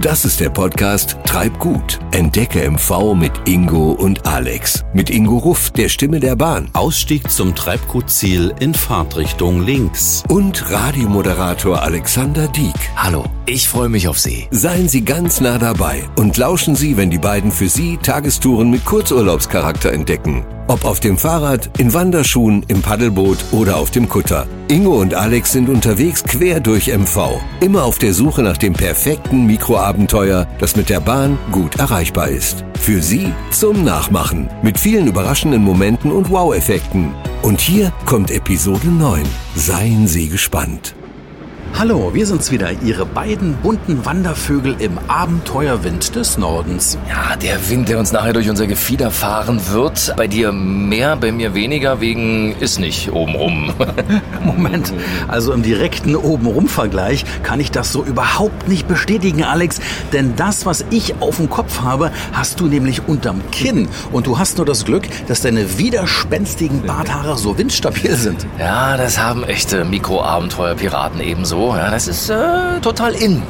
Das 0.00 0.24
ist 0.24 0.40
der 0.40 0.48
Podcast 0.48 1.18
Treib 1.26 1.58
gut. 1.58 1.98
Entdecke 2.12 2.70
MV 2.70 3.14
mit 3.14 3.32
Ingo 3.46 3.92
und 3.92 4.26
Alex. 4.26 4.82
Mit 4.94 5.10
Ingo 5.10 5.36
Ruff, 5.36 5.72
der 5.72 5.90
Stimme 5.90 6.20
der 6.20 6.36
Bahn. 6.36 6.70
Ausstieg 6.72 7.30
zum 7.30 7.54
Treibgutziel 7.54 8.54
in 8.60 8.72
Fahrtrichtung 8.72 9.62
links. 9.62 10.22
Und 10.30 10.70
Radiomoderator 10.70 11.82
Alexander 11.82 12.48
Dieck. 12.48 12.72
Hallo, 12.96 13.26
ich 13.44 13.68
freue 13.68 13.90
mich 13.90 14.08
auf 14.08 14.18
Sie. 14.18 14.48
Seien 14.50 14.88
Sie 14.88 15.04
ganz 15.04 15.42
nah 15.42 15.58
dabei 15.58 16.08
und 16.16 16.38
lauschen 16.38 16.76
Sie, 16.76 16.96
wenn 16.96 17.10
die 17.10 17.18
beiden 17.18 17.52
für 17.52 17.68
Sie 17.68 17.98
Tagestouren 17.98 18.70
mit 18.70 18.86
Kurzurlaubscharakter 18.86 19.92
entdecken. 19.92 20.46
Ob 20.70 20.84
auf 20.84 21.00
dem 21.00 21.18
Fahrrad, 21.18 21.68
in 21.80 21.92
Wanderschuhen, 21.92 22.64
im 22.68 22.80
Paddelboot 22.80 23.38
oder 23.50 23.76
auf 23.76 23.90
dem 23.90 24.08
Kutter. 24.08 24.46
Ingo 24.68 25.00
und 25.00 25.14
Alex 25.14 25.50
sind 25.50 25.68
unterwegs 25.68 26.22
quer 26.22 26.60
durch 26.60 26.86
MV. 26.96 27.40
Immer 27.58 27.82
auf 27.82 27.98
der 27.98 28.14
Suche 28.14 28.40
nach 28.44 28.56
dem 28.56 28.74
perfekten 28.74 29.46
Mikroabenteuer, 29.46 30.46
das 30.60 30.76
mit 30.76 30.88
der 30.88 31.00
Bahn 31.00 31.40
gut 31.50 31.80
erreichbar 31.80 32.28
ist. 32.28 32.64
Für 32.78 33.02
Sie 33.02 33.32
zum 33.50 33.82
Nachmachen. 33.82 34.48
Mit 34.62 34.78
vielen 34.78 35.08
überraschenden 35.08 35.64
Momenten 35.64 36.12
und 36.12 36.30
Wow-Effekten. 36.30 37.16
Und 37.42 37.60
hier 37.60 37.92
kommt 38.06 38.30
Episode 38.30 38.86
9. 38.86 39.24
Seien 39.56 40.06
Sie 40.06 40.28
gespannt. 40.28 40.94
Hallo, 41.78 42.10
wir 42.12 42.26
sind's 42.26 42.50
wieder, 42.50 42.72
Ihre 42.84 43.06
beiden 43.06 43.54
bunten 43.54 44.04
Wandervögel 44.04 44.76
im 44.80 44.98
Abenteuerwind 45.08 46.14
des 46.14 46.36
Nordens. 46.36 46.98
Ja, 47.08 47.36
der 47.36 47.70
Wind, 47.70 47.88
der 47.88 47.98
uns 47.98 48.12
nachher 48.12 48.34
durch 48.34 48.50
unser 48.50 48.66
Gefieder 48.66 49.10
fahren 49.10 49.60
wird. 49.70 50.12
Bei 50.16 50.26
dir 50.26 50.52
mehr, 50.52 51.16
bei 51.16 51.32
mir 51.32 51.54
weniger, 51.54 52.02
wegen 52.02 52.54
ist 52.60 52.80
nicht 52.80 53.12
obenrum. 53.12 53.72
Moment, 54.44 54.92
also 55.26 55.54
im 55.54 55.62
direkten 55.62 56.16
Obenrum-Vergleich 56.16 57.24
kann 57.42 57.60
ich 57.60 57.70
das 57.70 57.92
so 57.92 58.04
überhaupt 58.04 58.68
nicht 58.68 58.86
bestätigen, 58.86 59.44
Alex. 59.44 59.80
Denn 60.12 60.36
das, 60.36 60.66
was 60.66 60.84
ich 60.90 61.14
auf 61.20 61.36
dem 61.36 61.48
Kopf 61.48 61.80
habe, 61.80 62.10
hast 62.32 62.60
du 62.60 62.66
nämlich 62.66 63.08
unterm 63.08 63.40
Kinn. 63.52 63.88
Und 64.12 64.26
du 64.26 64.38
hast 64.38 64.58
nur 64.58 64.66
das 64.66 64.84
Glück, 64.84 65.04
dass 65.28 65.40
deine 65.40 65.78
widerspenstigen 65.78 66.82
Barthaare 66.82 67.38
so 67.38 67.56
windstabil 67.56 68.16
sind. 68.16 68.46
Ja, 68.58 68.98
das 68.98 69.18
haben 69.18 69.44
echte 69.44 69.86
Mikroabenteuer-Piraten 69.86 71.20
ebenso. 71.20 71.59
Ja, 71.60 71.90
das 71.90 72.08
ist 72.08 72.30
äh, 72.30 72.80
total 72.80 73.14
in. 73.14 73.42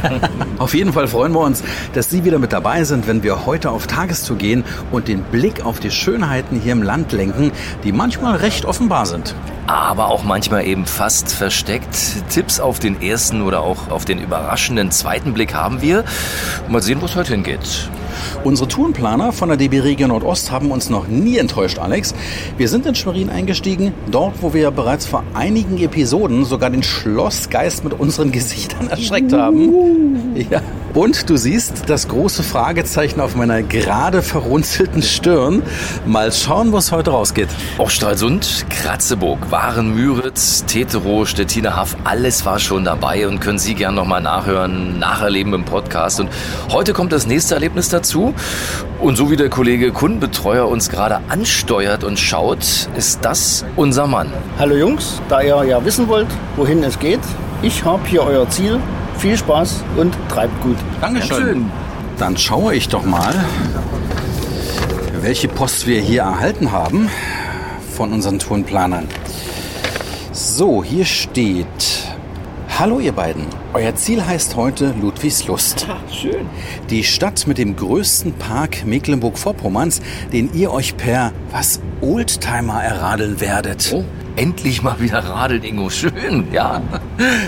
Auf 0.58 0.74
jeden 0.74 0.92
Fall 0.92 1.06
freuen 1.06 1.32
wir 1.32 1.40
uns, 1.40 1.62
dass 1.92 2.10
Sie 2.10 2.24
wieder 2.24 2.38
mit 2.38 2.52
dabei 2.52 2.82
sind, 2.84 3.06
wenn 3.06 3.22
wir 3.22 3.46
heute 3.46 3.70
auf 3.70 3.86
Tagestour 3.86 4.36
gehen 4.36 4.64
und 4.90 5.08
den 5.08 5.22
Blick 5.22 5.64
auf 5.64 5.80
die 5.80 5.90
Schönheiten 5.90 6.60
hier 6.60 6.72
im 6.72 6.82
Land 6.82 7.12
lenken, 7.12 7.52
die 7.84 7.92
manchmal 7.92 8.36
recht 8.36 8.64
offenbar 8.64 9.06
sind. 9.06 9.34
aber 9.66 10.08
auch 10.08 10.24
manchmal 10.24 10.66
eben 10.66 10.86
fast 10.86 11.32
versteckt. 11.32 11.96
Tipps 12.30 12.58
auf 12.60 12.78
den 12.80 13.00
ersten 13.00 13.42
oder 13.42 13.60
auch 13.60 13.90
auf 13.90 14.04
den 14.04 14.20
überraschenden 14.20 14.90
zweiten 14.90 15.32
Blick 15.32 15.54
haben 15.54 15.80
wir. 15.80 16.04
Mal 16.68 16.82
sehen, 16.82 17.00
wo 17.00 17.06
es 17.06 17.14
heute 17.14 17.32
hingeht. 17.32 17.88
Unsere 18.44 18.66
Tourenplaner 18.66 19.30
von 19.30 19.50
der 19.50 19.56
DB 19.56 19.78
Region 19.80 20.08
Nordost 20.08 20.50
haben 20.50 20.72
uns 20.72 20.90
noch 20.90 21.06
nie 21.06 21.38
enttäuscht, 21.38 21.78
Alex. 21.78 22.12
Wir 22.56 22.68
sind 22.68 22.86
in 22.86 22.96
Schwerin 22.96 23.30
eingestiegen, 23.30 23.94
dort, 24.10 24.42
wo 24.42 24.52
wir 24.52 24.72
bereits 24.72 25.06
vor 25.06 25.22
einigen 25.32 25.78
Episoden 25.78 26.44
sogar 26.44 26.68
den 26.70 26.82
Schlossgeist 26.82 27.84
mit 27.84 27.92
unseren 27.92 28.32
Gesichtern 28.32 28.88
erschreckt 28.90 29.32
haben. 29.32 30.34
Ja. 30.50 30.60
Und 30.94 31.30
du 31.30 31.38
siehst 31.38 31.84
das 31.86 32.08
große 32.08 32.42
Fragezeichen 32.42 33.20
auf 33.20 33.34
meiner 33.34 33.62
gerade 33.62 34.20
verrunzelten 34.20 35.02
Stirn. 35.02 35.62
Mal 36.04 36.32
schauen, 36.32 36.72
was 36.72 36.92
heute 36.92 37.12
rausgeht. 37.12 37.48
Auch 37.78 37.88
Stralsund, 37.88 38.66
Kratzeburg, 38.68 39.50
Waren, 39.50 39.94
Müritz, 39.94 40.64
Tetero, 40.66 41.24
Stettiner 41.24 41.76
Haff, 41.76 41.96
alles 42.04 42.44
war 42.44 42.58
schon 42.58 42.84
dabei 42.84 43.26
und 43.26 43.40
können 43.40 43.58
Sie 43.58 43.74
gern 43.74 43.94
nochmal 43.94 44.20
nachhören, 44.20 44.98
nacherleben 44.98 45.54
im 45.54 45.64
Podcast. 45.64 46.20
Und 46.20 46.28
heute 46.70 46.92
kommt 46.92 47.12
das 47.12 47.26
nächste 47.26 47.54
Erlebnis 47.54 47.88
dazu. 47.88 48.31
Und 49.00 49.16
so 49.16 49.30
wie 49.30 49.36
der 49.36 49.48
Kollege 49.48 49.92
Kundenbetreuer 49.92 50.68
uns 50.68 50.88
gerade 50.88 51.20
ansteuert 51.28 52.04
und 52.04 52.18
schaut, 52.18 52.88
ist 52.96 53.24
das 53.24 53.64
unser 53.76 54.06
Mann. 54.06 54.32
Hallo 54.58 54.76
Jungs, 54.76 55.20
da 55.28 55.40
ihr 55.40 55.62
ja 55.64 55.84
wissen 55.84 56.08
wollt, 56.08 56.28
wohin 56.56 56.82
es 56.84 56.98
geht, 56.98 57.20
ich 57.62 57.84
habe 57.84 58.06
hier 58.06 58.22
euer 58.22 58.48
Ziel. 58.48 58.80
Viel 59.18 59.36
Spaß 59.36 59.84
und 59.96 60.16
treibt 60.28 60.60
gut. 60.62 60.76
Dankeschön. 61.00 61.70
Dann 62.18 62.36
schaue 62.36 62.74
ich 62.74 62.88
doch 62.88 63.04
mal, 63.04 63.34
welche 65.20 65.46
Post 65.48 65.86
wir 65.86 66.00
hier 66.00 66.22
erhalten 66.22 66.72
haben 66.72 67.08
von 67.94 68.12
unseren 68.12 68.38
Tourenplanern. 68.40 69.06
So, 70.32 70.82
hier 70.82 71.04
steht. 71.04 71.66
Hallo 72.78 72.98
ihr 72.98 73.12
beiden. 73.12 73.46
Euer 73.74 73.94
Ziel 73.94 74.22
heißt 74.26 74.54
heute 74.56 74.94
Ludwigslust. 75.00 75.86
Schön. 76.10 76.46
Die 76.90 77.02
Stadt 77.02 77.46
mit 77.46 77.56
dem 77.56 77.74
größten 77.74 78.34
Park 78.34 78.84
Mecklenburg-Vorpommerns, 78.84 80.02
den 80.30 80.52
ihr 80.52 80.70
euch 80.70 80.94
per 80.98 81.32
was 81.50 81.80
Oldtimer 82.02 82.84
erradeln 82.84 83.40
werdet. 83.40 83.90
Oh, 83.94 84.04
endlich 84.36 84.82
mal 84.82 85.00
wieder 85.00 85.18
radeln, 85.18 85.62
Ingo. 85.62 85.90
Schön, 85.90 86.46
ja. 86.52 86.82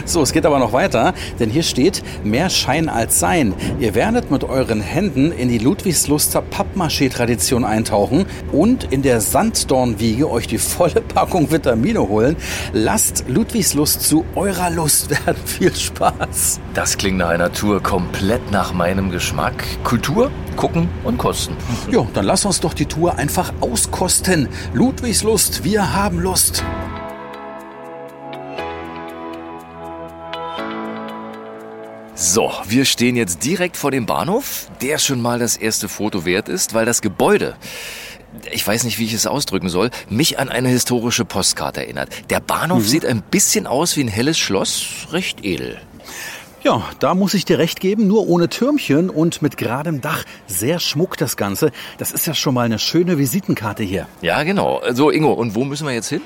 So, 0.04 0.22
es 0.22 0.32
geht 0.32 0.46
aber 0.46 0.58
noch 0.58 0.72
weiter, 0.72 1.14
denn 1.38 1.50
hier 1.50 1.62
steht 1.62 2.02
mehr 2.24 2.50
Schein 2.50 2.88
als 2.88 3.20
Sein. 3.20 3.54
Ihr 3.80 3.94
werdet 3.94 4.30
mit 4.30 4.44
euren 4.44 4.80
Händen 4.80 5.32
in 5.32 5.48
die 5.48 5.58
Ludwigsluster 5.58 6.42
Pappmaché-Tradition 6.42 7.64
eintauchen 7.64 8.26
und 8.52 8.92
in 8.92 9.02
der 9.02 9.20
Sanddornwiege 9.20 10.30
euch 10.30 10.46
die 10.46 10.58
volle 10.58 11.00
Packung 11.00 11.50
Vitamine 11.50 12.08
holen. 12.08 12.36
Lasst 12.72 13.24
Ludwigslust 13.28 14.02
zu 14.02 14.24
eurer 14.34 14.70
Lust 14.70 15.10
werden. 15.10 15.40
Viel 15.44 15.74
Spaß. 15.74 16.60
Das 16.74 16.98
klingt 16.98 17.18
nach 17.18 17.28
einer 17.28 17.52
Tour 17.52 17.82
komplett 17.82 18.50
nach 18.50 18.72
meinem 18.72 19.10
Geschmack. 19.10 19.64
Kultur, 19.84 20.30
gucken 20.56 20.88
und 21.04 21.18
kosten. 21.18 21.56
Jo, 21.90 22.08
dann 22.14 22.24
lass 22.24 22.44
uns 22.44 22.60
doch 22.60 22.74
die 22.74 22.86
Tour 22.86 23.16
einfach 23.16 23.52
auskosten. 23.60 24.48
Ludwigslust, 24.72 25.64
wir 25.64 25.94
haben 25.94 26.18
Lust. 26.20 26.64
So, 32.16 32.52
wir 32.66 32.84
stehen 32.84 33.16
jetzt 33.16 33.44
direkt 33.44 33.76
vor 33.76 33.90
dem 33.90 34.06
Bahnhof, 34.06 34.68
der 34.80 34.98
schon 34.98 35.20
mal 35.20 35.38
das 35.38 35.56
erste 35.56 35.88
Foto 35.88 36.24
wert 36.24 36.48
ist, 36.48 36.72
weil 36.72 36.86
das 36.86 37.02
Gebäude, 37.02 37.56
ich 38.52 38.66
weiß 38.66 38.84
nicht, 38.84 38.98
wie 38.98 39.04
ich 39.04 39.12
es 39.14 39.26
ausdrücken 39.26 39.68
soll, 39.68 39.90
mich 40.08 40.38
an 40.38 40.48
eine 40.48 40.68
historische 40.68 41.24
Postkarte 41.24 41.82
erinnert. 41.82 42.08
Der 42.30 42.40
Bahnhof 42.40 42.86
sieht 42.86 43.04
ein 43.04 43.22
bisschen 43.22 43.66
aus 43.66 43.96
wie 43.96 44.04
ein 44.04 44.08
helles 44.08 44.38
Schloss, 44.38 45.08
recht 45.10 45.44
edel. 45.44 45.80
Ja, 46.64 46.82
da 46.98 47.14
muss 47.14 47.34
ich 47.34 47.44
dir 47.44 47.58
recht 47.58 47.78
geben, 47.78 48.06
nur 48.06 48.26
ohne 48.26 48.48
Türmchen 48.48 49.10
und 49.10 49.42
mit 49.42 49.58
geradem 49.58 50.00
Dach. 50.00 50.24
Sehr 50.46 50.78
schmuck 50.78 51.18
das 51.18 51.36
Ganze. 51.36 51.72
Das 51.98 52.10
ist 52.10 52.26
ja 52.26 52.32
schon 52.32 52.54
mal 52.54 52.62
eine 52.62 52.78
schöne 52.78 53.18
Visitenkarte 53.18 53.82
hier. 53.82 54.06
Ja, 54.22 54.42
genau. 54.44 54.80
So, 54.92 55.10
Ingo, 55.10 55.34
und 55.34 55.54
wo 55.54 55.64
müssen 55.64 55.86
wir 55.86 55.92
jetzt 55.92 56.08
hin? 56.08 56.22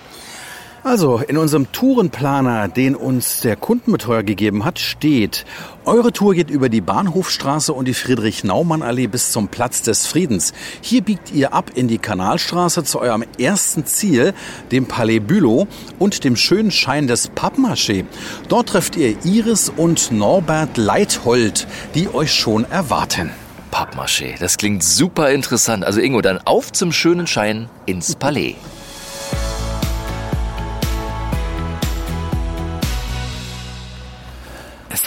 Also, 0.88 1.18
in 1.18 1.36
unserem 1.36 1.70
Tourenplaner, 1.70 2.66
den 2.66 2.96
uns 2.96 3.42
der 3.42 3.56
Kundenbetreuer 3.56 4.22
gegeben 4.22 4.64
hat, 4.64 4.78
steht, 4.78 5.44
eure 5.84 6.14
Tour 6.14 6.32
geht 6.32 6.48
über 6.48 6.70
die 6.70 6.80
Bahnhofstraße 6.80 7.74
und 7.74 7.84
die 7.84 7.92
Friedrich-Naumann-Allee 7.92 9.06
bis 9.06 9.30
zum 9.30 9.48
Platz 9.48 9.82
des 9.82 10.06
Friedens. 10.06 10.54
Hier 10.80 11.02
biegt 11.02 11.30
ihr 11.30 11.52
ab 11.52 11.72
in 11.74 11.88
die 11.88 11.98
Kanalstraße 11.98 12.84
zu 12.84 13.00
eurem 13.00 13.22
ersten 13.38 13.84
Ziel, 13.84 14.32
dem 14.72 14.86
Palais 14.86 15.20
Bülow 15.20 15.66
und 15.98 16.24
dem 16.24 16.36
schönen 16.36 16.70
Schein 16.70 17.06
des 17.06 17.32
Pappmaché. 17.32 18.06
Dort 18.48 18.70
trefft 18.70 18.96
ihr 18.96 19.14
Iris 19.26 19.68
und 19.68 20.10
Norbert 20.10 20.78
Leithold, 20.78 21.66
die 21.94 22.08
euch 22.14 22.32
schon 22.32 22.64
erwarten. 22.64 23.28
Pappmaché, 23.70 24.38
das 24.40 24.56
klingt 24.56 24.82
super 24.82 25.32
interessant. 25.32 25.84
Also 25.84 26.00
Ingo, 26.00 26.22
dann 26.22 26.38
auf 26.46 26.72
zum 26.72 26.92
schönen 26.92 27.26
Schein 27.26 27.68
ins 27.84 28.16
Palais. 28.16 28.54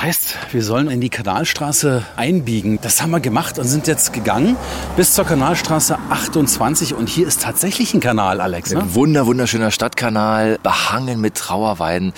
Das 0.02 0.08
heißt, 0.08 0.38
wir 0.54 0.64
sollen 0.64 0.90
in 0.90 1.00
die 1.00 1.12
Kanalstraße 1.12 2.04
einbiegen. 2.16 2.80
Das 2.82 3.04
haben 3.04 3.12
wir 3.12 3.20
gemacht 3.20 3.60
und 3.60 3.68
sind 3.68 3.86
jetzt 3.86 4.14
gegangen 4.14 4.58
bis 4.98 5.14
zur 5.14 5.26
Kanalstraße 5.26 5.96
28. 6.10 6.96
Und 6.96 7.08
hier 7.08 7.28
ist 7.28 7.44
tatsächlich 7.44 7.94
ein 7.94 8.00
Kanal, 8.00 8.42
Alex. 8.42 8.72
Ne? 8.72 8.82
Ein 8.82 8.96
wunder, 8.96 9.28
wunderschöner 9.28 9.70
Stadtkanal, 9.70 10.58
behangen 10.64 11.22
mit 11.22 11.36
Trauerweiden. 11.36 12.14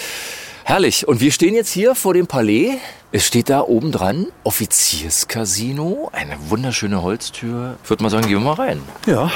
Herrlich. 0.64 1.10
Und 1.10 1.20
wir 1.20 1.34
stehen 1.34 1.56
jetzt 1.56 1.74
hier 1.74 1.94
vor 1.94 2.14
dem 2.14 2.26
Palais. 2.26 2.78
Es 3.12 3.28
steht 3.28 3.50
da 3.50 3.60
oben 3.60 3.92
dran 3.92 4.28
Offizierscasino, 4.46 6.10
eine 6.14 6.38
wunderschöne 6.48 7.02
Holztür. 7.02 7.76
Ich 7.84 7.90
würde 7.90 8.02
mal 8.02 8.10
sagen, 8.10 8.30
gehen 8.30 8.42
wir 8.42 8.46
mal 8.46 8.54
rein. 8.54 8.82
Ja. 9.08 9.30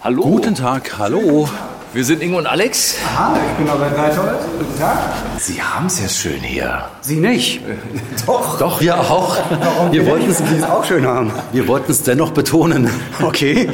Hallo. 0.00 0.22
Guten 0.22 0.54
Tag, 0.54 0.96
hallo. 0.96 1.48
Wir 1.96 2.04
sind 2.04 2.22
Ingo 2.22 2.36
und 2.36 2.46
Alex. 2.46 2.98
Ah, 3.16 3.34
ich 3.48 3.56
bin 3.56 3.66
Norbert 3.66 3.96
Leithold. 3.96 4.36
Guten 4.58 4.78
Tag. 4.78 4.98
Sie 5.38 5.62
haben 5.62 5.86
es 5.86 5.98
ja 5.98 6.06
schön 6.06 6.42
hier. 6.42 6.84
Sie 7.00 7.16
nicht. 7.16 7.62
Doch. 8.26 8.58
Doch, 8.58 8.82
wir 8.82 9.00
auch. 9.00 9.38
Wir 9.90 10.04
wollten 10.04 10.28
es 10.28 10.42
auch 10.64 10.84
schön 10.84 11.06
haben. 11.06 11.32
wir 11.52 11.66
wollten 11.66 11.90
es 11.90 12.02
dennoch 12.02 12.32
betonen. 12.32 12.90
Okay. 13.22 13.70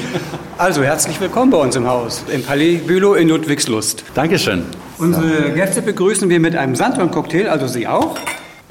Also 0.56 0.84
herzlich 0.84 1.20
willkommen 1.20 1.50
bei 1.50 1.58
uns 1.58 1.74
im 1.74 1.88
Haus, 1.88 2.24
im 2.32 2.44
Palais 2.44 2.76
Bülow 2.86 3.14
in 3.14 3.28
Ludwigslust. 3.28 4.04
Dankeschön. 4.14 4.66
Unsere 4.98 5.50
Gäste 5.50 5.82
begrüßen 5.82 6.28
wir 6.30 6.38
mit 6.38 6.54
einem 6.54 6.76
Sanddorn-Cocktail, 6.76 7.48
also 7.48 7.66
Sie 7.66 7.88
auch. 7.88 8.16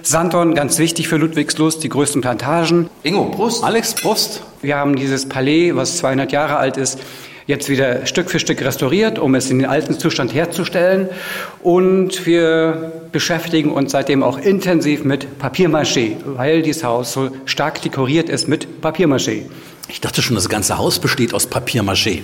Santon, 0.02 0.56
ganz 0.56 0.80
wichtig 0.80 1.10
für 1.10 1.18
Ludwigslust, 1.18 1.84
die 1.84 1.90
größten 1.90 2.22
Plantagen. 2.22 2.90
Ingo, 3.04 3.26
Prost. 3.26 3.66
Alex, 3.66 3.96
Prost. 3.96 4.44
Wir 4.62 4.78
haben 4.78 4.96
dieses 4.96 5.28
Palais, 5.28 5.76
was 5.76 5.98
200 5.98 6.32
Jahre 6.32 6.56
alt 6.56 6.78
ist, 6.78 7.00
jetzt 7.48 7.70
wieder 7.70 8.06
Stück 8.06 8.30
für 8.30 8.40
Stück 8.40 8.62
restauriert, 8.62 9.20
um 9.20 9.36
es 9.36 9.50
in 9.50 9.60
den 9.60 9.68
alten 9.68 9.98
Zustand 9.98 10.34
herzustellen. 10.34 11.10
Und 11.62 12.26
wir 12.26 12.92
beschäftigen 13.12 13.72
uns 13.72 13.92
seitdem 13.92 14.24
auch 14.24 14.38
intensiv 14.38 15.04
mit 15.04 15.40
Papiermaché, 15.40 16.16
weil 16.26 16.62
dieses 16.62 16.84
Haus 16.84 17.14
so 17.14 17.30
stark 17.46 17.82
dekoriert 17.82 18.30
ist 18.30 18.48
mit 18.48 18.82
Papiermaché. 18.82 19.44
Ich 19.88 20.00
dachte 20.00 20.22
schon, 20.22 20.36
das 20.36 20.48
ganze 20.48 20.78
Haus 20.78 21.00
besteht 21.00 21.34
aus 21.34 21.50
Papiermaché. 21.50 22.22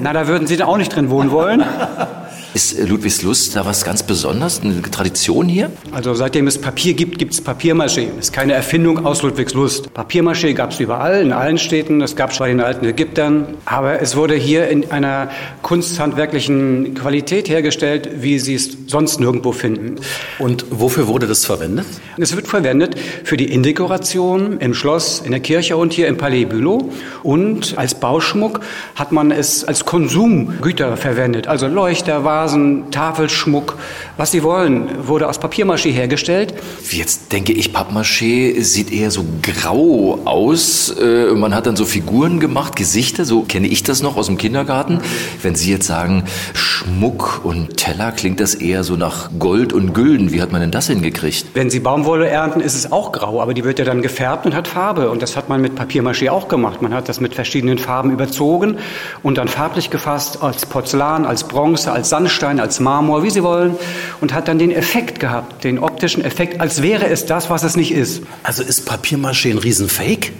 Na, 0.00 0.12
da 0.12 0.28
würden 0.28 0.46
Sie 0.46 0.56
da 0.56 0.66
auch 0.66 0.76
nicht 0.76 0.94
drin 0.94 1.10
wohnen 1.10 1.30
wollen. 1.30 1.64
Ist 2.52 2.76
äh, 2.76 2.84
Ludwigslust 2.84 3.54
da 3.54 3.64
was 3.64 3.84
ganz 3.84 4.02
Besonderes? 4.02 4.60
Eine 4.62 4.82
Tradition 4.82 5.48
hier? 5.48 5.70
Also 5.92 6.14
seitdem 6.14 6.48
es 6.48 6.58
Papier 6.58 6.94
gibt, 6.94 7.18
gibt 7.18 7.32
es 7.32 7.44
Papiermaché. 7.44 8.08
Ist 8.18 8.32
keine 8.32 8.54
Erfindung 8.54 9.06
aus 9.06 9.22
Ludwigslust. 9.22 9.90
Papiermaché 9.94 10.54
gab 10.54 10.72
es 10.72 10.80
überall, 10.80 11.22
in 11.22 11.32
allen 11.32 11.58
Städten. 11.58 12.00
Das 12.00 12.16
gab 12.16 12.32
es 12.32 12.38
bei 12.38 12.48
den 12.48 12.60
alten 12.60 12.84
Ägyptern. 12.86 13.54
Aber 13.66 14.02
es 14.02 14.16
wurde 14.16 14.34
hier 14.34 14.68
in 14.68 14.90
einer 14.90 15.30
kunsthandwerklichen 15.62 16.94
Qualität 16.94 17.48
hergestellt, 17.48 18.08
wie 18.20 18.40
Sie 18.40 18.54
es 18.54 18.76
sonst 18.88 19.20
nirgendwo 19.20 19.52
finden. 19.52 19.96
Und 20.40 20.64
wofür 20.70 21.06
wurde 21.06 21.28
das 21.28 21.44
verwendet? 21.44 21.86
Es 22.18 22.34
wird 22.34 22.48
verwendet 22.48 22.96
für 23.22 23.36
die 23.36 23.52
Innendekoration 23.52 24.58
im 24.58 24.74
Schloss, 24.74 25.20
in 25.24 25.30
der 25.30 25.40
Kirche 25.40 25.76
und 25.76 25.92
hier 25.92 26.08
im 26.08 26.16
Palais 26.16 26.46
Bülow. 26.46 26.90
Und 27.22 27.78
als 27.78 27.94
Bauschmuck 27.94 28.60
hat 28.96 29.12
man 29.12 29.30
es 29.30 29.64
als 29.64 29.84
Konsumgüter 29.84 30.96
verwendet. 30.96 31.46
Also 31.46 31.68
Leuchter, 31.68 32.24
Vasen, 32.40 32.90
Tafelschmuck, 32.90 33.76
was 34.16 34.30
Sie 34.30 34.42
wollen, 34.42 35.06
wurde 35.06 35.28
aus 35.28 35.38
Papiermaché 35.38 35.90
hergestellt. 35.90 36.54
Jetzt 36.90 37.32
denke 37.32 37.52
ich, 37.52 37.74
Pappmaché 37.74 38.62
sieht 38.62 38.90
eher 38.90 39.10
so 39.10 39.26
grau 39.42 40.20
aus. 40.24 40.88
Äh, 40.98 41.34
Man 41.34 41.54
hat 41.54 41.66
dann 41.66 41.76
so 41.76 41.84
Figuren 41.84 42.40
gemacht, 42.40 42.76
Gesichter, 42.76 43.26
so 43.26 43.42
kenne 43.42 43.66
ich 43.66 43.82
das 43.82 44.02
noch 44.02 44.16
aus 44.16 44.26
dem 44.26 44.38
Kindergarten. 44.38 45.00
Wenn 45.42 45.54
Sie 45.54 45.70
jetzt 45.70 45.86
sagen, 45.86 46.24
Schmuck 46.54 47.42
und 47.44 47.76
Teller, 47.76 48.10
klingt 48.12 48.40
das 48.40 48.54
eher 48.54 48.84
so 48.84 48.96
nach 48.96 49.30
Gold 49.38 49.74
und 49.74 49.92
Gülden. 49.92 50.32
Wie 50.32 50.40
hat 50.40 50.50
man 50.50 50.62
denn 50.62 50.70
das 50.70 50.86
hingekriegt? 50.86 51.44
Wenn 51.52 51.68
Sie 51.68 51.80
Baumwolle 51.80 52.26
ernten, 52.26 52.60
ist 52.60 52.74
es 52.74 52.90
auch 52.90 53.12
grau, 53.12 53.42
aber 53.42 53.52
die 53.52 53.64
wird 53.64 53.78
ja 53.78 53.84
dann 53.84 54.00
gefärbt 54.00 54.46
und 54.46 54.54
hat 54.54 54.66
Farbe. 54.66 55.10
Und 55.10 55.20
das 55.20 55.36
hat 55.36 55.50
man 55.50 55.60
mit 55.60 55.78
Papiermaché 55.78 56.30
auch 56.30 56.48
gemacht. 56.48 56.80
Man 56.80 56.94
hat 56.94 57.10
das 57.10 57.20
mit 57.20 57.34
verschiedenen 57.34 57.76
Farben 57.76 58.10
überzogen 58.10 58.78
und 59.22 59.36
dann 59.36 59.48
farblich 59.48 59.90
gefasst, 59.90 60.42
als 60.42 60.64
Porzellan, 60.64 61.26
als 61.26 61.44
Bronze, 61.44 61.92
als 61.92 62.08
Sandstein, 62.30 62.60
als 62.60 62.80
Marmor, 62.80 63.22
wie 63.22 63.30
Sie 63.30 63.42
wollen. 63.42 63.76
Und 64.20 64.32
hat 64.32 64.48
dann 64.48 64.58
den 64.58 64.70
Effekt 64.70 65.18
gehabt, 65.18 65.64
den 65.64 65.78
optischen 65.78 66.24
Effekt, 66.24 66.60
als 66.60 66.82
wäre 66.82 67.08
es 67.08 67.26
das, 67.26 67.50
was 67.50 67.62
es 67.62 67.76
nicht 67.76 67.92
ist. 67.92 68.22
Also 68.42 68.62
ist 68.62 68.88
Papiermaché 68.88 69.50
ein 69.50 69.58
Riesenfake? 69.58 70.32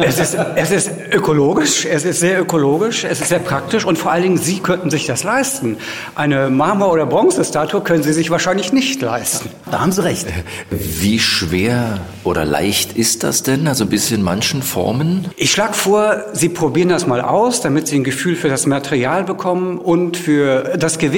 Es 0.00 0.18
ist, 0.18 0.36
es 0.56 0.70
ist 0.70 0.90
ökologisch, 1.12 1.86
es 1.86 2.04
ist 2.04 2.20
sehr 2.20 2.40
ökologisch, 2.40 3.04
es 3.04 3.20
ist 3.20 3.28
sehr 3.28 3.38
praktisch 3.38 3.84
und 3.84 3.96
vor 3.96 4.10
allen 4.10 4.22
Dingen, 4.22 4.38
Sie 4.38 4.58
könnten 4.58 4.90
sich 4.90 5.06
das 5.06 5.22
leisten. 5.22 5.76
Eine 6.14 6.50
Marmor- 6.50 6.92
oder 6.92 7.06
Bronzestatue 7.06 7.80
können 7.80 8.02
Sie 8.02 8.12
sich 8.12 8.30
wahrscheinlich 8.30 8.72
nicht 8.72 9.00
leisten. 9.00 9.50
Da 9.70 9.80
haben 9.80 9.92
Sie 9.92 10.02
recht. 10.02 10.26
Wie 10.70 11.20
schwer 11.20 12.00
oder 12.24 12.44
leicht 12.44 12.96
ist 12.96 13.22
das 13.22 13.42
denn? 13.42 13.68
Also 13.68 13.84
ein 13.84 13.90
bisschen 13.90 14.18
in 14.18 14.24
manchen 14.24 14.62
Formen? 14.62 15.28
Ich 15.36 15.52
schlage 15.52 15.74
vor, 15.74 16.24
Sie 16.32 16.48
probieren 16.48 16.88
das 16.88 17.06
mal 17.06 17.20
aus, 17.20 17.60
damit 17.60 17.86
Sie 17.86 17.96
ein 17.96 18.04
Gefühl 18.04 18.36
für 18.36 18.48
das 18.48 18.66
Material 18.66 19.24
bekommen 19.24 19.78
und 19.78 20.16
für 20.16 20.76
das 20.78 20.98
Gewicht. 20.98 21.13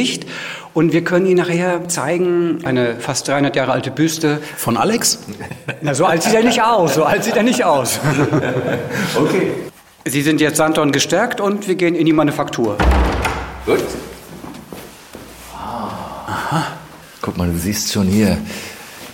Und 0.74 0.92
wir 0.92 1.02
können 1.04 1.24
Ihnen 1.26 1.38
nachher 1.38 1.88
zeigen, 1.88 2.64
eine 2.64 3.00
fast 3.00 3.26
300 3.28 3.56
Jahre 3.56 3.72
alte 3.72 3.90
Büste. 3.90 4.40
Von 4.56 4.76
Alex? 4.76 5.20
Na, 5.80 5.94
so 5.94 6.04
alt 6.04 6.22
sieht 6.22 6.34
er 6.34 6.42
nicht 6.42 6.62
aus, 6.62 6.94
so 6.94 7.04
alt 7.04 7.24
sieht 7.24 7.36
er 7.36 7.42
nicht 7.42 7.64
aus. 7.64 7.98
Okay. 9.16 9.52
Sie 10.04 10.22
sind 10.22 10.40
jetzt 10.40 10.58
Santon 10.58 10.92
gestärkt 10.92 11.40
und 11.40 11.66
wir 11.66 11.74
gehen 11.74 11.94
in 11.94 12.06
die 12.06 12.12
Manufaktur. 12.12 12.76
Gut. 13.64 13.82
Aha. 15.52 16.66
Guck 17.22 17.36
mal, 17.36 17.50
du 17.50 17.58
siehst 17.58 17.92
schon 17.92 18.06
hier 18.06 18.38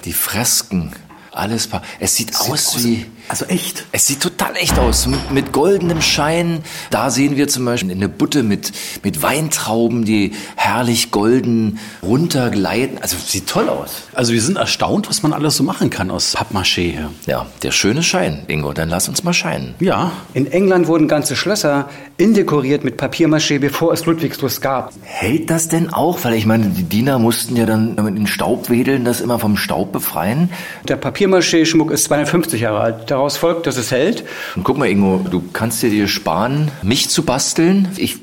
die 0.04 0.12
Fresken. 0.12 0.92
Alles. 1.30 1.68
Es 1.98 2.16
sieht, 2.16 2.34
aus 2.36 2.76
wie. 2.84 3.06
Also 3.28 3.46
echt? 3.46 3.86
Es 3.92 4.06
sieht 4.06 4.20
total 4.20 4.54
echt 4.56 4.78
aus, 4.78 5.06
mit, 5.06 5.30
mit 5.30 5.52
goldenem 5.52 6.02
Schein. 6.02 6.62
Da 6.90 7.10
sehen 7.10 7.36
wir 7.36 7.48
zum 7.48 7.64
Beispiel 7.64 7.92
eine 7.92 8.08
Butte 8.08 8.42
mit, 8.42 8.72
mit 9.02 9.22
Weintrauben, 9.22 10.04
die 10.04 10.32
herrlich 10.56 11.10
golden 11.10 11.78
runtergleiten. 12.02 12.98
Also 12.98 13.16
sieht 13.16 13.46
toll 13.48 13.68
aus. 13.68 14.02
Also 14.12 14.32
wir 14.32 14.42
sind 14.42 14.56
erstaunt, 14.56 15.08
was 15.08 15.22
man 15.22 15.32
alles 15.32 15.56
so 15.56 15.64
machen 15.64 15.90
kann 15.90 16.10
aus 16.10 16.36
Pappmaché 16.36 16.90
hier. 16.90 17.10
Ja, 17.26 17.46
der 17.62 17.70
schöne 17.70 18.02
Schein, 18.02 18.42
Ingo. 18.48 18.72
Dann 18.72 18.88
lass 18.88 19.08
uns 19.08 19.24
mal 19.24 19.32
scheinen. 19.32 19.74
Ja, 19.80 20.12
In 20.34 20.50
England 20.50 20.86
wurden 20.86 21.08
ganze 21.08 21.36
Schlösser 21.36 21.88
indekoriert 22.18 22.84
mit 22.84 23.00
Papiermaché, 23.00 23.58
bevor 23.58 23.92
es 23.92 24.04
Ludwigslust 24.06 24.60
gab. 24.60 24.92
Hält 25.02 25.50
das 25.50 25.68
denn 25.68 25.92
auch? 25.92 26.24
Weil 26.24 26.34
ich 26.34 26.46
meine, 26.46 26.66
die 26.66 26.82
Diener 26.84 27.18
mussten 27.18 27.56
ja 27.56 27.66
dann 27.66 27.94
mit 27.94 28.16
den 28.16 28.26
Staub 28.26 28.68
wedeln, 28.70 29.04
das 29.04 29.20
immer 29.20 29.38
vom 29.38 29.56
Staub 29.56 29.92
befreien. 29.92 30.50
Der 30.88 30.96
Papiermaché-Schmuck 30.96 31.90
ist 31.90 32.04
250 32.04 32.60
Jahre 32.60 32.80
alt. 32.80 33.10
Daraus 33.22 33.36
folgt, 33.36 33.68
dass 33.68 33.76
es 33.76 33.92
hält. 33.92 34.24
Und 34.56 34.64
guck 34.64 34.78
mal, 34.78 34.86
Ingo, 34.88 35.24
du 35.30 35.44
kannst 35.52 35.80
dir 35.80 35.90
dir 35.90 36.08
sparen, 36.08 36.72
mich 36.82 37.08
zu 37.08 37.22
basteln. 37.22 37.86
Ich 37.96 38.16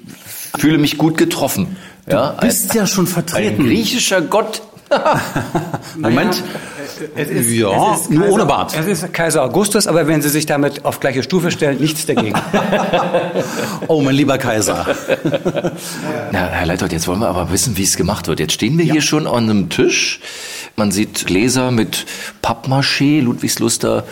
fühle 0.57 0.77
mich 0.77 0.97
gut 0.97 1.17
getroffen. 1.17 1.77
Ja, 2.05 2.31
bist 2.41 2.73
ja 2.73 2.85
schon 2.85 3.05
ein, 3.05 3.07
ein 3.07 3.13
vertreten. 3.13 3.63
griechischer 3.65 4.19
Gott. 4.19 4.61
Moment. 5.97 6.43
Es 7.15 7.29
ist, 7.29 7.49
Ja, 7.51 7.93
es 7.95 8.01
ist 8.01 8.09
nur 8.11 8.23
Kaiser- 8.23 8.33
ohne 8.33 8.45
Bart. 8.45 8.75
Es 8.77 8.87
ist 8.87 9.13
Kaiser 9.13 9.43
Augustus, 9.43 9.87
aber 9.87 10.05
wenn 10.07 10.21
Sie 10.21 10.27
sich 10.27 10.45
damit 10.45 10.83
auf 10.83 10.99
gleiche 10.99 11.23
Stufe 11.23 11.49
stellen, 11.49 11.79
nichts 11.79 12.05
dagegen. 12.05 12.33
Oh, 13.87 14.01
mein 14.01 14.15
lieber 14.15 14.37
Kaiser. 14.37 14.85
Na, 16.33 16.39
Herr 16.47 16.65
Leithold, 16.65 16.91
jetzt 16.91 17.07
wollen 17.07 17.19
wir 17.21 17.29
aber 17.29 17.51
wissen, 17.51 17.77
wie 17.77 17.83
es 17.83 17.95
gemacht 17.95 18.27
wird. 18.27 18.41
Jetzt 18.41 18.51
stehen 18.53 18.77
wir 18.77 18.83
hier 18.85 19.01
schon 19.01 19.27
an 19.27 19.49
einem 19.49 19.69
Tisch. 19.69 20.19
Man 20.75 20.91
sieht 20.91 21.25
Gläser 21.25 21.71
mit 21.71 22.05
Pappmaché, 22.41 23.21
Ludwigsluster 23.21 24.03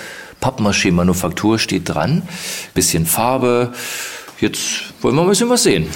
Pappmaché-Manufaktur 0.42 1.60
steht 1.60 1.90
dran. 1.90 2.24
Bisschen 2.74 3.06
Farbe. 3.06 3.74
Jetzt 4.40 4.94
wollen 5.02 5.16
wir 5.16 5.24
ein 5.24 5.30
bisschen 5.30 5.50
was 5.50 5.64
sehen. 5.64 5.88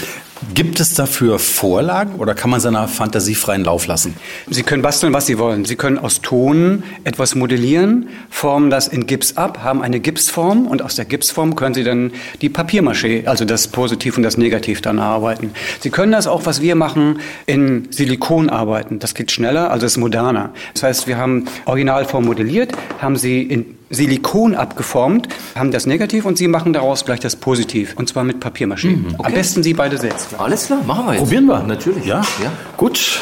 Gibt 0.55 0.79
es 0.79 0.95
dafür 0.95 1.37
Vorlagen 1.37 2.15
oder 2.15 2.33
kann 2.33 2.49
man 2.49 2.59
seiner 2.59 2.87
Fantasie 2.87 3.35
freien 3.35 3.63
Lauf 3.63 3.85
lassen? 3.85 4.15
Sie 4.49 4.63
können 4.63 4.81
basteln, 4.81 5.13
was 5.13 5.27
Sie 5.27 5.37
wollen. 5.37 5.65
Sie 5.65 5.75
können 5.75 5.99
aus 5.99 6.21
Ton 6.21 6.81
etwas 7.03 7.35
modellieren, 7.35 8.09
formen 8.31 8.71
das 8.71 8.87
in 8.87 9.05
Gips 9.05 9.37
ab, 9.37 9.59
haben 9.63 9.83
eine 9.83 9.99
Gipsform 9.99 10.65
und 10.65 10.81
aus 10.81 10.95
der 10.95 11.05
Gipsform 11.05 11.55
können 11.55 11.75
Sie 11.75 11.83
dann 11.83 12.11
die 12.41 12.49
Papiermaché, 12.49 13.27
also 13.27 13.45
das 13.45 13.67
Positiv 13.67 14.17
und 14.17 14.23
das 14.23 14.35
Negativ 14.35 14.81
dann 14.81 14.97
erarbeiten. 14.97 15.51
Sie 15.79 15.91
können 15.91 16.11
das 16.11 16.25
auch, 16.25 16.47
was 16.47 16.59
wir 16.59 16.73
machen, 16.73 17.19
in 17.45 17.87
Silikon 17.91 18.49
arbeiten. 18.49 18.97
Das 18.97 19.13
geht 19.13 19.31
schneller, 19.31 19.69
also 19.69 19.85
ist 19.85 19.97
moderner. 19.97 20.49
Das 20.73 20.81
heißt, 20.81 21.07
wir 21.07 21.17
haben 21.17 21.45
Originalform 21.65 22.25
modelliert, 22.25 22.71
haben 22.99 23.15
sie 23.15 23.43
in 23.43 23.77
Silikon 23.91 24.55
abgeformt, 24.55 25.27
haben 25.55 25.71
das 25.71 25.85
Negativ 25.85 26.25
und 26.25 26.37
Sie 26.37 26.47
machen 26.47 26.73
daraus 26.73 27.05
gleich 27.05 27.19
das 27.19 27.35
Positiv. 27.35 27.93
Und 27.97 28.09
zwar 28.09 28.23
mit 28.23 28.43
Papiermaché. 28.43 28.97
Am 29.21 29.33
besten 29.33 29.61
Sie 29.63 29.73
beide 29.73 29.97
selbst. 29.97 30.29
Alles 30.37 30.65
klar, 30.65 30.81
machen 30.85 31.05
wir 31.05 31.13
jetzt. 31.13 31.21
Probieren 31.21 31.45
wir. 31.45 31.59
Natürlich. 31.63 32.05
Ja? 32.05 32.21
ja. 32.41 32.51
Gut. 32.77 33.19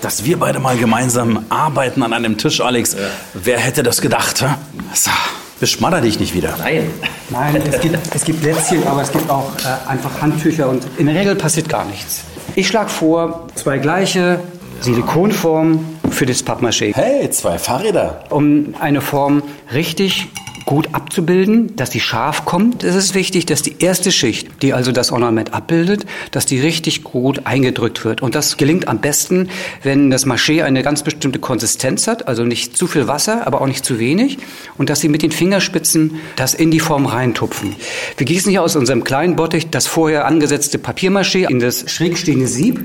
Dass 0.00 0.24
wir 0.24 0.36
beide 0.36 0.58
mal 0.58 0.76
gemeinsam 0.76 1.44
arbeiten 1.48 2.02
an 2.02 2.12
einem 2.12 2.36
Tisch, 2.36 2.60
Alex. 2.60 2.96
Wer 3.34 3.60
hätte 3.60 3.84
das 3.84 4.00
gedacht? 4.00 4.42
hä? 4.42 4.48
So, 4.92 5.12
beschmadder 5.60 6.00
dich 6.00 6.18
nicht 6.18 6.34
wieder. 6.34 6.56
Nein. 6.58 6.90
Nein, 7.30 7.62
es 7.70 7.80
gibt, 7.80 7.96
es 8.12 8.24
gibt 8.24 8.42
Lätzchen, 8.42 8.84
aber 8.86 9.02
es 9.02 9.12
gibt 9.12 9.30
auch 9.30 9.52
äh, 9.58 9.88
einfach 9.88 10.20
Handtücher 10.20 10.68
und 10.68 10.84
in 10.98 11.06
der 11.06 11.14
Regel 11.14 11.36
passiert 11.36 11.68
gar 11.68 11.84
nichts. 11.84 12.24
Ich 12.56 12.66
schlage 12.66 12.90
vor, 12.90 13.46
zwei 13.54 13.78
gleiche 13.78 14.40
Silikonformen 14.82 15.78
für 16.10 16.26
das 16.26 16.44
Pappmaché. 16.44 16.92
Hey, 16.94 17.30
zwei 17.30 17.58
Fahrräder. 17.58 18.24
Um 18.30 18.74
eine 18.80 19.00
Form 19.00 19.42
richtig 19.72 20.28
gut 20.64 20.88
abzubilden, 20.92 21.76
dass 21.76 21.90
sie 21.90 22.00
scharf 22.00 22.44
kommt, 22.44 22.82
ist 22.82 22.94
es 22.94 23.14
wichtig, 23.14 23.46
dass 23.46 23.62
die 23.62 23.76
erste 23.78 24.10
Schicht, 24.12 24.62
die 24.62 24.72
also 24.72 24.92
das 24.92 25.12
Ornament 25.12 25.54
abbildet, 25.54 26.06
dass 26.30 26.46
die 26.46 26.60
richtig 26.60 27.04
gut 27.04 27.46
eingedrückt 27.46 28.04
wird. 28.04 28.22
Und 28.22 28.34
das 28.34 28.56
gelingt 28.56 28.88
am 28.88 29.00
besten, 29.00 29.50
wenn 29.82 30.10
das 30.10 30.26
Maché 30.26 30.62
eine 30.62 30.82
ganz 30.82 31.02
bestimmte 31.02 31.38
Konsistenz 31.38 32.06
hat, 32.06 32.28
also 32.28 32.44
nicht 32.44 32.76
zu 32.76 32.86
viel 32.86 33.06
Wasser, 33.06 33.46
aber 33.46 33.60
auch 33.60 33.66
nicht 33.66 33.84
zu 33.84 33.98
wenig, 33.98 34.38
und 34.78 34.88
dass 34.88 35.00
Sie 35.00 35.08
mit 35.08 35.22
den 35.22 35.32
Fingerspitzen 35.32 36.20
das 36.36 36.54
in 36.54 36.70
die 36.70 36.80
Form 36.80 37.06
reintupfen. 37.06 37.76
Wir 38.16 38.26
gießen 38.26 38.50
hier 38.50 38.62
aus 38.62 38.76
unserem 38.76 39.04
kleinen 39.04 39.36
Bottich 39.36 39.70
das 39.70 39.86
vorher 39.86 40.26
angesetzte 40.26 40.78
Papiermaché 40.78 41.48
in 41.48 41.60
das 41.60 41.90
schräg 41.90 42.18
stehende 42.18 42.46
Sieb 42.46 42.80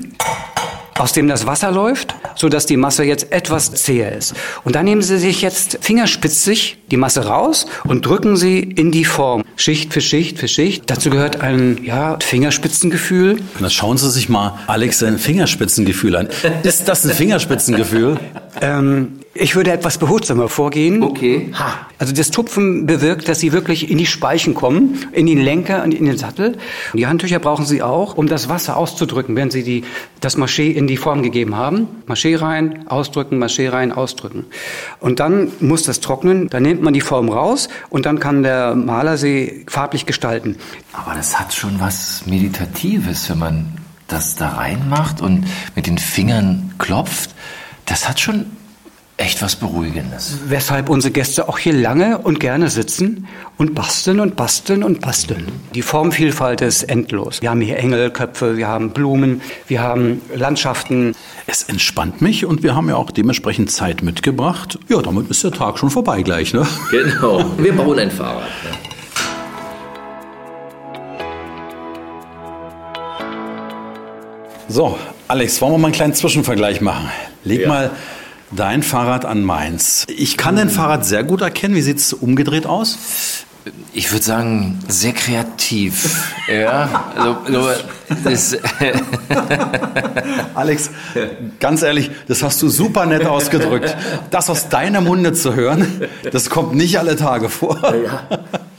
aus 0.98 1.12
dem 1.12 1.28
das 1.28 1.46
Wasser 1.46 1.70
läuft 1.70 2.14
sodass 2.38 2.66
die 2.66 2.76
Masse 2.76 3.04
jetzt 3.04 3.32
etwas 3.32 3.72
zäher 3.72 4.16
ist. 4.16 4.34
Und 4.64 4.76
dann 4.76 4.84
nehmen 4.84 5.02
Sie 5.02 5.18
sich 5.18 5.42
jetzt 5.42 5.78
fingerspitzig 5.80 6.78
die 6.90 6.96
Masse 6.96 7.26
raus 7.26 7.66
und 7.84 8.06
drücken 8.06 8.36
sie 8.36 8.60
in 8.60 8.92
die 8.92 9.04
Form. 9.04 9.44
Schicht 9.56 9.92
für 9.92 10.00
Schicht 10.00 10.38
für 10.38 10.48
Schicht. 10.48 10.84
Dazu 10.86 11.10
gehört 11.10 11.40
ein 11.40 11.80
ja, 11.84 12.16
Fingerspitzengefühl. 12.20 13.40
Und 13.58 13.72
schauen 13.72 13.98
Sie 13.98 14.10
sich 14.10 14.28
mal 14.28 14.58
Alex 14.66 15.00
sein 15.00 15.18
Fingerspitzengefühl 15.18 16.16
an. 16.16 16.28
Ist 16.62 16.88
das 16.88 17.04
ein 17.04 17.10
Fingerspitzengefühl? 17.10 18.18
ähm, 18.60 19.17
ich 19.40 19.54
würde 19.54 19.70
etwas 19.72 19.98
behutsamer 19.98 20.48
vorgehen. 20.48 21.02
Okay. 21.02 21.50
Ha. 21.58 21.86
Also 21.98 22.12
das 22.12 22.30
Tupfen 22.30 22.86
bewirkt, 22.86 23.28
dass 23.28 23.40
Sie 23.40 23.52
wirklich 23.52 23.90
in 23.90 23.98
die 23.98 24.06
Speichen 24.06 24.54
kommen, 24.54 25.06
in 25.12 25.26
den 25.26 25.38
Lenker 25.38 25.84
und 25.84 25.94
in 25.94 26.04
den 26.04 26.18
Sattel. 26.18 26.58
Die 26.92 27.06
Handtücher 27.06 27.38
brauchen 27.38 27.64
Sie 27.64 27.82
auch, 27.82 28.16
um 28.16 28.26
das 28.26 28.48
Wasser 28.48 28.76
auszudrücken, 28.76 29.36
wenn 29.36 29.50
Sie 29.50 29.62
die, 29.62 29.84
das 30.20 30.36
Maché 30.36 30.72
in 30.72 30.86
die 30.86 30.96
Form 30.96 31.22
gegeben 31.22 31.56
haben. 31.56 31.88
Maché 32.06 32.40
rein, 32.40 32.88
ausdrücken, 32.88 33.42
Maché 33.42 33.70
rein, 33.72 33.92
ausdrücken. 33.92 34.46
Und 35.00 35.20
dann 35.20 35.52
muss 35.60 35.84
das 35.84 36.00
trocknen. 36.00 36.48
Dann 36.48 36.64
nimmt 36.64 36.82
man 36.82 36.94
die 36.94 37.00
Form 37.00 37.28
raus 37.28 37.68
und 37.90 38.06
dann 38.06 38.18
kann 38.18 38.42
der 38.42 38.74
Maler 38.74 39.16
sie 39.16 39.64
farblich 39.68 40.06
gestalten. 40.06 40.56
Aber 40.92 41.14
das 41.14 41.38
hat 41.38 41.54
schon 41.54 41.78
was 41.80 42.26
Meditatives, 42.26 43.30
wenn 43.30 43.38
man 43.38 43.66
das 44.08 44.36
da 44.36 44.50
reinmacht 44.50 45.20
und 45.20 45.46
mit 45.76 45.86
den 45.86 45.98
Fingern 45.98 46.72
klopft. 46.78 47.34
Das 47.84 48.08
hat 48.08 48.20
schon 48.20 48.46
echt 49.18 49.42
was 49.42 49.56
Beruhigendes. 49.56 50.38
Weshalb 50.46 50.88
unsere 50.88 51.12
Gäste 51.12 51.48
auch 51.48 51.58
hier 51.58 51.72
lange 51.72 52.18
und 52.18 52.38
gerne 52.38 52.70
sitzen 52.70 53.26
und 53.58 53.74
basteln 53.74 54.20
und 54.20 54.36
basteln 54.36 54.84
und 54.84 55.00
basteln. 55.00 55.46
Die 55.74 55.82
Formvielfalt 55.82 56.60
ist 56.60 56.84
endlos. 56.84 57.42
Wir 57.42 57.50
haben 57.50 57.60
hier 57.60 57.78
Engelköpfe, 57.78 58.56
wir 58.56 58.68
haben 58.68 58.90
Blumen, 58.90 59.42
wir 59.66 59.82
haben 59.82 60.22
Landschaften. 60.34 61.14
Es 61.46 61.64
entspannt 61.64 62.22
mich 62.22 62.46
und 62.46 62.62
wir 62.62 62.76
haben 62.76 62.88
ja 62.88 62.94
auch 62.94 63.10
dementsprechend 63.10 63.72
Zeit 63.72 64.02
mitgebracht. 64.02 64.78
Ja, 64.88 65.02
damit 65.02 65.28
ist 65.30 65.42
der 65.42 65.50
Tag 65.50 65.78
schon 65.78 65.90
vorbei 65.90 66.22
gleich, 66.22 66.54
ne? 66.54 66.66
Genau. 66.92 67.44
Wir 67.58 67.74
bauen 67.76 67.98
ein 67.98 68.10
Fahrrad. 68.12 68.42
Ne? 68.42 68.78
So, 74.68 74.96
Alex, 75.26 75.60
wollen 75.60 75.72
wir 75.72 75.78
mal 75.78 75.88
einen 75.88 75.94
kleinen 75.94 76.14
Zwischenvergleich 76.14 76.80
machen? 76.80 77.10
Leg 77.42 77.62
Ja. 77.62 77.68
mal 77.68 77.90
dein 78.50 78.82
Fahrrad 78.82 79.24
an 79.24 79.42
meins. 79.42 80.04
Ich 80.08 80.36
kann 80.36 80.56
dein 80.56 80.70
Fahrrad 80.70 81.04
sehr 81.04 81.24
gut 81.24 81.40
erkennen. 81.40 81.74
Wie 81.74 81.82
sieht 81.82 81.98
es 81.98 82.12
umgedreht 82.12 82.66
aus? 82.66 82.98
Ich 83.92 84.12
würde 84.12 84.24
sagen, 84.24 84.78
sehr 84.88 85.12
kreativ. 85.12 86.32
ja, 86.48 87.10
also, 87.14 87.36
also 87.44 87.70
das, 88.24 88.56
Alex, 90.54 90.90
ganz 91.60 91.82
ehrlich, 91.82 92.10
das 92.28 92.42
hast 92.42 92.62
du 92.62 92.68
super 92.68 93.04
nett 93.06 93.26
ausgedrückt. 93.26 93.94
Das 94.30 94.48
aus 94.48 94.68
deinem 94.68 95.04
Munde 95.04 95.32
zu 95.32 95.54
hören, 95.54 96.02
das 96.30 96.48
kommt 96.48 96.74
nicht 96.74 96.98
alle 96.98 97.16
Tage 97.16 97.48
vor. 97.48 97.78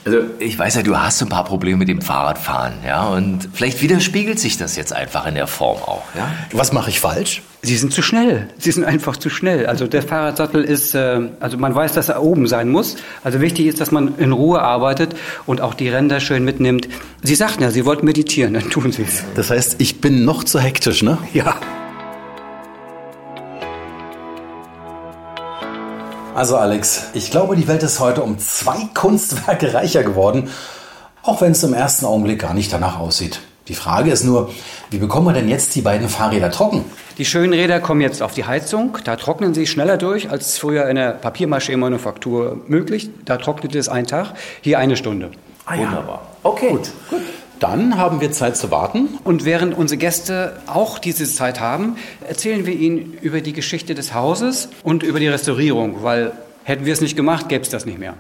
Also 0.10 0.28
ich 0.40 0.58
weiß 0.58 0.76
ja, 0.76 0.82
du 0.82 0.98
hast 0.98 1.22
ein 1.22 1.30
paar 1.30 1.46
Probleme 1.46 1.78
mit 1.78 1.88
dem 1.88 2.02
Fahrradfahren, 2.02 2.74
ja, 2.86 3.08
und 3.08 3.50
vielleicht 3.54 3.82
widerspiegelt 3.82 4.40
sich 4.40 4.58
das 4.58 4.76
jetzt 4.76 4.92
einfach 4.92 5.28
in 5.28 5.36
der 5.36 5.48
Form 5.48 5.78
auch, 5.84 6.04
ja. 6.16 6.32
Was 6.52 6.74
mache 6.74 6.90
ich 6.90 7.00
falsch? 7.00 7.44
Sie 7.62 7.76
sind 7.76 7.94
zu 7.94 8.02
schnell. 8.02 8.48
Sie 8.58 8.72
sind 8.72 8.86
einfach 8.86 9.18
zu 9.18 9.30
schnell. 9.30 9.66
Also 9.66 9.86
der 9.86 10.02
Fahrradsattel 10.02 10.64
ist, 10.64 10.96
äh, 10.96 11.20
also 11.42 11.58
man 11.58 11.76
weiß, 11.76 11.92
dass 11.92 12.08
er 12.08 12.24
oben 12.24 12.48
sein 12.48 12.70
muss. 12.70 12.96
Also 13.22 13.42
wichtig 13.42 13.66
ist, 13.66 13.82
dass 13.82 13.92
man 13.92 14.18
in 14.18 14.32
Ruhe 14.32 14.62
arbeitet 14.62 15.14
und 15.46 15.60
auch 15.60 15.74
die 15.74 15.90
Ränder 15.90 16.22
schön 16.22 16.46
mitnimmt. 16.46 16.88
Sie 17.22 17.36
sagten 17.36 17.64
ja, 17.64 17.70
Sie 17.70 17.86
wollten 17.86 18.06
meditieren, 18.06 18.54
dann 18.54 18.70
tun 18.70 18.94
Sie 18.94 19.04
es. 19.04 19.24
Das 19.36 19.50
heißt, 19.50 19.76
ich 19.80 20.00
bin 20.00 20.24
noch 20.24 20.46
zu 20.46 20.62
hektisch, 20.62 21.04
ne? 21.04 21.18
Ja. 21.34 21.60
Also 26.40 26.56
Alex, 26.56 27.08
ich 27.16 27.32
glaube, 27.32 27.58
die 27.58 27.68
Welt 27.68 27.84
ist 27.84 28.00
heute 28.00 28.24
um 28.24 28.40
zwei 28.40 28.78
Kunstwerke 28.94 29.74
reicher 29.74 30.04
geworden, 30.04 30.50
auch 31.22 31.42
wenn 31.42 31.52
es 31.52 31.64
im 31.64 31.74
ersten 31.74 32.06
Augenblick 32.06 32.40
gar 32.40 32.54
nicht 32.54 32.72
danach 32.72 32.98
aussieht. 32.98 33.42
Die 33.68 33.76
Frage 33.76 34.10
ist 34.10 34.24
nur, 34.24 34.50
wie 34.90 35.00
bekommen 35.00 35.28
wir 35.28 35.34
denn 35.34 35.50
jetzt 35.50 35.76
die 35.76 35.82
beiden 35.82 36.08
Fahrräder 36.08 36.50
trocken? 36.50 36.86
Die 37.18 37.26
schönen 37.26 37.52
Räder 37.52 37.82
kommen 37.82 38.00
jetzt 38.00 38.24
auf 38.24 38.36
die 38.36 38.46
Heizung. 38.46 38.98
Da 39.04 39.18
trocknen 39.18 39.54
sie 39.54 39.68
schneller 39.68 39.98
durch 39.98 40.30
als 40.30 40.58
früher 40.58 40.88
in 40.88 40.96
der 40.96 41.12
Papiermaché-Manufaktur 41.12 42.62
möglich. 42.68 43.10
Da 43.26 43.36
trocknet 43.36 43.76
es 43.76 43.90
einen 43.90 44.08
Tag, 44.08 44.32
hier 44.62 44.80
eine 44.80 44.96
Stunde. 44.96 45.32
Wunderbar. 45.68 46.22
Okay. 46.44 46.70
Gut. 46.70 46.90
Dann 47.60 47.98
haben 47.98 48.22
wir 48.22 48.32
Zeit 48.32 48.56
zu 48.56 48.72
warten. 48.72 49.20
Und 49.24 49.44
während 49.44 49.78
unsere 49.78 49.98
Gäste 49.98 50.62
auch 50.66 50.98
diese 50.98 51.26
Zeit 51.26 51.60
haben, 51.60 51.98
erzählen 52.28 52.66
wir 52.66 52.74
ihnen 52.74 53.18
über 53.22 53.42
die 53.42 53.54
Geschichte 53.54 53.96
des 53.96 54.14
Hauses 54.14 54.70
und 54.84 55.04
über 55.04 55.20
die 55.20 55.28
Restaurierung, 55.28 56.02
weil 56.02 56.32
hätten 56.64 56.86
wir 56.86 56.94
es 56.94 57.02
nicht 57.02 57.18
gemacht, 57.18 57.50
gäbe 57.50 57.64
es 57.64 57.70
das 57.70 57.86
nicht 57.86 58.00
mehr. 58.00 58.16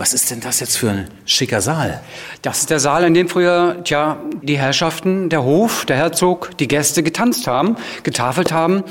Was 0.00 0.14
ist 0.14 0.30
denn 0.30 0.40
das 0.40 0.60
jetzt 0.60 0.78
für 0.78 0.88
ein 0.88 1.08
schicker 1.26 1.60
Saal? 1.60 2.00
Das 2.40 2.60
ist 2.60 2.70
der 2.70 2.80
Saal, 2.80 3.04
in 3.04 3.12
dem 3.12 3.28
früher 3.28 3.84
tja, 3.84 4.16
die 4.40 4.56
Herrschaften, 4.56 5.28
der 5.28 5.44
Hof, 5.44 5.84
der 5.84 5.98
Herzog, 5.98 6.56
die 6.58 6.68
Gäste 6.68 7.02
getanzt 7.02 7.46
haben, 7.46 7.76
getafelt 8.02 8.50
haben 8.50 8.82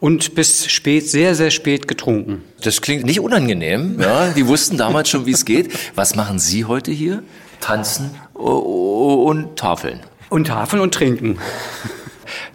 und 0.00 0.34
bis 0.34 0.66
spät, 0.66 1.08
sehr, 1.08 1.36
sehr 1.36 1.52
spät 1.52 1.86
getrunken. 1.86 2.42
Das 2.62 2.80
klingt 2.80 3.04
nicht 3.04 3.20
unangenehm, 3.20 4.00
ja. 4.00 4.30
Die 4.30 4.48
wussten 4.48 4.76
damals 4.76 5.08
schon, 5.08 5.24
wie 5.24 5.30
es 5.30 5.44
geht. 5.44 5.70
Was 5.94 6.16
machen 6.16 6.40
Sie 6.40 6.64
heute 6.64 6.90
hier? 6.90 7.22
Tanzen 7.60 8.16
und 8.34 9.54
Tafeln. 9.54 10.00
Und 10.30 10.48
Tafeln 10.48 10.82
und 10.82 10.92
Trinken. 10.92 11.38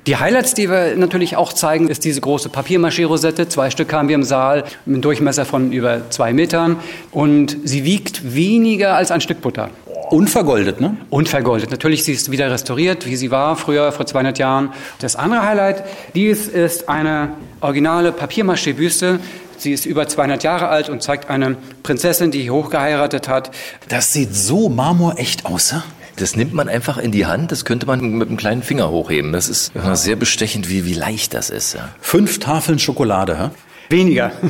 Die 0.07 0.17
Highlights, 0.17 0.55
die 0.55 0.67
wir 0.67 0.95
natürlich 0.95 1.35
auch 1.35 1.53
zeigen, 1.53 1.87
ist 1.87 2.03
diese 2.05 2.21
große 2.21 2.49
Papiermaché-Rosette. 2.49 3.47
Zwei 3.49 3.69
Stück 3.69 3.93
haben 3.93 4.07
wir 4.07 4.15
im 4.15 4.23
Saal 4.23 4.63
mit 4.85 4.95
einem 4.95 5.01
Durchmesser 5.03 5.45
von 5.45 5.71
über 5.71 6.09
zwei 6.09 6.33
Metern. 6.33 6.77
Und 7.11 7.55
sie 7.65 7.83
wiegt 7.83 8.33
weniger 8.33 8.95
als 8.95 9.11
ein 9.11 9.21
Stück 9.21 9.41
Butter. 9.41 9.69
Unvergoldet, 10.09 10.81
ne? 10.81 10.97
Unvergoldet. 11.11 11.69
Natürlich, 11.69 12.03
sie 12.03 12.13
ist 12.13 12.31
wieder 12.31 12.49
restauriert, 12.49 13.05
wie 13.05 13.15
sie 13.15 13.29
war 13.29 13.55
früher, 13.55 13.91
vor 13.91 14.07
200 14.07 14.39
Jahren. 14.39 14.73
Das 14.99 15.15
andere 15.15 15.43
Highlight, 15.43 15.83
dies 16.15 16.47
ist 16.47 16.89
eine 16.89 17.29
originale 17.61 18.11
Papiermaché-Büste. 18.11 19.19
Sie 19.57 19.71
ist 19.71 19.85
über 19.85 20.07
200 20.07 20.43
Jahre 20.43 20.69
alt 20.69 20.89
und 20.89 21.03
zeigt 21.03 21.29
eine 21.29 21.57
Prinzessin, 21.83 22.31
die 22.31 22.49
hochgeheiratet 22.49 23.27
hat. 23.27 23.51
Das 23.87 24.11
sieht 24.11 24.33
so 24.33 24.67
marmorecht 24.67 25.45
aus, 25.45 25.69
ja? 25.71 25.83
Das 26.17 26.35
nimmt 26.35 26.53
man 26.53 26.69
einfach 26.69 26.97
in 26.97 27.11
die 27.11 27.25
Hand, 27.25 27.51
das 27.51 27.65
könnte 27.65 27.85
man 27.85 28.01
mit 28.01 28.27
einem 28.27 28.37
kleinen 28.37 28.63
Finger 28.63 28.89
hochheben. 28.89 29.31
Das 29.31 29.49
ist 29.49 29.71
sehr 29.93 30.15
bestechend, 30.15 30.69
wie, 30.69 30.85
wie 30.85 30.93
leicht 30.93 31.33
das 31.33 31.49
ist. 31.49 31.73
Ja. 31.73 31.89
Fünf 31.99 32.39
Tafeln 32.39 32.79
Schokolade, 32.79 33.39
hä? 33.39 33.49
Weniger. 33.89 34.31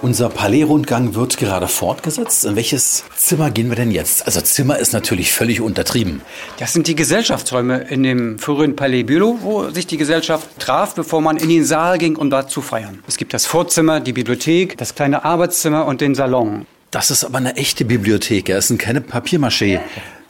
Unser 0.00 0.28
Palais-Rundgang 0.28 1.16
wird 1.16 1.38
gerade 1.38 1.66
fortgesetzt. 1.66 2.44
In 2.44 2.54
welches 2.54 3.02
Zimmer 3.16 3.50
gehen 3.50 3.68
wir 3.68 3.74
denn 3.74 3.90
jetzt? 3.90 4.26
Also 4.26 4.40
Zimmer 4.40 4.78
ist 4.78 4.92
natürlich 4.92 5.32
völlig 5.32 5.60
untertrieben. 5.60 6.22
Das 6.60 6.72
sind 6.72 6.86
die 6.86 6.94
Gesellschaftsräume 6.94 7.78
in 7.90 8.04
dem 8.04 8.38
früheren 8.38 8.76
Palais 8.76 9.02
Bülow, 9.02 9.38
wo 9.42 9.70
sich 9.70 9.88
die 9.88 9.96
Gesellschaft 9.96 10.46
traf, 10.60 10.94
bevor 10.94 11.20
man 11.20 11.36
in 11.36 11.48
den 11.48 11.64
Saal 11.64 11.98
ging, 11.98 12.14
um 12.14 12.30
dort 12.30 12.48
zu 12.48 12.62
feiern. 12.62 13.02
Es 13.08 13.16
gibt 13.16 13.34
das 13.34 13.46
Vorzimmer, 13.46 13.98
die 13.98 14.12
Bibliothek, 14.12 14.78
das 14.78 14.94
kleine 14.94 15.24
Arbeitszimmer 15.24 15.84
und 15.86 16.00
den 16.00 16.14
Salon. 16.14 16.64
Das 16.92 17.10
ist 17.10 17.24
aber 17.24 17.38
eine 17.38 17.56
echte 17.56 17.84
Bibliothek. 17.84 18.50
Es 18.50 18.68
sind 18.68 18.78
keine 18.78 19.00
Papiermaché. 19.00 19.80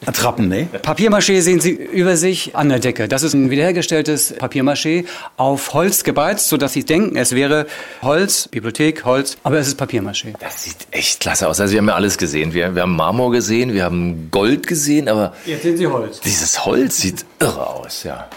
Attrappen, 0.05 0.47
ne? 0.47 0.67
Papiermaché 0.81 1.41
sehen 1.41 1.59
Sie 1.59 1.71
über 1.71 2.15
sich 2.15 2.55
an 2.55 2.69
der 2.69 2.79
Decke. 2.79 3.07
Das 3.09 3.21
ist 3.23 3.33
ein 3.33 3.49
wiederhergestelltes 3.49 4.33
Papiermaché 4.37 5.05
auf 5.35 5.73
Holz 5.73 6.03
gebeizt, 6.05 6.47
sodass 6.47 6.71
Sie 6.73 6.85
denken, 6.85 7.17
es 7.17 7.33
wäre 7.35 7.65
Holz, 8.01 8.47
Bibliothek, 8.47 9.03
Holz, 9.03 9.37
aber 9.43 9.59
es 9.59 9.67
ist 9.67 9.79
Papiermaché. 9.81 10.33
Das 10.39 10.63
sieht 10.63 10.87
echt 10.91 11.19
klasse 11.19 11.47
aus. 11.49 11.59
Also 11.59 11.73
wir 11.73 11.79
haben 11.79 11.87
ja 11.89 11.95
alles 11.95 12.17
gesehen. 12.17 12.53
Wir, 12.53 12.75
wir 12.75 12.83
haben 12.83 12.95
Marmor 12.95 13.31
gesehen, 13.31 13.73
wir 13.73 13.83
haben 13.83 14.29
Gold 14.31 14.67
gesehen, 14.67 15.09
aber 15.09 15.33
Jetzt 15.45 15.63
sehen 15.63 15.75
Sie 15.77 15.87
Holz. 15.87 16.21
dieses 16.21 16.65
Holz 16.65 16.97
sieht 16.97 17.25
irre 17.39 17.67
aus, 17.67 18.03
ja. 18.03 18.27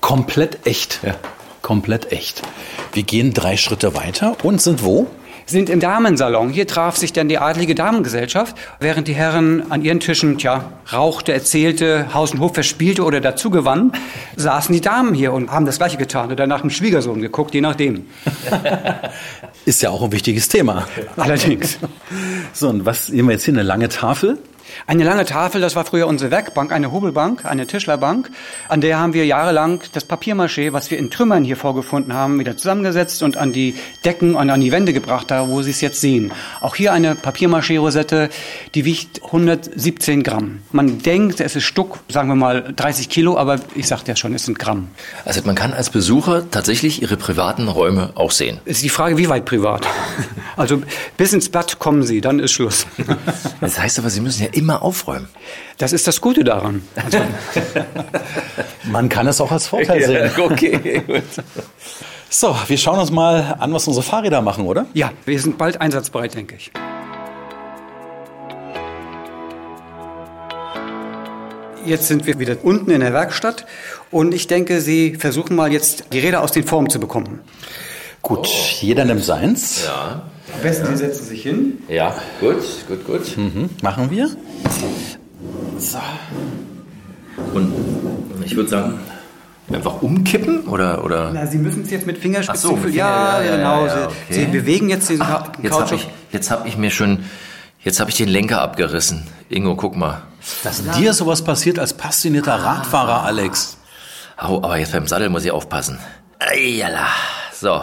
Komplett 0.00 0.58
echt. 0.66 1.00
Ja. 1.02 1.16
Komplett 1.62 2.12
echt. 2.12 2.42
Wir 2.92 3.02
gehen 3.02 3.34
drei 3.34 3.56
Schritte 3.56 3.94
weiter 3.96 4.36
und 4.44 4.62
sind 4.62 4.84
wo? 4.84 5.08
Sind 5.50 5.70
im 5.70 5.80
Damensalon. 5.80 6.50
Hier 6.50 6.66
traf 6.66 6.96
sich 6.96 7.12
dann 7.12 7.28
die 7.28 7.38
adlige 7.38 7.74
Damengesellschaft, 7.74 8.56
während 8.80 9.08
die 9.08 9.14
Herren 9.14 9.70
an 9.70 9.82
ihren 9.82 10.00
Tischen, 10.00 10.38
tja, 10.38 10.72
rauchte, 10.92 11.32
erzählte, 11.32 12.12
Haus 12.14 12.32
und 12.32 12.40
Hof 12.40 12.54
verspielte 12.54 13.02
oder 13.02 13.20
dazu 13.20 13.50
gewann, 13.50 13.92
saßen 14.36 14.72
die 14.72 14.80
Damen 14.80 15.14
hier 15.14 15.32
und 15.32 15.50
haben 15.50 15.66
das 15.66 15.78
Gleiche 15.78 15.96
getan 15.96 16.30
oder 16.30 16.46
nach 16.46 16.60
dem 16.60 16.70
Schwiegersohn 16.70 17.20
geguckt, 17.20 17.54
je 17.54 17.60
nachdem. 17.60 18.06
Ist 19.64 19.82
ja 19.82 19.90
auch 19.90 20.02
ein 20.02 20.12
wichtiges 20.12 20.48
Thema. 20.48 20.86
Allerdings. 21.16 21.78
So, 22.52 22.68
und 22.68 22.84
was 22.84 23.06
sehen 23.06 23.26
wir 23.26 23.32
jetzt 23.32 23.44
hier? 23.44 23.54
Eine 23.54 23.62
lange 23.62 23.88
Tafel? 23.88 24.38
Eine 24.86 25.04
lange 25.04 25.24
Tafel, 25.24 25.60
das 25.60 25.76
war 25.76 25.84
früher 25.84 26.06
unsere 26.06 26.30
Werkbank, 26.30 26.72
eine 26.72 26.92
Hobelbank, 26.92 27.44
eine 27.44 27.66
Tischlerbank. 27.66 28.30
An 28.68 28.80
der 28.80 28.98
haben 28.98 29.12
wir 29.12 29.26
jahrelang 29.26 29.82
das 29.92 30.08
Papiermaché, 30.08 30.72
was 30.72 30.90
wir 30.90 30.98
in 30.98 31.10
Trümmern 31.10 31.44
hier 31.44 31.56
vorgefunden 31.56 32.14
haben, 32.14 32.38
wieder 32.38 32.56
zusammengesetzt 32.56 33.22
und 33.22 33.36
an 33.36 33.52
die 33.52 33.74
Decken 34.04 34.34
und 34.34 34.50
an 34.50 34.60
die 34.60 34.72
Wände 34.72 34.92
gebracht, 34.92 35.30
da 35.30 35.48
wo 35.48 35.62
Sie 35.62 35.70
es 35.70 35.80
jetzt 35.80 36.00
sehen. 36.00 36.32
Auch 36.60 36.74
hier 36.74 36.92
eine 36.92 37.14
Papiermaché-Rosette, 37.14 38.30
die 38.74 38.84
wiegt 38.84 39.24
117 39.24 40.22
Gramm. 40.22 40.60
Man 40.72 41.00
denkt, 41.00 41.40
es 41.40 41.56
ist 41.56 41.64
Stuck, 41.64 42.00
sagen 42.08 42.28
wir 42.28 42.36
mal 42.36 42.72
30 42.74 43.08
Kilo, 43.08 43.36
aber 43.36 43.60
ich 43.74 43.88
sagte 43.88 44.12
ja 44.12 44.16
schon, 44.16 44.34
es 44.34 44.44
sind 44.44 44.58
Gramm. 44.58 44.88
Also 45.24 45.40
man 45.44 45.54
kann 45.54 45.72
als 45.72 45.90
Besucher 45.90 46.50
tatsächlich 46.50 47.02
Ihre 47.02 47.16
privaten 47.16 47.68
Räume 47.68 48.12
auch 48.14 48.30
sehen. 48.30 48.60
Ist 48.64 48.82
die 48.82 48.88
Frage, 48.88 49.16
wie 49.18 49.28
weit 49.28 49.44
privat? 49.44 49.86
Also 50.56 50.82
bis 51.16 51.32
ins 51.32 51.48
Bad 51.48 51.78
kommen 51.78 52.02
Sie, 52.02 52.20
dann 52.20 52.38
ist 52.40 52.52
Schluss. 52.52 52.86
Das 53.60 53.78
heißt 53.78 53.98
aber, 53.98 54.10
Sie 54.10 54.20
müssen 54.20 54.42
ja 54.42 54.48
immer 54.52 54.67
aufräumen. 54.76 55.28
Das 55.78 55.92
ist 55.92 56.06
das 56.06 56.20
Gute 56.20 56.44
daran. 56.44 56.82
Also, 57.02 57.18
Man 58.84 59.08
kann 59.08 59.26
es 59.26 59.40
auch 59.40 59.50
als 59.50 59.66
Vorteil 59.66 60.02
sehen. 60.04 60.30
okay, 60.38 61.02
gut. 61.06 61.22
So, 62.30 62.54
wir 62.66 62.76
schauen 62.76 62.98
uns 62.98 63.10
mal 63.10 63.56
an, 63.58 63.72
was 63.72 63.86
unsere 63.88 64.04
Fahrräder 64.04 64.42
machen, 64.42 64.66
oder? 64.66 64.86
ja, 64.92 65.12
wir 65.24 65.40
sind 65.40 65.56
bald 65.56 65.80
einsatzbereit, 65.80 66.34
denke 66.34 66.56
ich. 66.56 66.70
Jetzt 71.86 72.08
sind 72.08 72.26
wir 72.26 72.38
wieder 72.38 72.56
unten 72.62 72.90
in 72.90 73.00
der 73.00 73.14
Werkstatt 73.14 73.64
und 74.10 74.34
ich 74.34 74.46
denke, 74.46 74.80
Sie 74.82 75.14
versuchen 75.14 75.56
mal 75.56 75.72
jetzt 75.72 76.04
die 76.12 76.18
Räder 76.18 76.42
aus 76.42 76.52
den 76.52 76.64
Formen 76.64 76.90
zu 76.90 77.00
bekommen. 77.00 77.40
Gut, 78.28 78.46
jeder 78.82 79.04
nimmt 79.06 79.24
seins. 79.24 79.84
Ja, 79.86 80.22
Am 80.54 80.60
besten, 80.62 80.86
Sie 80.88 80.96
setzen 80.98 81.24
sich 81.24 81.42
hin. 81.42 81.78
ja, 81.88 82.14
gut, 82.40 82.56
gut, 82.86 83.06
gut. 83.06 83.36
Mhm, 83.38 83.70
machen 83.82 84.10
wir. 84.10 84.28
Und 87.54 87.72
ich 88.44 88.54
würde 88.56 88.68
sagen, 88.68 89.00
einfach 89.72 90.02
umkippen 90.02 90.66
oder 90.66 91.04
oder? 91.04 91.30
Na, 91.32 91.46
Sie 91.46 91.58
müssen 91.58 91.82
es 91.84 91.90
jetzt 91.90 92.06
mit 92.06 92.18
Fingerspitzen 92.18 92.70
Ach 92.70 92.76
so. 92.76 92.76
Finger- 92.76 92.94
ja, 92.94 93.40
ja, 93.40 93.44
ja, 93.50 93.56
genau. 93.56 93.86
ja, 93.86 93.92
Sie, 93.94 94.04
okay. 94.06 94.14
Sie 94.30 94.44
bewegen 94.46 94.88
jetzt 94.88 95.08
den 95.08 95.18
Ka- 95.20 95.52
Jetzt 95.62 95.78
habe 95.80 95.94
ich, 95.94 96.08
jetzt 96.32 96.50
hab 96.50 96.66
ich 96.66 96.76
mir 96.76 96.90
schon, 96.90 97.24
jetzt 97.80 98.00
habe 98.00 98.10
ich 98.10 98.16
den 98.16 98.28
Lenker 98.28 98.60
abgerissen. 98.60 99.26
Ingo, 99.48 99.76
guck 99.76 99.96
mal. 99.96 100.22
Dass 100.64 100.82
dir 100.98 101.12
sowas 101.14 101.42
passiert 101.42 101.78
als 101.78 101.94
passionierter 101.94 102.54
Radfahrer, 102.54 103.24
Alex. 103.24 103.76
Au, 104.36 104.56
aber 104.58 104.76
jetzt 104.78 104.92
beim 104.92 105.06
Sattel 105.06 105.28
muss 105.30 105.44
ich 105.44 105.50
aufpassen. 105.50 105.98
Eiala. 106.38 107.06
So. 107.52 107.80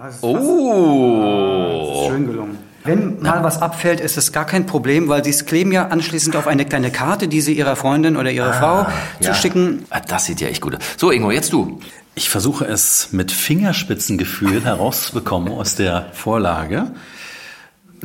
Ja, 0.00 0.08
es 0.08 0.14
ist 0.16 0.22
Oh. 0.24 2.08
Schön 2.08 2.26
gelungen. 2.26 2.58
Wenn 2.84 3.20
mal 3.20 3.44
was 3.44 3.60
abfällt, 3.60 4.00
ist 4.00 4.16
es 4.16 4.32
gar 4.32 4.46
kein 4.46 4.64
Problem, 4.64 5.08
weil 5.08 5.22
Sie 5.22 5.28
es 5.28 5.44
kleben 5.44 5.70
ja 5.72 5.88
anschließend 5.88 6.34
auf 6.36 6.46
eine 6.46 6.64
kleine 6.64 6.90
Karte, 6.90 7.28
die 7.28 7.42
Sie 7.42 7.52
Ihrer 7.52 7.76
Freundin 7.76 8.16
oder 8.16 8.30
Ihrer 8.30 8.54
Frau 8.54 8.86
Ja. 9.20 9.32
zuschicken. 9.34 9.84
Ah, 9.90 10.00
Das 10.00 10.24
sieht 10.24 10.40
ja 10.40 10.48
echt 10.48 10.62
gut 10.62 10.76
aus. 10.76 10.80
So, 10.96 11.10
Ingo, 11.10 11.30
jetzt 11.30 11.52
du. 11.52 11.78
Ich 12.14 12.30
versuche 12.30 12.64
es 12.64 13.08
mit 13.12 13.30
Fingerspitzengefühl 13.30 14.64
herauszubekommen 14.64 15.52
aus 15.52 15.74
der 15.74 16.06
Vorlage. 16.14 16.86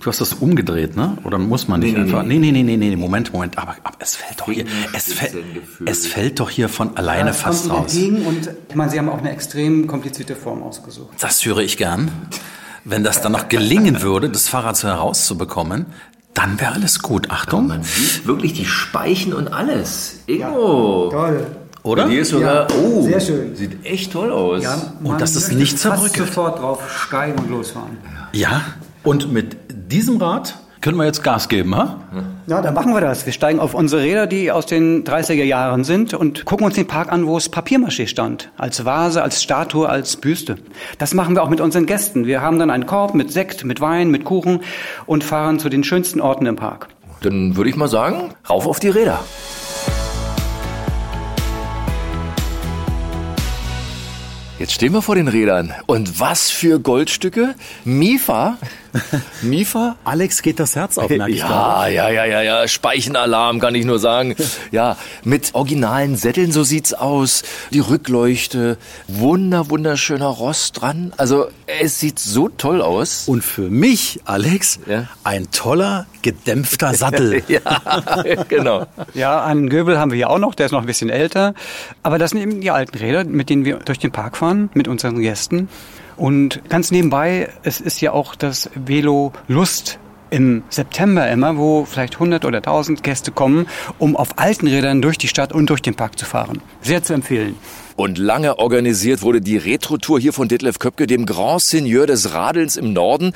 Du 0.02 0.10
hast 0.10 0.20
das 0.20 0.34
umgedreht, 0.34 0.96
ne? 0.96 1.18
Oder 1.24 1.38
muss 1.38 1.68
man 1.68 1.80
nicht 1.80 1.96
einfach? 1.96 2.24
Nee, 2.24 2.38
nee, 2.38 2.52
nee, 2.52 2.64
nee, 2.64 2.76
nee, 2.78 2.96
Moment, 2.96 3.32
Moment. 3.32 3.58
Aber, 3.58 3.76
aber 3.84 3.96
es 4.00 4.16
fällt 4.16 4.42
doch 4.42 4.52
hier, 4.52 4.66
es 4.94 5.14
fällt, 5.14 5.32
Fingerspitzengefühl. 5.32 5.90
es 5.90 6.08
fällt 6.08 6.40
doch 6.42 6.50
hier 6.50 6.68
von 6.70 6.98
alleine 6.98 7.30
Das 7.30 7.42
fast 7.42 7.70
raus. 7.70 7.96
und 7.96 8.50
ich 8.70 8.76
meine, 8.76 8.92
Sie 8.92 9.00
haben 9.00 9.10
auch 9.10 9.20
eine 9.20 9.32
extrem 9.32 9.88
komplizierte 9.88 10.36
Form 10.36 10.64
ausgesucht. 10.64 11.16
Das 11.22 11.46
höre 11.46 11.60
ich 11.60 11.78
gern. 11.78 12.12
Wenn 12.84 13.04
das 13.04 13.22
dann 13.22 13.32
noch 13.32 13.48
gelingen 13.50 14.02
würde, 14.02 14.30
das 14.30 14.48
Fahrrad 14.50 14.76
so 14.78 14.88
herauszubekommen, 14.88 15.86
dann 16.34 16.60
wäre 16.60 16.74
alles 16.74 17.00
gut. 17.00 17.32
Achtung. 17.32 17.68
Man 17.68 17.82
sieht 17.84 18.28
wirklich 18.28 18.54
die 18.54 18.66
Speichen 18.66 19.34
und 19.34 19.48
alles. 19.48 20.20
Ingo. 20.28 21.10
Toll. 21.12 21.48
Oder? 21.84 22.10
Hier 22.10 22.22
ist 22.22 22.30
sogar, 22.30 22.70
Ja, 22.70 22.78
oh, 22.78 23.02
sehr 23.04 23.20
schön. 23.22 23.56
Sieht 23.56 23.86
echt 23.86 24.12
toll 24.12 24.32
aus. 24.32 24.64
Und 25.04 25.22
das 25.22 25.36
ist 25.36 25.54
nicht 25.54 25.80
zerbröckelt. 25.80 26.28
sofort 26.28 26.60
drauf 26.60 26.82
steigen 27.08 27.40
und 27.40 27.50
losfahren. 27.50 27.98
Ja. 28.34 28.62
Und 29.06 29.32
mit 29.32 29.56
diesem 29.70 30.18
Rad 30.18 30.56
können 30.82 30.98
wir 30.98 31.06
jetzt 31.06 31.24
Gas 31.24 31.48
geben, 31.48 31.76
ha? 31.76 32.00
Ja, 32.48 32.62
dann 32.64 32.74
machen 32.74 32.92
wir 32.92 33.02
das. 33.02 33.28
Wir 33.28 33.34
steigen 33.34 33.60
auf 33.60 33.76
unsere 33.76 34.02
Räder, 34.02 34.26
die 34.26 34.52
aus 34.52 34.66
den 34.66 35.04
30er 35.04 35.44
Jahren 35.44 35.84
sind 35.84 36.16
und 36.16 36.46
gucken 36.46 36.66
uns 36.66 36.74
den 36.74 36.88
Park 36.88 37.12
an, 37.12 37.28
wo 37.28 37.38
es 37.38 37.52
Papiermaché 37.52 38.08
stand. 38.08 38.50
Als 38.58 38.84
Vase, 38.84 39.22
als 39.22 39.44
Statue, 39.44 39.88
als 39.88 40.18
Büste. 40.18 40.56
Das 40.98 41.14
machen 41.14 41.36
wir 41.36 41.44
auch 41.44 41.50
mit 41.50 41.62
unseren 41.62 41.86
Gästen. 41.86 42.26
Wir 42.26 42.42
haben 42.42 42.58
dann 42.58 42.72
einen 42.72 42.88
Korb 42.88 43.14
mit 43.14 43.32
Sekt, 43.32 43.64
mit 43.64 43.80
Wein, 43.80 44.10
mit 44.10 44.26
Kuchen 44.26 44.62
und 45.06 45.24
fahren 45.24 45.60
zu 45.60 45.70
den 45.70 45.84
schönsten 45.84 46.20
Orten 46.20 46.48
im 46.48 46.56
Park. 46.56 46.88
Dann 47.22 47.56
würde 47.56 47.70
ich 47.70 47.76
mal 47.76 47.88
sagen, 47.88 48.34
rauf 48.50 48.66
auf 48.66 48.80
die 48.80 48.90
Räder. 48.90 49.20
Jetzt 54.58 54.72
stehen 54.72 54.94
wir 54.94 55.02
vor 55.02 55.16
den 55.16 55.28
Rädern. 55.28 55.74
Und 55.86 56.20
was 56.20 56.50
für 56.50 56.80
Goldstücke? 56.80 57.56
Mifa? 57.84 58.58
Mifa? 59.42 59.96
Alex 60.04 60.42
geht 60.42 60.60
das 60.60 60.76
Herz 60.76 60.98
auf, 60.98 61.10
merke 61.10 61.32
ich 61.32 61.40
gerade. 61.42 61.94
Ja, 61.94 62.10
ja, 62.10 62.26
ja, 62.26 62.26
ja, 62.26 62.42
ja. 62.62 62.68
Speichenalarm 62.68 63.60
kann 63.60 63.76
ich 63.76 63.86
nur 63.86 64.00
sagen. 64.00 64.36
Ja, 64.72 64.98
mit 65.24 65.54
originalen 65.54 66.16
Sätteln, 66.16 66.52
so 66.52 66.64
sieht's 66.64 66.94
aus. 66.94 67.44
Die 67.72 67.80
Rückleuchte, 67.80 68.78
wunder, 69.08 69.70
wunderschöner 69.70 70.28
Rost 70.28 70.82
dran. 70.82 71.14
Also, 71.18 71.48
es 71.82 72.00
sieht 72.00 72.20
so 72.20 72.50
toll 72.50 72.82
aus. 72.82 73.28
Und 73.28 73.44
für 73.44 73.70
mich, 73.70 74.20
Alex, 74.26 74.80
Ja. 74.88 75.08
ein 75.24 75.52
toller, 75.52 76.06
gedämpfter 76.22 76.94
Sattel. 76.94 77.44
Ja, 77.48 77.62
genau. 78.48 78.88
Ja, 79.14 79.44
einen 79.46 79.70
Göbel 79.70 80.00
haben 80.00 80.12
wir 80.12 80.16
hier 80.18 80.30
auch 80.30 80.40
noch, 80.40 80.56
der 80.56 80.66
ist 80.68 80.72
noch 80.72 80.80
ein 80.82 80.86
bisschen 80.88 81.10
älter. 81.10 81.54
Aber 82.04 82.18
das 82.18 82.32
sind 82.32 82.42
eben 82.42 82.62
die 82.62 82.72
alten 82.72 82.98
Räder, 82.98 83.24
mit 83.24 83.50
denen 83.50 83.66
wir 83.66 83.78
durch 83.78 84.00
den 84.00 84.12
Park 84.12 84.38
fahren, 84.38 84.70
mit 84.74 84.88
unseren 84.88 85.20
Gästen. 85.20 85.70
Und 86.18 86.62
ganz 86.70 86.92
nebenbei, 86.92 87.50
es 87.64 87.82
ist 87.82 88.02
ja 88.02 88.12
auch 88.12 88.36
das 88.36 88.70
Velo 88.74 89.34
Lust 89.48 90.00
im 90.30 90.64
September 90.70 91.30
immer, 91.30 91.58
wo 91.58 91.86
vielleicht 91.86 92.16
100 92.16 92.46
oder 92.46 92.58
1000 92.58 93.04
Gäste 93.04 93.32
kommen, 93.32 93.68
um 94.00 94.16
auf 94.16 94.38
alten 94.38 94.68
Rädern 94.68 95.02
durch 95.02 95.18
die 95.18 95.28
Stadt 95.28 95.54
und 95.54 95.70
durch 95.70 95.82
den 95.82 95.96
Park 95.96 96.18
zu 96.18 96.26
fahren. 96.26 96.62
Sehr 96.82 97.04
zu 97.04 97.14
empfehlen. 97.14 97.56
Und 97.96 98.18
lange 98.18 98.60
organisiert 98.60 99.22
wurde 99.22 99.40
die 99.40 99.56
Retro-Tour 99.56 100.20
hier 100.20 100.34
von 100.34 100.50
Detlef 100.50 100.80
Köpke, 100.80 101.08
dem 101.08 101.26
Grand 101.26 101.62
Seigneur 101.62 102.06
des 102.06 102.34
Radelns 102.34 102.76
im 102.76 102.92
Norden, 102.92 103.32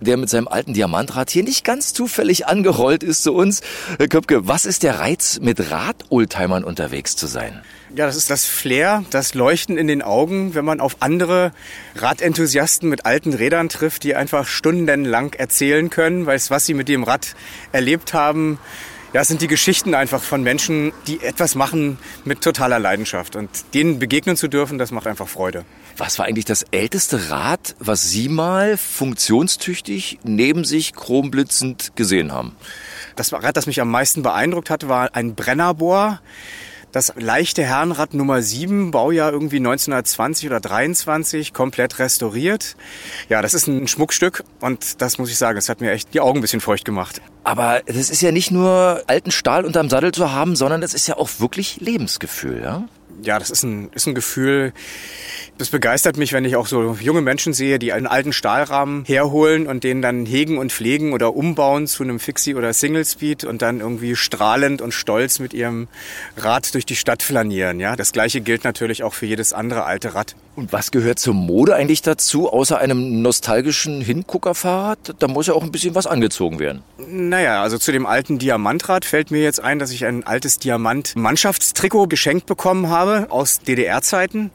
der 0.00 0.16
mit 0.16 0.28
seinem 0.28 0.48
alten 0.48 0.74
Diamantrad 0.74 1.30
hier 1.30 1.44
nicht 1.44 1.64
ganz 1.64 1.92
zufällig 1.92 2.46
angerollt 2.48 3.04
ist 3.04 3.22
zu 3.22 3.32
uns. 3.32 3.60
Herr 3.98 4.08
Köpke, 4.08 4.48
was 4.48 4.66
ist 4.66 4.82
der 4.82 4.98
Reiz, 4.98 5.38
mit 5.40 5.70
Rad-Oldtimern 5.70 6.64
unterwegs 6.64 7.14
zu 7.14 7.28
sein? 7.28 7.62
Ja, 7.96 8.06
das 8.06 8.14
ist 8.14 8.30
das 8.30 8.46
Flair, 8.46 9.04
das 9.10 9.34
Leuchten 9.34 9.76
in 9.76 9.88
den 9.88 10.00
Augen, 10.00 10.54
wenn 10.54 10.64
man 10.64 10.80
auf 10.80 10.98
andere 11.00 11.52
Radenthusiasten 11.96 12.88
mit 12.88 13.04
alten 13.04 13.34
Rädern 13.34 13.68
trifft, 13.68 14.04
die 14.04 14.14
einfach 14.14 14.46
stundenlang 14.46 15.32
erzählen 15.32 15.90
können, 15.90 16.26
weil 16.26 16.40
was 16.48 16.66
sie 16.66 16.74
mit 16.74 16.88
dem 16.88 17.02
Rad 17.02 17.34
erlebt 17.72 18.14
haben, 18.14 18.58
ja, 19.12 19.22
es 19.22 19.28
sind 19.28 19.42
die 19.42 19.48
Geschichten 19.48 19.96
einfach 19.96 20.22
von 20.22 20.44
Menschen, 20.44 20.92
die 21.08 21.20
etwas 21.20 21.56
machen 21.56 21.98
mit 22.24 22.42
totaler 22.42 22.78
Leidenschaft. 22.78 23.34
Und 23.34 23.50
denen 23.74 23.98
begegnen 23.98 24.36
zu 24.36 24.46
dürfen, 24.46 24.78
das 24.78 24.92
macht 24.92 25.08
einfach 25.08 25.26
Freude. 25.26 25.64
Was 25.96 26.20
war 26.20 26.26
eigentlich 26.26 26.44
das 26.44 26.62
älteste 26.70 27.28
Rad, 27.28 27.74
was 27.80 28.08
Sie 28.08 28.28
mal 28.28 28.76
funktionstüchtig 28.76 30.20
neben 30.22 30.64
sich 30.64 30.94
chromblitzend 30.94 31.96
gesehen 31.96 32.30
haben? 32.30 32.54
Das 33.16 33.32
Rad, 33.32 33.56
das 33.56 33.66
mich 33.66 33.80
am 33.80 33.90
meisten 33.90 34.22
beeindruckt 34.22 34.70
hat, 34.70 34.86
war 34.86 35.16
ein 35.16 35.34
Brennerbohr. 35.34 36.20
Das 36.92 37.12
leichte 37.16 37.62
Herrenrad 37.62 38.14
Nummer 38.14 38.42
7, 38.42 38.90
Baujahr 38.90 39.32
irgendwie 39.32 39.58
1920 39.58 40.48
oder 40.48 40.58
23, 40.58 41.52
komplett 41.52 42.00
restauriert. 42.00 42.76
Ja, 43.28 43.42
das 43.42 43.54
ist 43.54 43.68
ein 43.68 43.86
Schmuckstück 43.86 44.42
und 44.60 45.00
das 45.00 45.18
muss 45.18 45.30
ich 45.30 45.38
sagen, 45.38 45.54
das 45.54 45.68
hat 45.68 45.80
mir 45.80 45.92
echt 45.92 46.12
die 46.14 46.20
Augen 46.20 46.38
ein 46.38 46.42
bisschen 46.42 46.60
feucht 46.60 46.84
gemacht. 46.84 47.22
Aber 47.44 47.82
das 47.86 48.10
ist 48.10 48.20
ja 48.22 48.32
nicht 48.32 48.50
nur 48.50 49.04
alten 49.06 49.30
Stahl 49.30 49.64
unterm 49.64 49.88
Sattel 49.88 50.12
zu 50.12 50.32
haben, 50.32 50.56
sondern 50.56 50.80
das 50.80 50.92
ist 50.92 51.06
ja 51.06 51.16
auch 51.16 51.30
wirklich 51.38 51.80
Lebensgefühl, 51.80 52.60
ja? 52.60 52.88
Ja, 53.22 53.38
das 53.38 53.50
ist 53.50 53.62
ein, 53.62 53.90
ist 53.94 54.06
ein 54.06 54.14
Gefühl, 54.14 54.72
das 55.58 55.68
begeistert 55.68 56.16
mich, 56.16 56.32
wenn 56.32 56.44
ich 56.44 56.56
auch 56.56 56.66
so 56.66 56.96
junge 57.00 57.20
Menschen 57.20 57.52
sehe, 57.52 57.78
die 57.78 57.92
einen 57.92 58.06
alten 58.06 58.32
Stahlrahmen 58.32 59.04
herholen 59.04 59.66
und 59.66 59.84
den 59.84 60.00
dann 60.00 60.24
hegen 60.24 60.56
und 60.56 60.72
pflegen 60.72 61.12
oder 61.12 61.34
umbauen 61.36 61.86
zu 61.86 62.02
einem 62.02 62.18
Fixie 62.18 62.54
oder 62.54 62.72
Single 62.72 63.04
Speed 63.04 63.44
und 63.44 63.60
dann 63.60 63.80
irgendwie 63.80 64.16
strahlend 64.16 64.80
und 64.80 64.92
stolz 64.92 65.38
mit 65.38 65.52
ihrem 65.52 65.88
Rad 66.36 66.72
durch 66.74 66.86
die 66.86 66.96
Stadt 66.96 67.22
flanieren. 67.22 67.78
Ja, 67.78 67.94
das 67.96 68.12
gleiche 68.12 68.40
gilt 68.40 68.64
natürlich 68.64 69.02
auch 69.02 69.12
für 69.12 69.26
jedes 69.26 69.52
andere 69.52 69.84
alte 69.84 70.14
Rad. 70.14 70.34
Und 70.56 70.72
was 70.72 70.90
gehört 70.90 71.18
zur 71.18 71.34
Mode 71.34 71.74
eigentlich 71.74 72.02
dazu, 72.02 72.50
außer 72.52 72.78
einem 72.78 73.22
nostalgischen 73.22 74.00
Hinguckerfahrrad? 74.00 75.14
Da 75.18 75.28
muss 75.28 75.46
ja 75.46 75.54
auch 75.54 75.62
ein 75.62 75.72
bisschen 75.72 75.94
was 75.94 76.06
angezogen 76.06 76.58
werden. 76.58 76.82
Naja, 76.98 77.62
also 77.62 77.78
zu 77.78 77.92
dem 77.92 78.04
alten 78.04 78.38
Diamantrad 78.38 79.04
fällt 79.04 79.30
mir 79.30 79.42
jetzt 79.42 79.60
ein, 79.60 79.78
dass 79.78 79.90
ich 79.90 80.04
ein 80.04 80.26
altes 80.26 80.58
Diamant-Mannschaftstrikot 80.58 82.08
geschenkt 82.08 82.46
bekommen 82.46 82.88
habe 82.88 83.09
aus 83.28 83.60
DDR-Zeiten. 83.60 84.50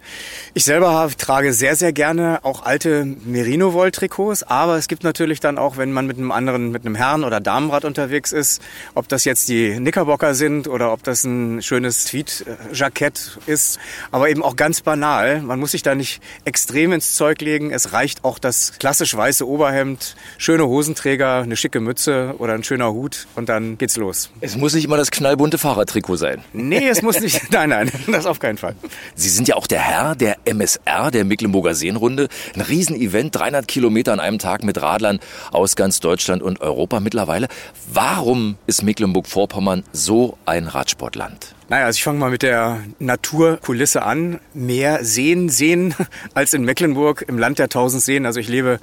Ich 0.53 0.65
selber 0.65 1.09
trage 1.17 1.53
sehr, 1.53 1.75
sehr 1.75 1.93
gerne 1.93 2.39
auch 2.43 2.63
alte 2.63 3.05
Merino-Woll-Trikots, 3.05 4.43
aber 4.43 4.77
es 4.77 4.87
gibt 4.87 5.03
natürlich 5.03 5.39
dann 5.39 5.57
auch, 5.57 5.77
wenn 5.77 5.91
man 5.91 6.07
mit 6.07 6.17
einem 6.17 6.31
anderen, 6.31 6.71
mit 6.71 6.85
einem 6.85 6.95
Herren- 6.95 7.23
oder 7.23 7.39
Damenrad 7.39 7.85
unterwegs 7.85 8.31
ist, 8.31 8.61
ob 8.93 9.07
das 9.07 9.25
jetzt 9.25 9.49
die 9.49 9.73
Knickerbocker 9.75 10.33
sind 10.35 10.67
oder 10.67 10.91
ob 10.91 11.03
das 11.03 11.23
ein 11.23 11.61
schönes 11.61 12.05
Tweed-Jackett 12.05 13.39
ist, 13.45 13.79
aber 14.11 14.29
eben 14.29 14.43
auch 14.43 14.55
ganz 14.55 14.81
banal. 14.81 15.41
Man 15.41 15.59
muss 15.59 15.71
sich 15.71 15.83
da 15.83 15.95
nicht 15.95 16.21
extrem 16.45 16.91
ins 16.93 17.15
Zeug 17.15 17.41
legen. 17.41 17.71
Es 17.71 17.93
reicht 17.93 18.23
auch 18.23 18.39
das 18.39 18.73
klassisch 18.79 19.15
weiße 19.15 19.47
Oberhemd, 19.47 20.15
schöne 20.37 20.67
Hosenträger, 20.67 21.41
eine 21.41 21.55
schicke 21.55 21.79
Mütze 21.79 22.35
oder 22.37 22.53
ein 22.53 22.63
schöner 22.63 22.91
Hut 22.91 23.27
und 23.35 23.49
dann 23.49 23.77
geht's 23.77 23.97
los. 23.97 24.29
Es 24.41 24.55
muss 24.55 24.73
nicht 24.73 24.85
immer 24.85 24.97
das 24.97 25.11
knallbunte 25.11 25.57
Fahrradtrikot 25.57 26.17
sein. 26.17 26.43
Nee, 26.53 26.87
es 26.87 27.01
muss 27.01 27.19
nicht, 27.19 27.41
nein, 27.51 27.69
nein, 27.69 27.91
das 28.07 28.25
auf 28.25 28.39
keinen 28.45 28.57
Fall. 28.57 28.75
Sie 29.15 29.29
sind 29.29 29.47
ja 29.47 29.55
auch 29.55 29.65
der 29.65 29.79
Herr 29.79 30.15
der 30.15 30.37
MSR, 30.45 31.09
der 31.11 31.25
Mecklenburger 31.25 31.73
Seenrunde. 31.73 32.27
Ein 32.53 32.61
Riesenevent, 32.61 33.35
300 33.35 33.67
Kilometer 33.67 34.13
an 34.13 34.19
einem 34.19 34.37
Tag 34.37 34.63
mit 34.63 34.79
Radlern 34.81 35.19
aus 35.51 35.75
ganz 35.75 35.99
Deutschland 35.99 36.43
und 36.43 36.61
Europa 36.61 36.99
mittlerweile. 36.99 37.47
Warum 37.91 38.57
ist 38.67 38.83
Mecklenburg-Vorpommern 38.83 39.83
so 39.91 40.37
ein 40.45 40.67
Radsportland? 40.67 41.54
Naja, 41.67 41.85
also 41.85 41.97
ich 41.97 42.03
fange 42.03 42.19
mal 42.19 42.29
mit 42.29 42.43
der 42.43 42.83
Naturkulisse 42.99 44.03
an. 44.03 44.39
Mehr 44.53 45.03
Seen 45.03 45.49
sehen 45.49 45.95
als 46.35 46.53
in 46.53 46.63
Mecklenburg 46.63 47.25
im 47.27 47.39
Land 47.39 47.57
der 47.57 47.69
tausend 47.69 48.03
Seen. 48.03 48.27
Also 48.27 48.39
ich 48.39 48.47
lebe 48.47 48.79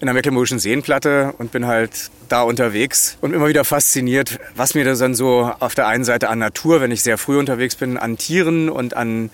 in 0.00 0.06
der 0.06 0.12
Mecklenburgischen 0.12 0.58
Seenplatte 0.58 1.32
und 1.38 1.50
bin 1.50 1.66
halt 1.66 2.10
da 2.28 2.42
unterwegs 2.42 3.16
und 3.22 3.32
immer 3.32 3.48
wieder 3.48 3.64
fasziniert, 3.64 4.38
was 4.54 4.74
mir 4.74 4.84
das 4.84 4.98
dann 4.98 5.14
so 5.14 5.50
auf 5.60 5.74
der 5.74 5.86
einen 5.86 6.04
Seite 6.04 6.28
an 6.28 6.38
Natur, 6.38 6.82
wenn 6.82 6.90
ich 6.90 7.02
sehr 7.02 7.16
früh 7.16 7.38
unterwegs 7.38 7.76
bin, 7.76 7.96
an 7.96 8.18
Tieren 8.18 8.68
und 8.68 8.94
an, 8.94 9.30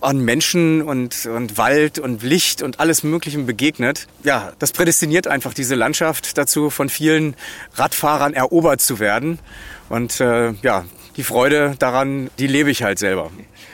an 0.00 0.20
Menschen 0.20 0.80
und, 0.80 1.26
und 1.26 1.58
Wald 1.58 1.98
und 1.98 2.22
Licht 2.22 2.62
und 2.62 2.80
alles 2.80 3.02
Mögliche 3.02 3.38
begegnet. 3.38 4.06
Ja, 4.22 4.52
das 4.58 4.72
prädestiniert 4.72 5.26
einfach 5.26 5.52
diese 5.52 5.74
Landschaft 5.74 6.38
dazu, 6.38 6.70
von 6.70 6.88
vielen 6.88 7.34
Radfahrern 7.74 8.32
erobert 8.32 8.80
zu 8.80 8.98
werden. 8.98 9.40
Und 9.88 10.20
äh, 10.20 10.52
ja, 10.62 10.84
die 11.16 11.22
Freude 11.22 11.74
daran, 11.78 12.30
die 12.38 12.46
lebe 12.46 12.70
ich 12.70 12.82
halt 12.82 12.98
selber. 12.98 13.30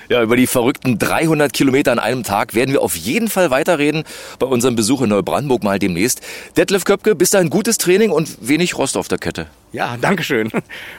Ja, 0.09 0.23
über 0.23 0.37
die 0.37 0.47
verrückten 0.47 0.99
300 0.99 1.53
Kilometer 1.53 1.93
an 1.93 1.99
einem 1.99 2.23
Tag 2.23 2.55
werden 2.55 2.73
wir 2.73 2.83
auf 2.83 2.97
jeden 2.97 3.29
Fall 3.29 3.51
weiterreden 3.51 4.05
bei 4.39 4.47
unserem 4.47 4.77
Besuch 4.77 5.03
in 5.03 5.09
Neubrandenburg 5.09 5.63
mal 5.63 5.79
demnächst. 5.79 6.21
Detlef 6.57 6.85
Köpke, 6.85 7.15
bis 7.15 7.31
dahin 7.31 7.51
gutes 7.51 7.79
Training 7.79 8.11
und 8.11 8.47
wenig 8.47 8.77
Rost 8.77 8.97
auf 8.97 9.09
der 9.09 9.19
Kette. 9.19 9.47
Ja, 9.73 9.97
danke 10.01 10.23
schön. 10.23 10.51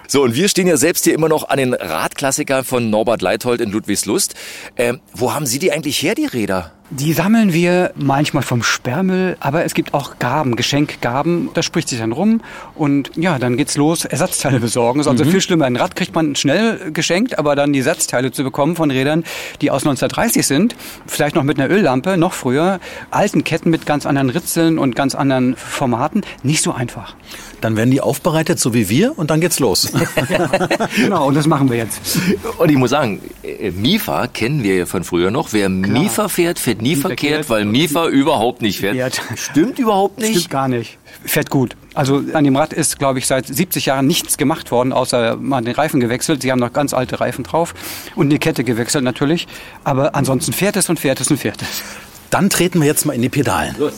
So, 0.07 0.23
und 0.23 0.35
wir 0.35 0.49
stehen 0.49 0.67
ja 0.67 0.77
selbst 0.77 1.03
hier 1.05 1.13
immer 1.13 1.29
noch 1.29 1.49
an 1.49 1.57
den 1.57 1.73
Radklassiker 1.73 2.63
von 2.63 2.89
Norbert 2.89 3.21
Leithold 3.21 3.61
in 3.61 3.71
Ludwigslust. 3.71 4.35
Ähm, 4.77 4.99
wo 5.13 5.33
haben 5.33 5.45
Sie 5.45 5.59
die 5.59 5.71
eigentlich 5.71 6.01
her, 6.01 6.15
die 6.15 6.25
Räder? 6.25 6.71
Die 6.99 7.13
sammeln 7.13 7.53
wir 7.53 7.91
manchmal 7.95 8.43
vom 8.43 8.61
Sperrmüll, 8.61 9.35
aber 9.39 9.65
es 9.65 9.73
gibt 9.73 9.95
auch 9.95 10.19
Gaben, 10.19 10.55
Geschenkgaben. 10.55 11.49
Das 11.55 11.65
spricht 11.65 11.89
sich 11.89 11.97
dann 11.97 12.11
rum 12.11 12.41
und 12.75 13.09
ja, 13.15 13.39
dann 13.39 13.57
geht's 13.57 13.77
los, 13.77 14.05
Ersatzteile 14.05 14.59
besorgen. 14.59 14.99
Ist 14.99 15.07
also 15.07 15.25
mhm. 15.25 15.31
viel 15.31 15.41
schlimmer. 15.41 15.65
Ein 15.65 15.75
Rad 15.75 15.95
kriegt 15.95 16.13
man 16.13 16.35
schnell 16.35 16.91
geschenkt, 16.91 17.39
aber 17.39 17.55
dann 17.55 17.73
die 17.73 17.79
Ersatzteile 17.79 18.31
zu 18.31 18.43
bekommen 18.43 18.75
von 18.75 18.91
Rädern, 18.91 19.23
die 19.59 19.71
aus 19.71 19.81
1930 19.81 20.45
sind, 20.45 20.75
vielleicht 21.07 21.35
noch 21.35 21.41
mit 21.41 21.59
einer 21.59 21.73
Öllampe, 21.73 22.15
noch 22.15 22.33
früher, 22.33 22.79
alten 23.09 23.43
Ketten 23.43 23.71
mit 23.71 23.87
ganz 23.87 24.05
anderen 24.05 24.29
Ritzeln 24.29 24.77
und 24.77 24.95
ganz 24.95 25.15
anderen 25.15 25.55
Formaten, 25.55 26.21
nicht 26.43 26.61
so 26.61 26.73
einfach. 26.73 27.15
Dann 27.59 27.75
werden 27.75 27.89
die 27.89 28.01
aufbereitet, 28.01 28.59
so 28.59 28.75
wie 28.75 28.89
wir, 28.89 29.17
und 29.17 29.31
dann 29.31 29.41
geht's 29.41 29.59
los. 29.59 29.91
genau, 30.95 31.27
und 31.27 31.33
das 31.33 31.47
machen 31.47 31.71
wir 31.71 31.77
jetzt. 31.77 32.19
Und 32.59 32.69
ich 32.69 32.77
muss 32.77 32.91
sagen, 32.91 33.19
Mifa 33.81 34.27
kennen 34.27 34.61
wir 34.63 34.75
ja 34.75 34.85
von 34.85 35.03
früher 35.03 35.31
noch. 35.31 35.53
Wer 35.53 35.69
Klar. 35.69 36.03
Mifa 36.03 36.27
fährt, 36.27 36.59
fährt 36.59 36.82
nie, 36.83 36.95
nie 36.95 37.01
verkehrt, 37.01 37.49
weil 37.49 37.65
Mifa 37.65 38.07
überhaupt 38.07 38.61
nicht 38.61 38.79
fährt. 38.79 39.21
Stimmt 39.35 39.79
überhaupt 39.79 40.19
nicht? 40.19 40.31
Stimmt 40.31 40.49
gar 40.49 40.67
nicht. 40.67 40.97
Fährt 41.25 41.49
gut. 41.49 41.75
Also 41.93 42.21
an 42.33 42.43
dem 42.43 42.55
Rad 42.55 42.73
ist, 42.73 42.99
glaube 42.99 43.19
ich, 43.19 43.27
seit 43.27 43.47
70 43.47 43.85
Jahren 43.85 44.05
nichts 44.07 44.37
gemacht 44.37 44.71
worden, 44.71 44.93
außer 44.93 45.37
mal 45.37 45.61
den 45.61 45.73
Reifen 45.73 45.99
gewechselt. 45.99 46.41
Sie 46.41 46.51
haben 46.51 46.59
noch 46.59 46.73
ganz 46.73 46.93
alte 46.93 47.19
Reifen 47.19 47.43
drauf 47.43 47.73
und 48.15 48.29
die 48.29 48.39
Kette 48.39 48.63
gewechselt 48.63 49.03
natürlich. 49.03 49.47
Aber 49.83 50.15
ansonsten 50.15 50.53
fährt 50.53 50.75
es 50.75 50.89
und 50.89 50.99
fährt 50.99 51.21
es 51.21 51.31
und 51.31 51.37
fährt 51.37 51.61
es. 51.61 51.81
Dann 52.29 52.49
treten 52.49 52.81
wir 52.81 52.87
jetzt 52.87 53.05
mal 53.05 53.13
in 53.13 53.21
die 53.21 53.29
Pedalen. 53.29 53.75
Los. 53.77 53.93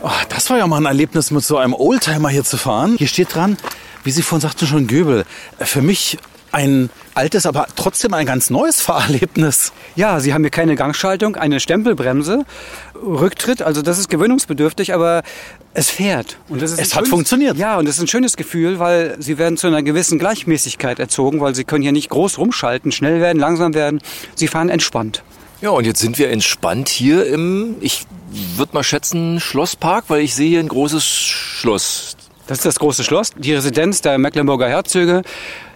Oh, 0.00 0.10
das 0.28 0.48
war 0.48 0.58
ja 0.58 0.66
mal 0.66 0.76
ein 0.76 0.86
Erlebnis, 0.86 1.32
mit 1.32 1.44
so 1.44 1.58
einem 1.58 1.74
Oldtimer 1.74 2.28
hier 2.28 2.44
zu 2.44 2.56
fahren. 2.56 2.94
Hier 2.96 3.08
steht 3.08 3.34
dran, 3.34 3.56
wie 4.04 4.12
Sie 4.12 4.22
vorhin 4.22 4.40
sagten, 4.40 4.66
schon 4.66 4.86
Göbel. 4.86 5.24
Für 5.58 5.82
mich 5.82 6.18
ein 6.52 6.90
altes, 7.14 7.46
aber 7.46 7.66
trotzdem 7.76 8.14
ein 8.14 8.26
ganz 8.26 8.50
neues 8.50 8.80
Fahrerlebnis. 8.80 9.72
Ja, 9.96 10.20
Sie 10.20 10.32
haben 10.34 10.42
hier 10.42 10.50
keine 10.50 10.76
Gangschaltung, 10.76 11.36
eine 11.36 11.60
Stempelbremse, 11.60 12.44
Rücktritt, 12.94 13.62
also 13.62 13.82
das 13.82 13.98
ist 13.98 14.08
gewöhnungsbedürftig, 14.08 14.94
aber 14.94 15.22
es 15.74 15.90
fährt. 15.90 16.38
Und 16.48 16.62
das 16.62 16.72
ist 16.72 16.80
es 16.80 16.94
hat 16.94 17.00
schönes, 17.00 17.10
funktioniert. 17.10 17.56
Ja, 17.56 17.78
und 17.78 17.88
es 17.88 17.96
ist 17.96 18.02
ein 18.02 18.08
schönes 18.08 18.36
Gefühl, 18.36 18.78
weil 18.78 19.16
Sie 19.18 19.38
werden 19.38 19.56
zu 19.56 19.66
einer 19.66 19.82
gewissen 19.82 20.18
Gleichmäßigkeit 20.18 20.98
erzogen, 20.98 21.40
weil 21.40 21.54
Sie 21.54 21.64
können 21.64 21.82
hier 21.82 21.92
nicht 21.92 22.10
groß 22.10 22.38
rumschalten, 22.38 22.92
schnell 22.92 23.20
werden, 23.20 23.38
langsam 23.38 23.74
werden. 23.74 24.00
Sie 24.34 24.48
fahren 24.48 24.68
entspannt. 24.68 25.22
Ja, 25.60 25.70
und 25.70 25.86
jetzt 25.86 26.00
sind 26.00 26.18
wir 26.18 26.30
entspannt 26.30 26.88
hier 26.88 27.26
im, 27.26 27.76
ich 27.80 28.06
würde 28.56 28.74
mal 28.74 28.84
schätzen, 28.84 29.40
Schlosspark, 29.40 30.04
weil 30.08 30.20
ich 30.20 30.34
sehe 30.34 30.48
hier 30.50 30.60
ein 30.60 30.68
großes 30.68 31.04
Schloss. 31.04 32.16
Das 32.48 32.60
ist 32.60 32.64
das 32.64 32.78
große 32.78 33.04
Schloss, 33.04 33.32
die 33.36 33.52
Residenz 33.52 34.00
der 34.00 34.16
Mecklenburger 34.16 34.66
Herzöge. 34.70 35.20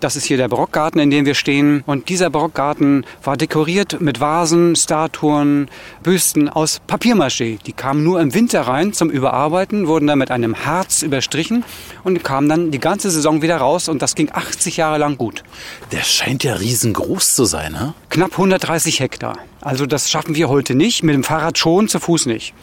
Das 0.01 0.17
ist 0.17 0.25
hier 0.25 0.39
der 0.39 0.49
Barockgarten, 0.49 1.03
in 1.03 1.11
dem 1.11 1.27
wir 1.27 1.35
stehen. 1.35 1.85
Und 1.85 2.09
dieser 2.09 2.31
Barockgarten 2.31 3.05
war 3.23 3.37
dekoriert 3.37 4.01
mit 4.01 4.21
Vasen, 4.21 4.75
Statuen, 4.75 5.69
Büsten 6.03 6.49
aus 6.49 6.81
Papiermaché. 6.89 7.63
Die 7.63 7.75
kamen 7.75 8.03
nur 8.03 8.23
im 8.23 8.33
Winter 8.33 8.63
rein 8.63 8.95
zum 8.95 9.11
Überarbeiten, 9.11 9.87
wurden 9.87 10.07
dann 10.07 10.19
mit 10.19 10.31
einem 10.31 10.65
Harz 10.65 11.03
überstrichen 11.03 11.63
und 12.05 12.25
kamen 12.25 12.49
dann 12.49 12.71
die 12.71 12.81
ganze 12.81 13.11
Saison 13.11 13.43
wieder 13.43 13.59
raus. 13.59 13.91
Und 13.91 14.01
das 14.01 14.15
ging 14.15 14.31
80 14.33 14.79
Jahre 14.79 14.97
lang 14.97 15.19
gut. 15.19 15.45
Der 15.93 16.01
scheint 16.01 16.43
ja 16.43 16.55
riesengroß 16.55 17.35
zu 17.35 17.45
sein, 17.45 17.73
ne? 17.73 17.93
Knapp 18.09 18.33
130 18.33 18.99
Hektar. 18.99 19.37
Also 19.61 19.85
das 19.85 20.11
schaffen 20.11 20.37
wir 20.37 20.49
heute 20.49 20.75
nicht, 20.75 21.03
mit 21.03 21.15
dem 21.15 21.23
Fahrrad 21.23 21.59
schon, 21.59 21.89
zu 21.89 22.01
Fuß 22.01 22.25
nicht. 22.25 22.55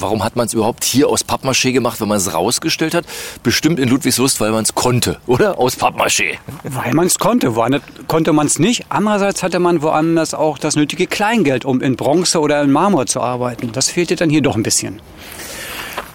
Warum 0.00 0.24
hat 0.24 0.36
man 0.36 0.46
es 0.46 0.54
überhaupt 0.54 0.84
hier 0.84 1.08
aus 1.08 1.24
Pappmaché 1.24 1.72
gemacht, 1.72 2.00
wenn 2.00 2.08
man 2.08 2.18
es 2.18 2.32
rausgestellt 2.32 2.94
hat? 2.94 3.04
Bestimmt 3.42 3.78
in 3.78 3.88
Ludwigslust, 3.88 4.40
weil 4.40 4.50
man 4.50 4.64
es 4.64 4.74
konnte, 4.74 5.18
oder? 5.26 5.58
Aus 5.58 5.76
Pappmaché. 5.76 6.38
Weil 6.64 6.94
man 6.94 7.06
es 7.06 7.18
konnte. 7.18 7.54
Woanders 7.54 7.82
konnte 8.08 8.32
man 8.32 8.46
es 8.46 8.58
nicht. 8.58 8.86
Andererseits 8.88 9.42
hatte 9.42 9.58
man 9.58 9.82
woanders 9.82 10.34
auch 10.34 10.58
das 10.58 10.76
nötige 10.76 11.06
Kleingeld, 11.06 11.64
um 11.64 11.80
in 11.80 11.96
Bronze 11.96 12.40
oder 12.40 12.62
in 12.62 12.72
Marmor 12.72 13.06
zu 13.06 13.20
arbeiten. 13.20 13.72
Das 13.72 13.90
fehlte 13.90 14.16
dann 14.16 14.30
hier 14.30 14.42
doch 14.42 14.56
ein 14.56 14.62
bisschen. 14.62 15.00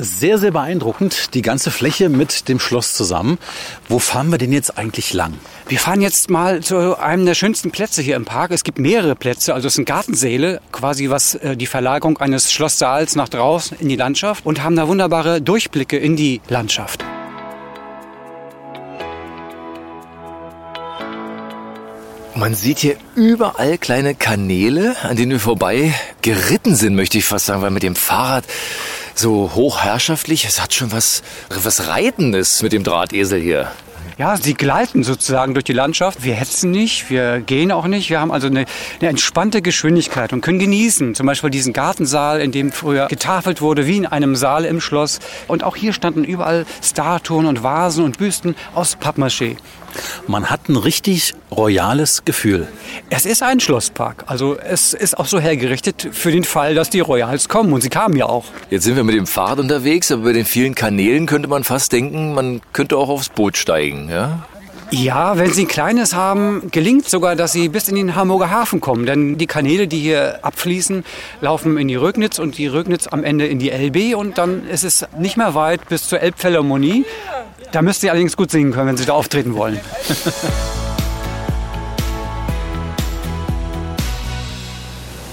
Sehr, 0.01 0.37
sehr 0.37 0.51
beeindruckend, 0.51 1.33
die 1.33 1.41
ganze 1.41 1.71
Fläche 1.71 2.07
mit 2.07 2.47
dem 2.47 2.57
Schloss 2.61 2.93
zusammen. 2.93 3.37
Wo 3.89 3.99
fahren 3.99 4.29
wir 4.31 4.37
denn 4.37 4.53
jetzt 4.53 4.77
eigentlich 4.77 5.11
lang? 5.11 5.33
Wir 5.67 5.77
fahren 5.77 5.99
jetzt 5.99 6.29
mal 6.29 6.63
zu 6.63 6.97
einem 6.97 7.25
der 7.25 7.33
schönsten 7.33 7.69
Plätze 7.69 8.01
hier 8.01 8.15
im 8.15 8.23
Park. 8.23 8.51
Es 8.51 8.63
gibt 8.63 8.79
mehrere 8.79 9.17
Plätze, 9.17 9.53
also 9.53 9.67
es 9.67 9.73
sind 9.73 9.83
Gartensäle, 9.83 10.61
quasi 10.71 11.09
was 11.09 11.35
äh, 11.35 11.57
die 11.57 11.65
Verlagerung 11.65 12.17
eines 12.17 12.53
Schlosssaals 12.53 13.17
nach 13.17 13.27
draußen 13.27 13.77
in 13.77 13.89
die 13.89 13.97
Landschaft 13.97 14.45
und 14.45 14.63
haben 14.63 14.77
da 14.77 14.87
wunderbare 14.87 15.41
Durchblicke 15.41 15.97
in 15.97 16.15
die 16.15 16.39
Landschaft. 16.47 17.03
Man 22.35 22.55
sieht 22.55 22.79
hier 22.79 22.95
überall 23.15 23.77
kleine 23.77 24.15
Kanäle, 24.15 24.95
an 25.03 25.17
denen 25.17 25.31
wir 25.33 25.39
vorbei 25.41 25.93
geritten 26.21 26.73
sind, 26.73 26.95
möchte 26.95 27.17
ich 27.17 27.25
fast 27.25 27.47
sagen, 27.47 27.61
weil 27.61 27.71
mit 27.71 27.83
dem 27.83 27.97
Fahrrad 27.97 28.45
so 29.19 29.51
hochherrschaftlich. 29.53 30.45
Es 30.45 30.61
hat 30.61 30.73
schon 30.73 30.91
was, 30.91 31.21
was 31.49 31.87
Reitendes 31.87 32.61
mit 32.61 32.73
dem 32.73 32.83
Drahtesel 32.83 33.39
hier. 33.39 33.71
Ja, 34.17 34.35
sie 34.35 34.53
gleiten 34.53 35.03
sozusagen 35.03 35.53
durch 35.53 35.63
die 35.63 35.71
Landschaft. 35.71 36.25
Wir 36.25 36.33
hetzen 36.33 36.71
nicht, 36.71 37.09
wir 37.09 37.39
gehen 37.39 37.71
auch 37.71 37.87
nicht. 37.87 38.09
Wir 38.09 38.19
haben 38.19 38.33
also 38.33 38.47
eine, 38.47 38.65
eine, 38.99 39.09
entspannte 39.09 39.61
Geschwindigkeit 39.61 40.33
und 40.33 40.41
können 40.41 40.59
genießen. 40.59 41.15
Zum 41.15 41.25
Beispiel 41.25 41.49
diesen 41.49 41.71
Gartensaal, 41.71 42.41
in 42.41 42.51
dem 42.51 42.73
früher 42.73 43.07
getafelt 43.07 43.61
wurde, 43.61 43.87
wie 43.87 43.95
in 43.95 44.05
einem 44.05 44.35
Saal 44.35 44.65
im 44.65 44.81
Schloss. 44.81 45.19
Und 45.47 45.63
auch 45.63 45.77
hier 45.77 45.93
standen 45.93 46.25
überall 46.25 46.65
Statuen 46.83 47.45
und 47.45 47.63
Vasen 47.63 48.03
und 48.03 48.17
Büsten 48.17 48.55
aus 48.75 48.97
Pappmaché. 48.97 49.55
Man 50.27 50.49
hat 50.49 50.69
ein 50.69 50.75
richtig 50.75 51.33
royales 51.51 52.23
Gefühl. 52.25 52.67
Es 53.09 53.25
ist 53.25 53.43
ein 53.43 53.59
Schlosspark. 53.59 54.23
Also 54.27 54.57
es 54.57 54.93
ist 54.93 55.17
auch 55.17 55.25
so 55.25 55.39
hergerichtet 55.39 56.09
für 56.11 56.31
den 56.31 56.43
Fall, 56.43 56.75
dass 56.75 56.89
die 56.89 56.99
Royals 56.99 57.49
kommen. 57.49 57.73
Und 57.73 57.81
sie 57.81 57.89
kamen 57.89 58.15
ja 58.15 58.25
auch. 58.25 58.45
Jetzt 58.69 58.83
sind 58.83 58.95
wir 58.95 59.03
mit 59.03 59.15
dem 59.15 59.27
Fahrrad 59.27 59.59
unterwegs, 59.59 60.11
aber 60.11 60.23
bei 60.23 60.33
den 60.33 60.45
vielen 60.45 60.75
Kanälen 60.75 61.25
könnte 61.25 61.47
man 61.47 61.63
fast 61.63 61.91
denken, 61.91 62.33
man 62.33 62.61
könnte 62.73 62.97
auch 62.97 63.09
aufs 63.09 63.29
Boot 63.29 63.57
steigen. 63.57 64.09
Ja? 64.09 64.45
Ja, 64.91 65.37
wenn 65.37 65.53
Sie 65.53 65.65
ein 65.65 65.67
kleines 65.67 66.15
haben, 66.15 66.71
gelingt 66.71 67.07
sogar, 67.07 67.35
dass 67.35 67.51
Sie 67.51 67.69
bis 67.69 67.87
in 67.87 67.95
den 67.95 68.15
Hamburger 68.15 68.49
Hafen 68.49 68.81
kommen. 68.81 69.05
Denn 69.05 69.37
die 69.37 69.45
Kanäle, 69.45 69.87
die 69.87 69.99
hier 69.99 70.39
abfließen, 70.41 71.05
laufen 71.41 71.77
in 71.77 71.87
die 71.87 71.95
Rögnitz 71.95 72.39
und 72.39 72.57
die 72.57 72.67
Rögnitz 72.67 73.05
am 73.07 73.23
Ende 73.23 73.45
in 73.45 73.59
die 73.59 73.69
LB 73.69 74.15
und 74.15 74.39
dann 74.39 74.67
ist 74.67 74.83
es 74.83 75.05
nicht 75.17 75.37
mehr 75.37 75.53
weit 75.53 75.87
bis 75.89 76.07
zur 76.07 76.21
Elbphilharmonie. 76.21 77.05
Da 77.71 77.83
müsst 77.83 78.03
ihr 78.03 78.11
allerdings 78.11 78.35
gut 78.35 78.49
singen 78.49 78.71
können, 78.71 78.87
wenn 78.87 78.97
Sie 78.97 79.05
da 79.05 79.13
auftreten 79.13 79.53
wollen. 79.53 79.79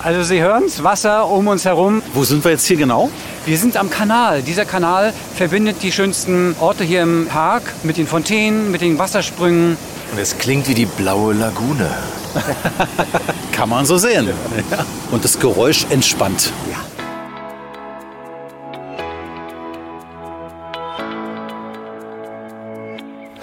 Also 0.07 0.23
Sie 0.23 0.41
hören 0.41 0.63
es, 0.67 0.85
Wasser 0.85 1.29
um 1.29 1.49
uns 1.49 1.65
herum. 1.65 2.01
Wo 2.15 2.23
sind 2.23 2.45
wir 2.45 2.53
jetzt 2.53 2.65
hier 2.65 2.77
genau? 2.77 3.11
Wir 3.45 3.59
sind 3.59 3.77
am 3.77 3.91
Kanal. 3.91 4.41
Dieser 4.41 4.65
Kanal 4.65 5.13
verbindet 5.35 5.83
die 5.83 5.91
schönsten 5.91 6.55
Orte 6.61 6.85
hier 6.85 7.03
im 7.03 7.27
Park 7.27 7.75
mit 7.83 7.97
den 7.97 8.07
Fontänen, 8.07 8.71
mit 8.71 8.83
den 8.83 9.01
Wassersprüngen. 9.01 9.77
Und 10.13 10.19
es 10.21 10.39
klingt 10.39 10.69
wie 10.69 10.75
die 10.75 10.87
blaue 10.87 11.35
Lagune. 11.35 11.91
Kann 13.51 13.69
man 13.69 13.85
so 13.85 13.99
sehen. 13.99 14.29
Ja. 14.71 14.87
Und 15.11 15.25
das 15.25 15.41
Geräusch 15.41 15.87
entspannt. 15.91 16.53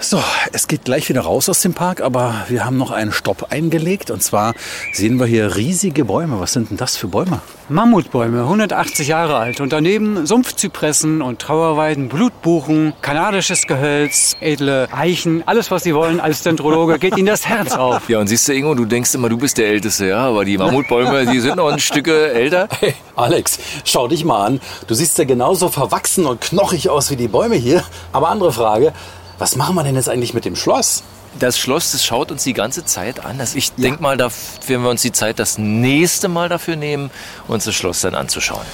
So, 0.06 0.22
es 0.52 0.68
geht 0.68 0.84
gleich 0.84 1.08
wieder 1.08 1.22
raus 1.22 1.48
aus 1.48 1.62
dem 1.62 1.72
Park, 1.72 2.02
aber 2.02 2.44
wir 2.48 2.66
haben 2.66 2.76
noch 2.76 2.90
einen 2.90 3.10
Stopp 3.10 3.46
eingelegt. 3.50 4.10
Und 4.10 4.22
zwar 4.22 4.52
sehen 4.92 5.18
wir 5.18 5.24
hier 5.24 5.56
riesige 5.56 6.04
Bäume. 6.04 6.38
Was 6.40 6.52
sind 6.52 6.68
denn 6.68 6.76
das 6.76 6.94
für 6.98 7.08
Bäume? 7.08 7.40
Mammutbäume, 7.70 8.42
180 8.42 9.08
Jahre 9.08 9.36
alt. 9.36 9.62
Und 9.62 9.72
daneben 9.72 10.26
Sumpfzypressen 10.26 11.22
und 11.22 11.38
Trauerweiden, 11.38 12.10
Blutbuchen, 12.10 12.92
kanadisches 13.00 13.66
Gehölz, 13.66 14.36
edle 14.40 14.88
Eichen. 14.92 15.42
Alles, 15.46 15.70
was 15.70 15.84
Sie 15.84 15.94
wollen 15.94 16.20
als 16.20 16.42
Dendrologe, 16.42 16.98
geht 16.98 17.16
Ihnen 17.16 17.28
das 17.28 17.46
Herz 17.46 17.72
auf. 17.72 18.06
Ja, 18.10 18.18
und 18.18 18.26
siehst 18.26 18.46
du, 18.46 18.52
Ingo, 18.52 18.74
du 18.74 18.84
denkst 18.84 19.14
immer, 19.14 19.30
du 19.30 19.38
bist 19.38 19.56
der 19.56 19.68
Älteste, 19.68 20.08
ja? 20.08 20.18
Aber 20.18 20.44
die 20.44 20.58
Mammutbäume, 20.58 21.24
die 21.32 21.40
sind 21.40 21.56
noch 21.56 21.72
ein 21.72 21.80
Stücke 21.80 22.30
älter. 22.30 22.68
Hey, 22.78 22.94
Alex, 23.16 23.58
schau 23.84 24.06
dich 24.06 24.26
mal 24.26 24.44
an. 24.44 24.60
Du 24.86 24.92
siehst 24.92 25.16
ja 25.16 25.24
genauso 25.24 25.70
verwachsen 25.70 26.26
und 26.26 26.42
knochig 26.42 26.90
aus 26.90 27.10
wie 27.10 27.16
die 27.16 27.28
Bäume 27.28 27.56
hier. 27.56 27.82
Aber 28.12 28.28
andere 28.28 28.52
Frage, 28.52 28.92
was 29.38 29.56
machen 29.56 29.74
wir 29.74 29.82
denn 29.82 29.96
jetzt 29.96 30.08
eigentlich 30.08 30.34
mit 30.34 30.44
dem 30.44 30.56
Schloss? 30.56 31.02
Das 31.40 31.58
Schloss, 31.58 31.90
das 31.90 32.04
schaut 32.04 32.30
uns 32.30 32.44
die 32.44 32.52
ganze 32.52 32.84
Zeit 32.84 33.24
an. 33.24 33.40
Also 33.40 33.58
ich 33.58 33.72
denke 33.72 34.00
mal, 34.00 34.16
da 34.16 34.30
werden 34.66 34.82
wir 34.82 34.90
uns 34.90 35.02
die 35.02 35.10
Zeit 35.10 35.40
das 35.40 35.58
nächste 35.58 36.28
Mal 36.28 36.48
dafür 36.48 36.76
nehmen, 36.76 37.10
uns 37.48 37.64
das 37.64 37.74
Schloss 37.74 38.02
dann 38.02 38.14
anzuschauen. 38.14 38.64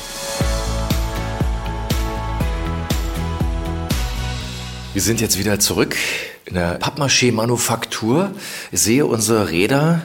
Wir 4.93 5.01
sind 5.01 5.21
jetzt 5.21 5.39
wieder 5.39 5.59
zurück 5.59 5.97
in 6.45 6.55
der 6.55 6.79
Pappmaché-Manufaktur. 6.79 8.33
Ich 8.73 8.81
sehe 8.81 9.07
unsere 9.07 9.51
Räder 9.51 10.03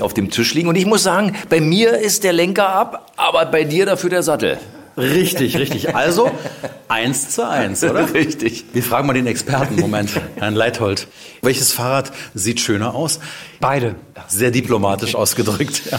auf 0.00 0.14
dem 0.14 0.30
Tisch 0.30 0.54
liegen 0.54 0.68
und 0.68 0.74
ich 0.74 0.86
muss 0.86 1.04
sagen, 1.04 1.36
bei 1.48 1.60
mir 1.60 1.98
ist 1.98 2.24
der 2.24 2.32
Lenker 2.32 2.68
ab, 2.68 3.12
aber 3.16 3.46
bei 3.46 3.62
dir 3.62 3.86
dafür 3.86 4.10
der 4.10 4.24
Sattel. 4.24 4.58
Richtig, 4.96 5.56
richtig. 5.56 5.94
Also 5.94 6.30
eins 6.88 7.30
zu 7.30 7.48
eins, 7.48 7.82
oder? 7.82 8.12
Richtig. 8.14 8.64
Wir 8.72 8.82
fragen 8.82 9.06
mal 9.06 9.14
den 9.14 9.26
Experten. 9.26 9.76
Moment, 9.80 10.10
Herrn 10.36 10.54
Leithold. 10.54 11.06
Welches 11.40 11.72
Fahrrad 11.72 12.12
sieht 12.34 12.60
schöner 12.60 12.94
aus? 12.94 13.18
Beide. 13.60 13.94
Sehr 14.28 14.50
diplomatisch 14.50 15.14
ausgedrückt. 15.14 15.82
Ja. 15.90 15.98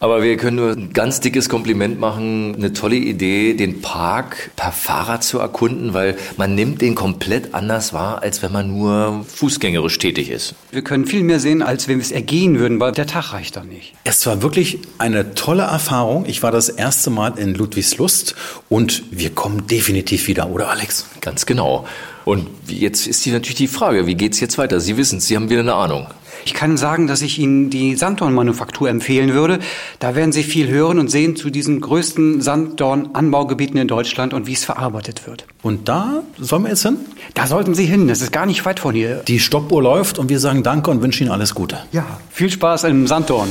Aber 0.00 0.22
wir 0.22 0.36
können 0.36 0.56
nur 0.56 0.70
ein 0.70 0.92
ganz 0.92 1.20
dickes 1.20 1.48
Kompliment 1.48 1.98
machen. 1.98 2.54
Eine 2.54 2.72
tolle 2.72 2.96
Idee, 2.96 3.54
den 3.54 3.80
Park 3.80 4.50
per 4.54 4.70
Fahrrad 4.70 5.24
zu 5.24 5.38
erkunden, 5.40 5.92
weil 5.92 6.16
man 6.36 6.54
nimmt 6.54 6.82
den 6.82 6.94
komplett 6.94 7.54
anders 7.54 7.92
wahr, 7.92 8.22
als 8.22 8.42
wenn 8.42 8.52
man 8.52 8.68
nur 8.68 9.24
fußgängerisch 9.26 9.98
tätig 9.98 10.30
ist. 10.30 10.54
Wir 10.70 10.82
können 10.82 11.06
viel 11.06 11.24
mehr 11.24 11.40
sehen, 11.40 11.62
als 11.62 11.88
wenn 11.88 11.98
wir 11.98 12.04
es 12.04 12.12
ergehen 12.12 12.58
würden, 12.58 12.78
weil 12.78 12.92
der 12.92 13.06
Tag 13.06 13.32
reicht 13.32 13.56
dann 13.56 13.68
nicht. 13.68 13.94
Es 14.04 14.24
war 14.26 14.40
wirklich 14.42 14.78
eine 14.98 15.34
tolle 15.34 15.64
Erfahrung. 15.64 16.26
Ich 16.26 16.42
war 16.42 16.52
das 16.52 16.68
erste 16.68 17.10
Mal 17.10 17.36
in 17.36 17.54
Ludwigslust 17.54 18.36
und 18.68 19.02
wir 19.10 19.30
kommen 19.30 19.66
definitiv 19.66 20.28
wieder, 20.28 20.50
oder 20.50 20.70
Alex? 20.70 21.06
Ganz 21.20 21.44
genau. 21.44 21.86
Und 22.24 22.46
jetzt 22.66 23.06
ist 23.06 23.24
hier 23.24 23.32
natürlich 23.32 23.56
die 23.56 23.68
Frage, 23.68 24.06
wie 24.06 24.14
geht's 24.14 24.38
jetzt 24.38 24.58
weiter? 24.58 24.80
Sie 24.80 24.96
wissen, 24.96 25.18
Sie 25.18 25.34
haben 25.34 25.48
wieder 25.48 25.60
eine 25.60 25.74
Ahnung. 25.74 26.06
Ich 26.44 26.54
kann 26.54 26.76
sagen, 26.76 27.06
dass 27.06 27.22
ich 27.22 27.38
Ihnen 27.38 27.70
die 27.70 27.96
Sanddornmanufaktur 27.96 28.88
empfehlen 28.88 29.32
würde. 29.34 29.58
Da 29.98 30.14
werden 30.14 30.32
Sie 30.32 30.42
viel 30.42 30.68
hören 30.68 30.98
und 30.98 31.10
sehen 31.10 31.36
zu 31.36 31.50
diesen 31.50 31.80
größten 31.80 32.40
Sanddorn-Anbaugebieten 32.40 33.78
in 33.78 33.88
Deutschland 33.88 34.34
und 34.34 34.46
wie 34.46 34.52
es 34.52 34.64
verarbeitet 34.64 35.26
wird. 35.26 35.46
Und 35.62 35.88
da 35.88 36.22
sollen 36.38 36.62
wir 36.62 36.70
jetzt 36.70 36.82
hin? 36.82 36.98
Da 37.34 37.46
sollten 37.46 37.74
Sie 37.74 37.86
hin. 37.86 38.08
Das 38.08 38.20
ist 38.20 38.32
gar 38.32 38.46
nicht 38.46 38.64
weit 38.64 38.80
von 38.80 38.94
hier. 38.94 39.22
Die 39.28 39.40
Stoppuhr 39.40 39.82
läuft 39.82 40.18
und 40.18 40.28
wir 40.28 40.40
sagen 40.40 40.62
Danke 40.62 40.90
und 40.90 41.02
wünschen 41.02 41.24
Ihnen 41.24 41.32
alles 41.32 41.54
Gute. 41.54 41.78
Ja, 41.92 42.06
viel 42.30 42.50
Spaß 42.50 42.84
im 42.84 43.06
Sanddorn. 43.06 43.48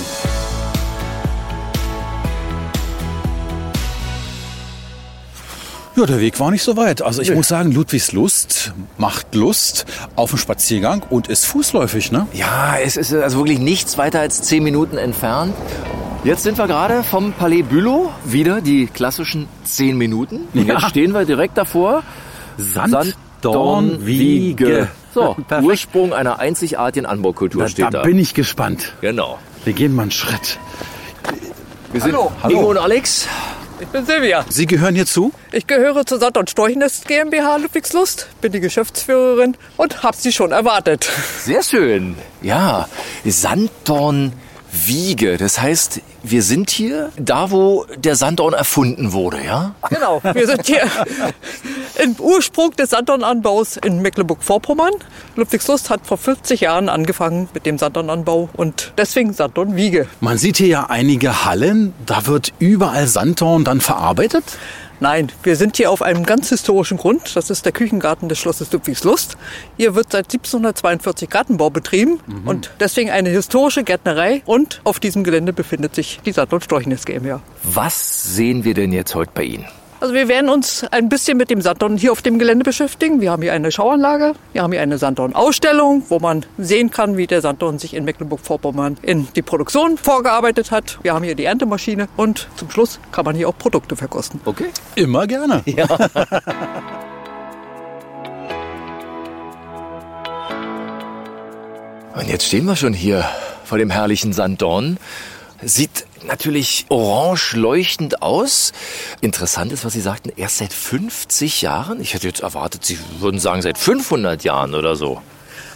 Ja, 5.98 6.06
der 6.06 6.20
Weg 6.22 6.40
war 6.40 6.52
nicht 6.52 6.62
so 6.64 6.78
weit. 6.78 7.02
Also 7.02 7.24
ich 7.24 7.34
muss 7.34 7.48
sagen, 7.48 7.72
Ludwigslust 7.72 8.72
macht 9.00 9.34
Lust 9.34 9.86
auf 10.16 10.30
einen 10.32 10.38
Spaziergang 10.38 11.02
und 11.10 11.28
ist 11.28 11.46
fußläufig, 11.46 12.12
ne? 12.12 12.28
Ja, 12.34 12.76
es 12.84 12.98
ist 12.98 13.12
also 13.14 13.40
wirklich 13.40 13.58
nichts 13.58 13.98
weiter 13.98 14.20
als 14.20 14.44
zehn 14.44 14.64
Minuten 14.64 14.98
entfernt. 14.98 15.56
Jetzt 16.24 16.44
sind 16.44 16.60
wir 16.60 16.68
gerade 16.68 17.02
vom 17.04 17.34
Palais 17.34 17.64
Bülow. 17.64 18.12
Wieder 18.26 18.62
die 18.62 18.86
klassischen 18.86 19.48
zehn 19.64 19.98
Minuten. 19.98 20.42
Und 20.54 20.68
Ja. 20.68 20.76
jetzt 20.76 20.90
stehen 20.90 21.14
wir 21.14 21.26
direkt 21.26 21.58
davor. 21.58 22.04
Sanddornwiege. 22.58 24.90
So, 25.14 25.36
Perfekt. 25.48 25.68
Ursprung 25.68 26.14
einer 26.14 26.38
einzigartigen 26.40 27.08
Anbaukultur 27.08 27.64
Da, 27.64 27.68
steht 27.70 27.86
da 27.86 27.90
da. 27.90 28.02
bin 28.04 28.20
ich 28.20 28.36
gespannt. 28.36 28.94
genau. 29.02 29.40
Wir 29.64 29.74
gehen 29.74 29.96
mal 29.96 30.04
einen 30.04 30.12
Schritt. 30.12 30.60
Wir 31.92 32.02
sind 32.02 32.14
Hallo. 32.14 32.32
Ingo 32.50 32.70
und 32.70 32.78
Alex. 32.78 33.28
Ich 33.80 33.88
bin 33.90 34.06
Silvia. 34.06 34.44
Sie 34.50 34.66
gehören 34.66 34.96
hier 34.96 35.06
zu? 35.06 35.32
Ich 35.52 35.68
gehöre 35.68 36.04
zur 36.06 36.20
Sand- 36.20 36.38
und 36.38 36.50
Storchnest 36.50 37.08
GmbH 37.08 37.58
Ludwigslust, 37.58 38.28
bin 38.42 38.52
die 38.52 38.60
Geschäftsführerin 38.60 39.56
und 39.78 40.02
hab 40.02 40.16
Sie 40.16 40.32
schon 40.32 40.52
erwartet. 40.52 41.08
Sehr 41.44 41.62
schön. 41.62 42.16
Ja, 42.42 42.90
Sanddornwiege. 44.78 45.38
Das 45.38 45.60
heißt, 45.62 46.02
wir 46.24 46.44
sind 46.44 46.70
hier 46.70 47.12
da, 47.18 47.52
wo 47.52 47.86
der 47.98 48.16
Sanddorn 48.16 48.54
erfunden 48.54 49.12
wurde, 49.12 49.44
ja? 49.44 49.76
Genau, 49.90 50.22
wir 50.24 50.48
sind 50.48 50.66
hier 50.66 50.84
im 52.04 52.16
Ursprung 52.20 52.72
des 52.72 52.92
Sanddornanbaus 52.92 53.78
in 53.78 54.02
Mecklenburg-Vorpommern. 54.02 54.94
Ludwigslust 55.36 55.90
hat 55.90 56.06
vor 56.06 56.18
50 56.18 56.62
Jahren 56.62 56.90
angefangen 56.90 57.50
mit 57.54 57.66
dem 57.66 57.78
Sanddornanbau 57.78 58.50
und 58.54 58.94
deswegen 58.98 59.34
Sanddornwiege. 59.34 60.08
Man 60.20 60.38
sieht 60.38 60.58
hier 60.58 60.68
ja 60.68 60.86
einige 60.90 61.46
Hallen. 61.46 61.94
Da 62.06 62.28
wird 62.28 62.54
überall 62.60 63.08
Sanddorn 63.08 63.64
dann 63.64 63.82
verarbeitet. 63.82 64.44
Nein, 65.00 65.32
wir 65.44 65.56
sind 65.56 65.78
hier 65.78 65.92
auf 65.92 66.02
einem 66.02 66.26
ganz 66.26 66.50
historischen 66.50 66.98
Grund. 66.98 67.36
Das 67.36 67.50
ist 67.50 67.66
der 67.66 67.72
Küchengarten 67.72 68.30
des 68.30 68.40
Schlosses 68.40 68.72
Ludwigslust. 68.72 69.38
Hier 69.78 69.94
wird 69.94 70.12
seit 70.12 70.26
1742 70.26 71.30
Gartenbau 71.30 71.70
betrieben 71.70 72.20
und 72.46 72.72
deswegen 72.80 73.12
eine 73.12 73.30
historische 73.30 73.84
Gärtnerei. 73.84 74.42
Und 74.46 74.82
auf 74.84 75.00
diesem 75.00 75.24
Gelände 75.24 75.54
befindet 75.54 75.94
sich 75.94 76.20
die 76.26 76.32
Sand- 76.32 76.52
und 76.52 76.64
Storchnest 76.64 77.06
GmbH. 77.06 77.42
Was 77.64 78.36
sehen 78.36 78.64
wir 78.64 78.74
denn 78.74 78.92
jetzt 78.92 79.14
heute 79.14 79.32
bei 79.34 79.44
Ihnen? 79.44 79.66
Also 80.00 80.14
wir 80.14 80.28
werden 80.28 80.50
uns 80.50 80.84
ein 80.92 81.10
bisschen 81.10 81.38
mit 81.38 81.50
dem 81.50 81.62
Sanddorn 81.62 81.98
hier 81.98 82.12
auf 82.12 82.22
dem 82.22 82.38
Gelände 82.38 82.64
beschäftigen. 82.64 83.20
Wir 83.20 83.32
haben 83.32 83.42
hier 83.42 83.54
eine 83.54 83.72
Schauanlage, 83.72 84.34
wir 84.54 84.62
haben 84.62 84.72
hier 84.72 84.82
eine 84.82 85.00
Sanddorn-Ausstellung, 85.00 86.04
wo 86.10 86.20
man 86.20 86.46
sehen 86.60 86.92
kann, 86.92 87.18
wie 87.18 87.26
der 87.26 87.42
Sanddorn 87.42 87.80
sich 87.80 87.96
in 87.96 88.06
Mecklenburg-Vorpommern 88.06 88.98
in 89.02 89.28
die 89.36 89.42
Produktion 89.42 89.98
vorgearbeitet 89.98 90.70
hat. 90.70 91.00
Wir 91.02 91.16
haben 91.16 91.24
hier 91.24 91.34
die 91.34 91.46
Erntemaschine 91.46 92.08
und 92.16 92.48
zum 92.58 92.70
Schluss 92.70 93.00
kann 93.12 93.26
man 93.26 93.36
hier 93.36 93.50
auch 93.50 93.58
Produkte 93.58 93.96
verkosten. 93.96 94.40
Okay. 94.46 94.68
Immer 94.96 95.26
gerne. 95.26 95.64
Und 102.14 102.28
jetzt 102.28 102.46
stehen 102.46 102.66
wir 102.66 102.76
schon 102.76 102.94
hier 102.94 103.24
vor 103.64 103.78
dem 103.78 103.92
herrlichen 103.92 104.34
Sanddorn. 104.34 104.98
Sieht 105.62 106.07
natürlich 106.26 106.86
orange 106.90 107.56
leuchtend 107.56 108.22
aus. 108.22 108.74
Interessant 109.22 109.72
ist, 109.72 109.86
was 109.86 109.94
Sie 109.94 110.02
sagten, 110.02 110.32
erst 110.36 110.58
seit 110.58 110.74
50 110.74 111.62
Jahren. 111.62 112.02
Ich 112.02 112.14
hätte 112.14 112.28
jetzt 112.28 112.42
erwartet, 112.42 112.86
Sie 112.86 112.98
würden 113.20 113.40
sagen 113.40 113.62
seit 113.62 113.78
500 113.78 114.44
Jahren 114.44 114.76
oder 114.76 114.96
so. 114.96 115.22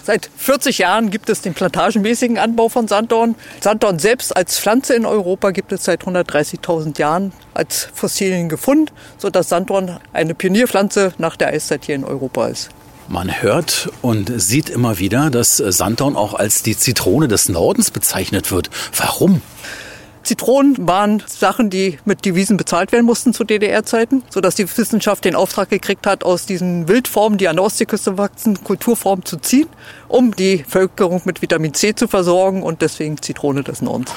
Seit 0.04 0.32
40 0.36 0.80
Jahren 0.80 1.12
gibt 1.12 1.30
es 1.30 1.41
den 1.41 1.54
plantagenmäßigen 1.54 2.39
Anbau 2.39 2.69
von 2.69 2.88
Sanddorn. 2.88 3.36
Sanddorn 3.60 3.99
selbst 3.99 4.36
als 4.36 4.58
Pflanze 4.60 4.95
in 4.95 5.06
Europa 5.06 5.51
gibt 5.51 5.71
es 5.71 5.84
seit 5.84 6.04
130.000 6.04 6.97
Jahren 6.97 7.34
als 7.54 7.88
Fossilien 7.93 8.49
gefunden, 8.49 8.91
sodass 9.19 9.49
Sanddorn 9.49 9.99
eine 10.12 10.34
Pionierpflanze 10.34 11.13
nach 11.19 11.36
der 11.36 11.49
Eiszeit 11.49 11.86
hier 11.86 11.95
in 11.95 12.04
Europa 12.04 12.47
ist. 12.47 12.69
Man 13.08 13.41
hört 13.41 13.89
und 14.01 14.32
sieht 14.41 14.69
immer 14.69 14.97
wieder, 14.97 15.30
dass 15.30 15.58
Sanddorn 15.58 16.15
auch 16.15 16.34
als 16.34 16.63
die 16.63 16.77
Zitrone 16.77 17.27
des 17.27 17.49
Nordens 17.49 17.91
bezeichnet 17.91 18.51
wird. 18.51 18.69
Warum? 18.95 19.41
Zitronen 20.31 20.87
waren 20.87 21.21
Sachen, 21.27 21.69
die 21.69 21.97
mit 22.05 22.23
Devisen 22.23 22.55
bezahlt 22.55 22.93
werden 22.93 23.05
mussten 23.05 23.33
zu 23.33 23.43
DDR-Zeiten, 23.43 24.23
sodass 24.29 24.55
die 24.55 24.65
Wissenschaft 24.77 25.25
den 25.25 25.35
Auftrag 25.35 25.69
gekriegt 25.69 26.07
hat, 26.07 26.23
aus 26.23 26.45
diesen 26.45 26.87
Wildformen, 26.87 27.37
die 27.37 27.49
an 27.49 27.57
der 27.57 27.65
Ostseeküste 27.65 28.17
wachsen, 28.17 28.63
Kulturformen 28.63 29.25
zu 29.25 29.35
ziehen, 29.35 29.67
um 30.07 30.33
die 30.33 30.63
Bevölkerung 30.63 31.21
mit 31.25 31.41
Vitamin 31.41 31.73
C 31.73 31.95
zu 31.95 32.07
versorgen 32.07 32.63
und 32.63 32.81
deswegen 32.81 33.21
Zitrone 33.21 33.61
des 33.61 33.81
Nordens. 33.81 34.09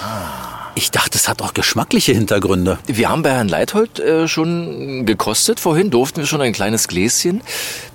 Ich 0.77 0.93
dachte, 0.93 1.19
es 1.19 1.27
hat 1.27 1.43
auch 1.43 1.53
geschmackliche 1.53 2.13
Hintergründe. 2.13 2.79
Wir 2.87 3.09
haben 3.09 3.23
bei 3.23 3.31
Herrn 3.33 3.49
Leithold 3.49 3.99
äh, 3.99 4.29
schon 4.29 5.07
gekostet 5.07 5.59
vorhin, 5.59 5.91
durften 5.91 6.19
wir 6.19 6.27
schon 6.27 6.41
ein 6.41 6.53
kleines 6.53 6.87
Gläschen. 6.87 7.41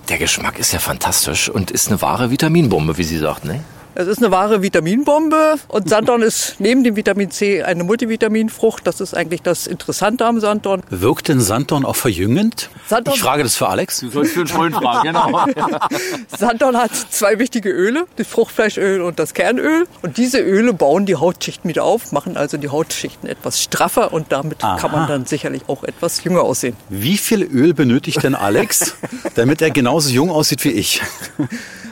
Der 0.10 0.18
Geschmack 0.18 0.60
ist 0.60 0.74
ja 0.74 0.80
fantastisch 0.80 1.48
und 1.48 1.72
ist 1.72 1.88
eine 1.88 2.02
wahre 2.02 2.32
Vitaminbombe, 2.32 2.98
wie 2.98 3.04
Sie 3.04 3.18
sagten. 3.18 3.48
Ne? 3.48 3.64
Es 4.00 4.08
ist 4.08 4.20
eine 4.20 4.32
wahre 4.32 4.62
Vitaminbombe 4.62 5.56
und 5.68 5.90
Sanddorn 5.90 6.22
ist 6.22 6.56
neben 6.60 6.86
dem 6.86 6.96
Vitamin 6.96 7.32
C 7.32 7.64
eine 7.64 7.84
Multivitaminfrucht. 7.84 8.88
Das 8.88 9.02
ist 9.02 9.14
eigentlich 9.14 9.42
das 9.42 9.68
Interessante 9.68 10.26
am 10.26 10.40
Sanddorn. 10.40 10.84
Wirkt 10.90 11.28
denn 11.28 11.42
Sanddorn 11.42 11.84
auch 11.84 11.98
verjüngend? 11.98 12.70
Sanddorn- 12.88 13.16
ich 13.16 13.22
frage 13.22 13.44
das 13.44 13.58
für 13.58 13.68
Alex. 13.68 14.00
Du 14.00 14.10
sollst 14.10 14.32
für 14.32 14.40
einen 14.40 14.48
Freund 14.48 14.76
fragen, 14.78 15.04
genau. 15.04 15.46
Sanddorn 16.38 16.78
hat 16.78 16.92
zwei 17.10 17.40
wichtige 17.40 17.72
Öle, 17.72 18.06
das 18.16 18.28
Fruchtfleischöl 18.28 19.02
und 19.02 19.20
das 19.20 19.34
Kernöl. 19.34 19.86
Und 20.02 20.16
diese 20.16 20.40
Öle 20.40 20.72
bauen 20.72 21.06
die 21.06 21.18
Hautschichten 21.18 21.68
wieder 21.70 21.84
auf, 21.84 22.14
machen 22.14 22.38
also 22.38 22.56
die 22.56 22.70
Hautschichten 22.70 23.28
etwas 23.28 23.62
straffer 23.62 24.14
und 24.14 24.32
damit 24.32 24.60
kann 24.60 24.92
man 24.94 25.10
dann 25.10 25.26
sicherlich 25.26 25.64
auch 25.68 25.84
etwas 25.84 26.24
jünger 26.24 26.44
aussehen. 26.44 26.78
Wie 26.88 27.18
viel 27.18 27.44
Öl 27.44 27.74
benötigt 27.74 28.24
denn 28.24 28.36
Alex, 28.36 28.96
damit 29.36 29.62
er 29.62 29.72
genauso 29.72 30.10
jung 30.10 30.32
aussieht 30.32 30.64
wie 30.64 30.72
ich? 30.72 31.02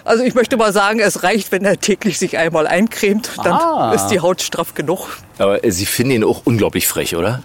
Also 0.08 0.24
ich 0.24 0.34
möchte 0.36 0.56
mal 0.58 0.72
sagen, 0.72 1.00
es 1.00 1.24
reicht, 1.24 1.52
wenn 1.52 1.66
er 1.66 1.78
täglich 1.80 2.18
sich 2.18 2.38
einmal 2.38 2.66
eincremt, 2.66 3.30
dann 3.44 3.54
Ah. 3.54 3.92
ist 3.94 4.08
die 4.08 4.22
Haut 4.22 4.42
straff 4.42 4.74
genug. 4.74 5.18
Aber 5.38 5.60
Sie 5.70 5.86
finden 5.86 6.12
ihn 6.14 6.24
auch 6.24 6.42
unglaublich 6.46 6.88
frech, 6.88 7.16
oder? 7.16 7.42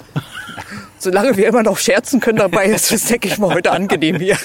Solange 0.98 1.36
wir 1.36 1.48
immer 1.48 1.64
noch 1.64 1.78
scherzen 1.78 2.20
können 2.20 2.38
dabei, 2.38 2.66
ist 2.66 2.92
es, 2.92 3.06
denke 3.06 3.26
ich 3.26 3.36
mal, 3.38 3.52
heute 3.52 3.72
angenehm 3.72 4.20
hier. 4.20 4.38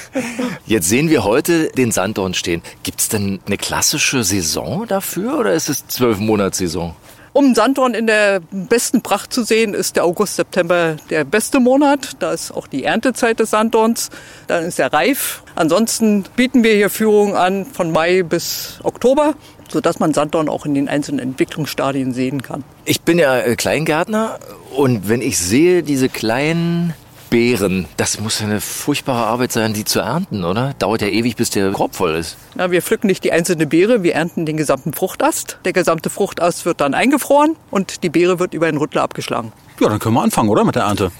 Jetzt 0.66 0.90
sehen 0.90 1.10
wir 1.12 1.24
heute 1.24 1.68
den 1.70 1.92
Sanddorn 1.92 2.34
stehen. 2.34 2.64
Gibt 2.82 3.00
es 3.02 3.10
denn 3.10 3.40
eine 3.46 3.58
klassische 3.58 4.24
Saison 4.24 4.88
dafür 4.88 5.38
oder 5.38 5.54
ist 5.54 5.70
es 5.70 5.88
zwölf 5.88 6.18
Monatssaison? 6.18 6.96
Um 7.38 7.54
Sanddorn 7.54 7.94
in 7.94 8.08
der 8.08 8.42
besten 8.52 9.04
Pracht 9.04 9.32
zu 9.32 9.44
sehen, 9.44 9.76
ist 9.76 9.96
der 9.96 10.06
August, 10.06 10.38
September 10.38 10.96
der 11.12 11.24
beste 11.24 11.60
Monat. 11.60 12.14
Da 12.18 12.32
ist 12.32 12.50
auch 12.50 12.66
die 12.66 12.84
Erntezeit 12.84 13.40
des 13.40 13.52
Sanddorns. 13.52 14.10
Dann 14.48 14.66
ist 14.66 14.80
er 14.80 14.92
reif. 14.92 15.44
Ansonsten 15.54 16.26
bieten 16.36 16.64
wir 16.64 16.74
hier 16.74 16.90
Führungen 16.90 17.36
an 17.36 17.68
von 17.68 17.92
Mai 17.92 18.24
bis 18.24 18.80
Oktober, 18.82 19.36
sodass 19.70 20.00
man 20.00 20.16
Sanddorn 20.16 20.50
auch 20.50 20.66
in 20.66 20.74
den 20.74 20.90
einzelnen 20.90 21.20
Entwicklungsstadien 21.20 22.12
sehen 22.12 22.42
kann. 22.42 22.64
Ich 22.86 23.02
bin 23.02 23.20
ja 23.20 23.38
äh, 23.38 23.56
Kleingärtner 23.56 24.40
und 24.76 25.08
wenn 25.08 25.22
ich 25.22 25.38
sehe 25.38 25.84
diese 25.84 26.10
kleinen 26.10 26.96
Beeren, 27.30 27.86
das 27.98 28.20
muss 28.20 28.42
eine 28.42 28.62
furchtbare 28.62 29.26
Arbeit 29.26 29.52
sein, 29.52 29.74
die 29.74 29.86
zu 29.86 30.00
ernten, 30.00 30.44
oder? 30.44 30.74
Dauert 30.80 31.02
ja 31.02 31.08
ewig, 31.08 31.36
bis 31.36 31.50
der 31.50 31.72
Korb 31.72 31.96
voll 31.96 32.16
ist. 32.16 32.38
Ja, 32.58 32.72
wir 32.72 32.82
pflücken 32.82 33.08
nicht 33.08 33.24
die 33.24 33.32
einzelne 33.32 33.68
Beere, 33.68 34.04
wir 34.04 34.16
ernten 34.16 34.46
den 34.46 34.58
gesamten 34.58 34.94
Fruchtast. 34.94 35.60
Der 35.66 35.74
gesamte 35.74 36.10
Fruchtast 36.10 36.66
wird 36.66 36.82
dann 36.82 36.94
eingefroren 36.94 37.56
und 37.72 38.04
die 38.04 38.10
Beere 38.10 38.40
wird 38.40 38.54
über 38.54 38.68
einen 38.68 38.78
Rüttler 38.78 39.02
abgeschlagen. 39.04 39.52
Ja, 39.80 39.90
dann 39.90 40.00
können 40.00 40.16
wir 40.16 40.24
anfangen, 40.24 40.50
oder? 40.50 40.64
Mit 40.64 40.76
der 40.76 40.84
Ernte. 40.84 41.12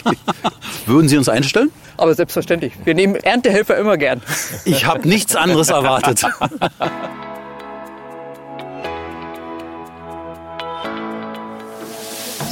Würden 0.86 1.08
Sie 1.08 1.18
uns 1.18 1.28
einstellen? 1.28 1.70
Aber 1.96 2.14
selbstverständlich, 2.14 2.72
wir 2.84 2.94
nehmen 2.94 3.16
Erntehelfer 3.16 3.76
immer 3.76 3.96
gern. 3.96 4.22
Ich 4.64 4.86
habe 4.86 5.06
nichts 5.06 5.36
anderes 5.36 5.68
erwartet. 5.68 6.24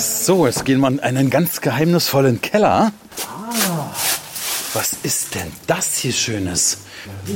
So, 0.03 0.47
jetzt 0.47 0.65
gehen 0.65 0.81
wir 0.81 0.89
in 0.89 0.99
einen 0.99 1.31
ganz 1.31 1.61
geheimnisvollen 1.61 2.41
Keller. 2.41 2.91
Was 4.75 4.95
ist 5.05 5.37
denn 5.37 5.53
das 5.69 5.95
hier 5.95 6.13
Schönes? 6.13 6.79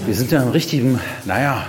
Wir 0.05 0.17
sind 0.17 0.33
ja 0.33 0.43
im 0.43 0.49
richtigen, 0.49 0.99
naja, 1.27 1.67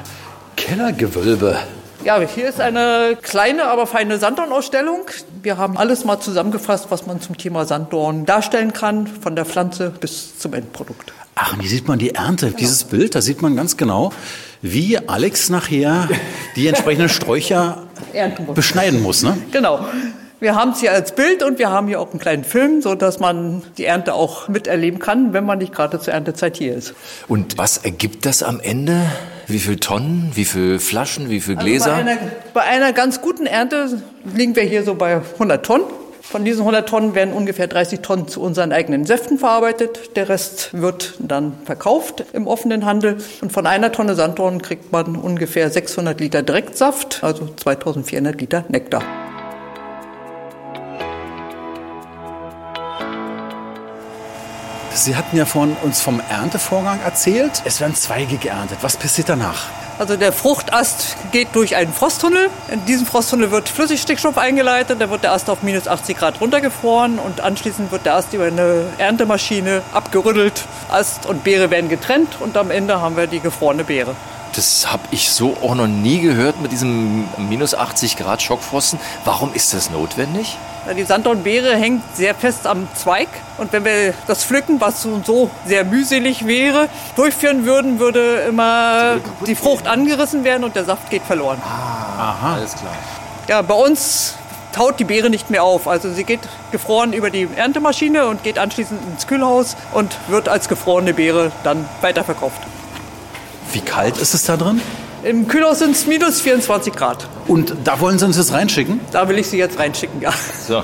Kellergewölbe. 0.56 1.60
Ja, 2.04 2.20
hier 2.22 2.50
ist 2.50 2.60
eine 2.60 3.16
kleine, 3.22 3.66
aber 3.66 3.86
feine 3.86 4.18
Sanddornausstellung. 4.18 5.02
Wir 5.44 5.58
haben 5.58 5.78
alles 5.78 6.04
mal 6.04 6.20
zusammengefasst, 6.20 6.88
was 6.90 7.06
man 7.06 7.22
zum 7.22 7.38
Thema 7.38 7.66
Sanddorn 7.66 8.26
darstellen 8.26 8.74
kann, 8.74 9.06
von 9.06 9.36
der 9.36 9.46
Pflanze 9.46 9.92
bis 9.92 10.40
zum 10.40 10.56
Endprodukt. 10.56 11.14
Ach, 11.36 11.54
und 11.54 11.60
hier 11.60 11.70
sieht 11.70 11.88
man 11.88 12.00
die 12.00 12.16
Ernte. 12.16 12.56
Dieses 12.58 12.86
Bild, 12.86 13.14
da 13.14 13.22
sieht 13.22 13.44
man 13.44 13.56
ganz 13.56 13.78
genau, 13.78 14.12
wie 14.64 14.98
Alex 14.98 15.50
nachher 15.50 16.10
die 16.56 16.66
entsprechenden 16.66 17.10
Sträucher 17.10 17.84
beschneiden 18.56 19.04
muss. 19.04 19.22
Ne? 19.22 19.38
Genau. 19.52 19.86
Wir 20.40 20.54
haben 20.54 20.72
es 20.72 20.82
hier 20.82 20.92
als 20.92 21.14
Bild 21.14 21.42
und 21.42 21.58
wir 21.58 21.72
haben 21.72 21.88
hier 21.88 22.00
auch 22.00 22.12
einen 22.12 22.20
kleinen 22.20 22.44
Film, 22.44 22.84
so 22.84 22.94
dass 22.94 23.20
man 23.20 23.64
die 23.80 23.86
Ernte 23.86 24.14
auch 24.14 24.48
miterleben 24.48 25.00
kann, 25.00 25.34
wenn 25.34 25.46
man 25.46 25.58
nicht 25.58 25.74
gerade 25.74 26.00
zur 26.00 26.14
Erntezeit 26.14 26.58
hier 26.58 26.76
ist. 26.76 26.94
Und 27.28 27.58
was 27.58 27.78
ergibt 27.78 28.24
das 28.28 28.44
am 28.44 28.60
Ende? 28.60 29.02
Wie 29.48 29.58
viel 29.58 29.78
Tonnen, 29.78 30.32
wie 30.36 30.46
viel 30.46 30.78
Flaschen, 30.78 31.30
wie 31.32 31.42
viel 31.42 31.56
Gläser? 31.56 31.96
Also 31.96 32.06
bei, 32.06 32.12
einer, 32.12 32.22
bei 32.54 32.62
einer 32.62 32.94
ganz 32.94 33.22
guten 33.22 33.48
Ernte 33.48 34.00
liegen 34.36 34.56
wir 34.56 34.62
hier 34.62 34.84
so 34.84 34.94
bei 34.94 35.22
100 35.34 35.66
Tonnen. 35.66 35.86
Von 36.22 36.46
diesen 36.46 36.60
100 36.60 36.88
Tonnen 36.88 37.16
werden 37.16 37.34
ungefähr 37.34 37.68
30 37.68 38.02
Tonnen 38.02 38.28
zu 38.28 38.42
unseren 38.42 38.72
eigenen 38.74 39.06
Säften 39.06 39.40
verarbeitet. 39.40 40.18
Der 40.18 40.30
Rest 40.30 40.70
wird 40.74 41.16
dann 41.20 41.54
verkauft 41.66 42.26
im 42.34 42.46
offenen 42.46 42.86
Handel. 42.86 43.18
Und 43.42 43.52
von 43.52 43.66
einer 43.66 43.92
Tonne 43.92 44.14
Sanddorn 44.14 44.62
kriegt 44.62 44.92
man 44.92 45.16
ungefähr 45.16 45.72
600 45.72 46.20
Liter 46.20 46.44
Direktsaft, 46.44 47.24
also 47.24 47.48
2400 47.56 48.40
Liter 48.40 48.66
Nektar. 48.68 49.02
Sie 54.98 55.16
hatten 55.16 55.38
ja 55.38 55.46
von 55.46 55.78
uns 55.84 56.02
vom 56.02 56.20
Erntevorgang 56.28 57.00
erzählt. 57.02 57.62
Es 57.66 57.80
werden 57.80 57.96
Zweige 57.96 58.38
geerntet. 58.38 58.80
Was 58.82 58.98
passiert 58.98 59.30
danach? 59.30 59.68
Also 60.00 60.16
der 60.16 60.34
Fruchtast 60.34 61.18
geht 61.32 61.50
durch 61.54 61.76
einen 61.76 61.94
Frosttunnel. 61.94 62.50
In 62.72 62.84
diesem 62.86 63.06
Frosttunnel 63.06 63.52
wird 63.52 63.70
Flüssigstickstoff 63.70 64.40
eingeleitet. 64.40 65.00
Da 65.00 65.12
wird 65.12 65.24
der 65.24 65.34
Ast 65.34 65.52
auf 65.52 65.62
minus 65.62 65.88
80 65.88 66.18
Grad 66.18 66.42
runtergefroren 66.42 67.20
und 67.20 67.42
anschließend 67.42 67.92
wird 67.92 68.08
der 68.08 68.16
Ast 68.16 68.34
über 68.34 68.46
eine 68.46 68.86
Erntemaschine 68.98 69.84
abgerüttelt. 69.94 70.66
Ast 70.90 71.28
und 71.28 71.44
Beere 71.44 71.70
werden 71.70 71.90
getrennt 71.90 72.38
und 72.40 72.58
am 72.58 72.72
Ende 72.72 73.00
haben 73.00 73.18
wir 73.18 73.28
die 73.28 73.40
gefrorene 73.40 73.84
Beere. 73.84 74.16
Das 74.56 74.92
habe 74.92 75.04
ich 75.12 75.30
so 75.30 75.56
auch 75.62 75.76
noch 75.76 75.88
nie 75.88 76.20
gehört 76.20 76.60
mit 76.62 76.72
diesem 76.72 77.28
minus 77.38 77.76
80 77.76 78.18
Grad 78.18 78.42
Schockfrosten. 78.42 79.00
Warum 79.24 79.54
ist 79.54 79.74
das 79.74 79.92
notwendig? 79.92 80.58
Die 80.96 81.04
Sanddornbeere 81.04 81.76
hängt 81.76 82.02
sehr 82.16 82.34
fest 82.34 82.66
am 82.66 82.88
Zweig 82.96 83.28
und 83.58 83.74
wenn 83.74 83.84
wir 83.84 84.14
das 84.26 84.46
Pflücken, 84.46 84.80
was 84.80 85.02
so 85.04 85.10
und 85.10 85.26
so 85.26 85.50
sehr 85.66 85.84
mühselig 85.84 86.48
wäre, 86.48 86.88
durchführen 87.18 87.66
würden, 87.66 88.00
würde 88.00 88.46
immer 88.48 89.18
die 89.46 89.56
Frucht 89.56 89.86
angerissen 89.86 90.44
werden 90.46 90.64
und 90.64 90.76
der 90.76 90.86
Saft 90.86 91.10
geht 91.10 91.24
verloren. 91.24 91.62
Alles 92.42 92.74
klar. 92.74 92.94
Ja, 93.50 93.62
bei 93.62 93.76
uns 93.76 94.36
taut 94.72 95.00
die 95.00 95.04
Beere 95.04 95.30
nicht 95.30 95.50
mehr 95.50 95.64
auf. 95.64 95.88
Also 95.88 96.12
sie 96.12 96.24
geht 96.24 96.42
gefroren 96.72 97.12
über 97.12 97.32
die 97.32 97.48
Erntemaschine 97.56 98.28
und 98.28 98.44
geht 98.44 98.58
anschließend 98.58 99.02
ins 99.12 99.28
Kühlhaus 99.28 99.76
und 99.94 100.16
wird 100.30 100.48
als 100.48 100.70
gefrorene 100.70 101.14
Beere 101.14 101.52
dann 101.64 101.86
weiterverkauft. 102.02 102.62
Wie 103.78 103.82
kalt 103.82 104.18
ist 104.18 104.34
es 104.34 104.44
da 104.44 104.58
drin? 104.58 104.82
Im 105.24 105.48
Kühlhaus 105.48 105.78
sind 105.78 105.92
es 105.92 106.08
minus 106.08 106.42
24 106.42 106.94
Grad. 106.94 107.28
Und 107.48 107.76
da 107.84 108.00
wollen 108.00 108.18
Sie 108.18 108.26
uns 108.26 108.36
jetzt 108.36 108.52
reinschicken? 108.52 109.00
Da 109.12 109.30
will 109.30 109.38
ich 109.38 109.50
sie 109.50 109.60
jetzt 109.60 109.78
reinschicken, 109.78 110.20
ja. 110.20 110.34
So. 110.68 110.82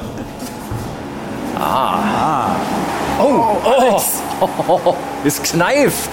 Ah. 1.59 2.55
Oh, 3.19 3.57
oh. 4.85 4.95
Es 5.25 5.41
kneift. 5.41 6.11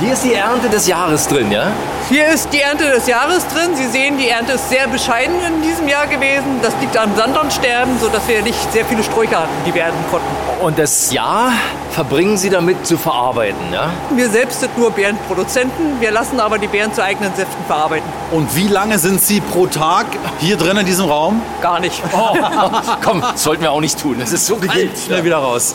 Hier 0.00 0.12
ist 0.12 0.22
die 0.22 0.34
Ernte 0.34 0.68
des 0.68 0.86
Jahres 0.86 1.26
drin, 1.28 1.50
ja? 1.50 1.68
Hier 2.10 2.26
ist 2.28 2.52
die 2.52 2.60
Ernte 2.60 2.84
des 2.90 3.06
Jahres 3.06 3.46
drin. 3.48 3.74
Sie 3.74 3.86
sehen, 3.86 4.18
die 4.18 4.28
Ernte 4.28 4.52
ist 4.52 4.68
sehr 4.68 4.86
bescheiden 4.86 5.34
in 5.46 5.62
diesem 5.62 5.88
Jahr 5.88 6.06
gewesen. 6.06 6.60
Das 6.60 6.74
liegt 6.80 6.96
am 6.98 7.16
Sanddornsterben, 7.16 7.98
sodass 7.98 8.28
wir 8.28 8.42
nicht 8.42 8.70
sehr 8.70 8.84
viele 8.84 9.02
Sträucher 9.02 9.38
hatten, 9.38 9.64
die 9.66 9.72
wir 9.72 9.82
ernten 9.84 10.04
konnten. 10.10 10.26
Und 10.62 10.78
das 10.78 11.10
Jahr 11.10 11.52
verbringen 11.92 12.36
Sie 12.36 12.50
damit 12.50 12.86
zu 12.86 12.98
verarbeiten, 12.98 13.72
ja? 13.72 13.90
Wir 14.10 14.28
selbst 14.28 14.60
sind 14.60 14.76
nur 14.76 14.90
Beerenproduzenten. 14.90 16.00
Wir 16.00 16.10
lassen 16.10 16.38
aber 16.38 16.58
die 16.58 16.68
Beeren 16.68 16.92
zu 16.92 17.02
eigenen 17.02 17.34
Säften 17.34 17.64
verarbeiten. 17.66 18.06
Und 18.30 18.54
wie 18.54 18.68
lange 18.68 18.98
sind 18.98 19.22
Sie 19.22 19.40
pro 19.40 19.66
Tag 19.66 20.04
hier 20.38 20.58
drin 20.58 20.76
in 20.76 20.84
diesem 20.86 21.06
Raum? 21.06 21.40
Gar 21.62 21.80
nicht. 21.80 22.02
Komm, 23.02 23.22
das 23.22 23.42
sollten 23.42 23.62
wir 23.62 23.72
auch 23.72 23.80
nicht 23.80 23.98
tun. 23.98 24.20
Es 24.22 24.32
ist 24.32 24.46
so 24.46 24.56
kalt. 24.56 24.90
schnell 24.98 25.24
wieder 25.24 25.38
raus. 25.38 25.74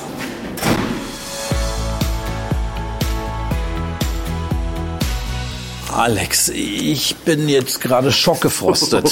Alex, 5.95 6.49
ich 6.49 7.15
bin 7.17 7.47
jetzt 7.47 7.79
gerade 7.79 8.11
schockgefrostet. 8.11 9.05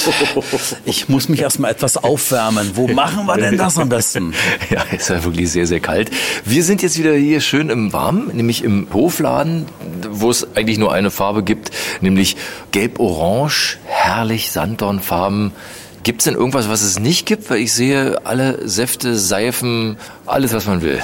Ich 0.84 1.08
muss 1.08 1.28
mich 1.28 1.40
erstmal 1.40 1.70
etwas 1.70 1.96
aufwärmen. 1.96 2.72
Wo 2.74 2.88
machen 2.88 3.26
wir 3.26 3.36
denn 3.36 3.56
das 3.56 3.78
am 3.78 3.88
besten? 3.88 4.34
Ja, 4.68 4.82
ist 4.90 5.08
ja 5.08 5.22
wirklich 5.22 5.50
sehr, 5.52 5.66
sehr 5.66 5.78
kalt. 5.78 6.10
Wir 6.44 6.64
sind 6.64 6.82
jetzt 6.82 6.98
wieder 6.98 7.14
hier 7.14 7.40
schön 7.40 7.70
im 7.70 7.92
Warmen, 7.92 8.34
nämlich 8.34 8.64
im 8.64 8.88
Hofladen, 8.92 9.66
wo 10.10 10.30
es 10.30 10.56
eigentlich 10.56 10.78
nur 10.78 10.92
eine 10.92 11.10
Farbe 11.10 11.44
gibt, 11.44 11.70
nämlich 12.00 12.36
gelb-orange, 12.72 13.78
herrlich 13.86 14.50
Sanddornfarben. 14.50 15.52
Gibt 16.02 16.22
es 16.22 16.24
denn 16.24 16.34
irgendwas, 16.34 16.68
was 16.68 16.82
es 16.82 16.98
nicht 16.98 17.26
gibt? 17.26 17.48
Weil 17.48 17.58
ich 17.58 17.72
sehe 17.72 18.26
alle 18.26 18.66
Säfte, 18.68 19.16
Seifen, 19.16 19.98
alles, 20.26 20.52
was 20.52 20.66
man 20.66 20.82
will. 20.82 21.00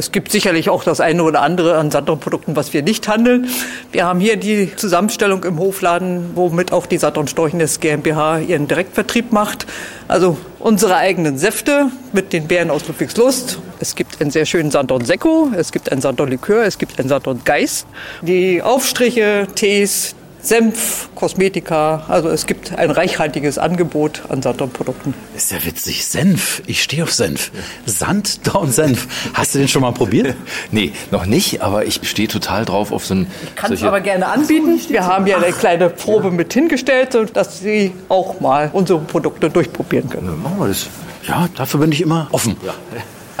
Es 0.00 0.12
gibt 0.12 0.32
sicherlich 0.32 0.70
auch 0.70 0.82
das 0.82 0.98
eine 1.02 1.22
oder 1.22 1.42
andere 1.42 1.76
an 1.76 1.90
Sanddornprodukten, 1.90 2.56
was 2.56 2.72
wir 2.72 2.82
nicht 2.82 3.06
handeln. 3.06 3.48
Wir 3.92 4.06
haben 4.06 4.18
hier 4.18 4.38
die 4.38 4.74
Zusammenstellung 4.74 5.44
im 5.44 5.58
Hofladen, 5.58 6.30
womit 6.36 6.72
auch 6.72 6.86
die 6.86 6.96
Sanddorn 6.96 7.28
Storchnes 7.28 7.80
GmbH 7.80 8.38
ihren 8.38 8.66
Direktvertrieb 8.66 9.30
macht. 9.30 9.66
Also 10.08 10.38
unsere 10.58 10.96
eigenen 10.96 11.36
Säfte 11.36 11.90
mit 12.14 12.32
den 12.32 12.48
Beeren 12.48 12.70
aus 12.70 12.88
Ludwigslust. 12.88 13.58
Es 13.78 13.94
gibt 13.94 14.22
einen 14.22 14.30
sehr 14.30 14.46
schönen 14.46 14.70
Sanddorn 14.70 15.04
Sekko, 15.04 15.50
es 15.54 15.70
gibt 15.70 15.92
einen 15.92 16.00
Sanddorn 16.00 16.30
Likör, 16.30 16.64
es 16.64 16.78
gibt 16.78 16.98
einen 16.98 17.10
Sanddorn 17.10 17.42
Geist. 17.44 17.86
Die 18.22 18.62
Aufstriche, 18.62 19.48
Tees, 19.54 20.14
Senf, 20.42 21.08
Kosmetika. 21.14 22.04
Also 22.08 22.28
es 22.28 22.46
gibt 22.46 22.76
ein 22.76 22.90
reichhaltiges 22.90 23.58
Angebot 23.58 24.22
an 24.28 24.42
Sanddorn-Produkten. 24.42 25.14
Ist 25.36 25.52
ja 25.52 25.64
witzig. 25.64 26.06
Senf. 26.06 26.62
Ich 26.66 26.82
stehe 26.82 27.02
auf 27.02 27.12
Senf. 27.12 27.50
Sanddorn 27.86 28.72
Senf. 28.72 29.06
Hast 29.34 29.54
du 29.54 29.58
den 29.58 29.68
schon 29.68 29.82
mal 29.82 29.92
probiert? 29.92 30.34
Nee, 30.72 30.92
noch 31.10 31.26
nicht, 31.26 31.62
aber 31.62 31.84
ich 31.84 32.00
stehe 32.08 32.28
total 32.28 32.64
drauf 32.64 32.92
auf 32.92 33.04
so 33.04 33.14
ein. 33.14 33.26
Kann 33.56 33.72
es 33.72 33.82
aber 33.82 34.00
gerne 34.00 34.26
anbieten. 34.26 34.78
Wir 34.88 35.04
haben 35.06 35.26
ja 35.26 35.38
eine 35.38 35.52
kleine 35.52 35.90
Probe 35.90 36.30
mit 36.30 36.52
hingestellt, 36.52 37.12
sodass 37.12 37.60
Sie 37.60 37.92
auch 38.08 38.40
mal 38.40 38.70
unsere 38.72 39.00
Produkte 39.00 39.50
durchprobieren 39.50 40.08
können. 40.08 40.42
Machen 40.42 40.58
wir 40.58 40.68
das. 40.68 40.88
Ja, 41.26 41.48
dafür 41.56 41.80
bin 41.80 41.92
ich 41.92 42.00
immer 42.00 42.28
offen. 42.30 42.56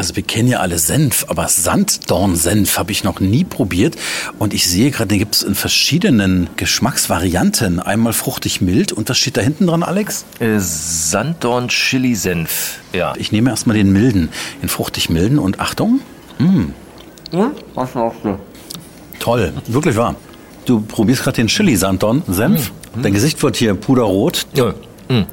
Also 0.00 0.16
wir 0.16 0.22
kennen 0.22 0.48
ja 0.48 0.60
alle 0.60 0.78
Senf, 0.78 1.26
aber 1.28 1.46
Sanddorn-Senf 1.48 2.78
habe 2.78 2.90
ich 2.90 3.04
noch 3.04 3.20
nie 3.20 3.44
probiert. 3.44 3.96
Und 4.38 4.54
ich 4.54 4.66
sehe 4.66 4.90
gerade, 4.90 5.08
den 5.08 5.18
gibt 5.18 5.34
es 5.34 5.42
in 5.42 5.54
verschiedenen 5.54 6.48
Geschmacksvarianten. 6.56 7.80
Einmal 7.80 8.14
fruchtig 8.14 8.62
mild. 8.62 8.92
Und 8.92 9.10
was 9.10 9.18
steht 9.18 9.36
da 9.36 9.42
hinten 9.42 9.66
dran, 9.66 9.82
Alex? 9.82 10.24
Äh, 10.38 10.58
Sanddorn 10.58 11.68
Chili 11.68 12.14
Senf. 12.14 12.78
Ja. 12.94 13.12
Ich 13.18 13.30
nehme 13.30 13.50
erstmal 13.50 13.76
den 13.76 13.92
milden, 13.92 14.30
den 14.62 14.70
fruchtig 14.70 15.10
milden. 15.10 15.38
Und 15.38 15.60
Achtung, 15.60 16.00
Was 17.74 17.94
machst 17.94 18.20
du? 18.24 18.38
toll, 19.18 19.52
wirklich 19.66 19.96
wahr. 19.96 20.14
Du 20.64 20.80
probierst 20.80 21.24
gerade 21.24 21.36
den 21.36 21.48
Chili-Sanddorn-Senf. 21.48 22.72
Dein 23.02 23.12
Gesicht 23.12 23.42
wird 23.42 23.56
hier 23.56 23.74
puderrot. 23.74 24.46
Ja. 24.54 24.72
mm. 25.10 25.26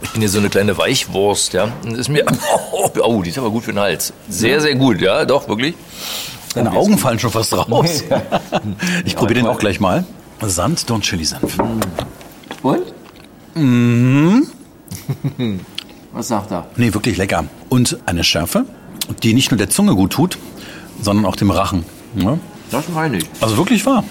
Ich 0.00 0.10
bin 0.10 0.20
hier 0.22 0.28
so 0.28 0.38
eine 0.38 0.48
kleine 0.48 0.76
Weichwurst, 0.78 1.52
ja. 1.52 1.72
Das 1.84 1.98
ist 1.98 2.08
mir. 2.08 2.24
Oh, 2.72 2.90
oh, 3.02 3.22
die 3.22 3.30
ist 3.30 3.38
aber 3.38 3.50
gut 3.50 3.64
für 3.64 3.72
den 3.72 3.80
Hals. 3.80 4.12
Sehr, 4.28 4.60
sehr 4.60 4.76
gut, 4.76 5.00
ja, 5.00 5.24
doch, 5.24 5.48
wirklich. 5.48 5.74
Deine 6.54 6.70
Augen 6.72 6.96
fallen 6.96 7.18
schon 7.18 7.30
fast 7.30 7.52
raus. 7.56 8.04
Ich 9.04 9.16
probiere 9.16 9.40
den 9.40 9.46
auch 9.48 9.58
gleich 9.58 9.80
mal. 9.80 10.04
Sanddorn 10.40 11.00
Chili-Senf. 11.00 11.58
Und? 12.62 12.86
Was 16.12 16.28
sagt 16.28 16.52
er? 16.52 16.66
Nee, 16.76 16.94
wirklich 16.94 17.16
lecker. 17.16 17.44
Und 17.68 17.98
eine 18.06 18.24
Schärfe, 18.24 18.64
die 19.22 19.34
nicht 19.34 19.50
nur 19.50 19.58
der 19.58 19.70
Zunge 19.70 19.94
gut 19.94 20.12
tut, 20.12 20.38
sondern 21.02 21.26
auch 21.26 21.36
dem 21.36 21.50
Rachen. 21.50 21.84
Ja? 22.14 22.38
Das 22.70 22.88
meine 22.88 23.18
ich. 23.18 23.24
Also 23.40 23.56
wirklich 23.56 23.84
wahr. 23.86 24.04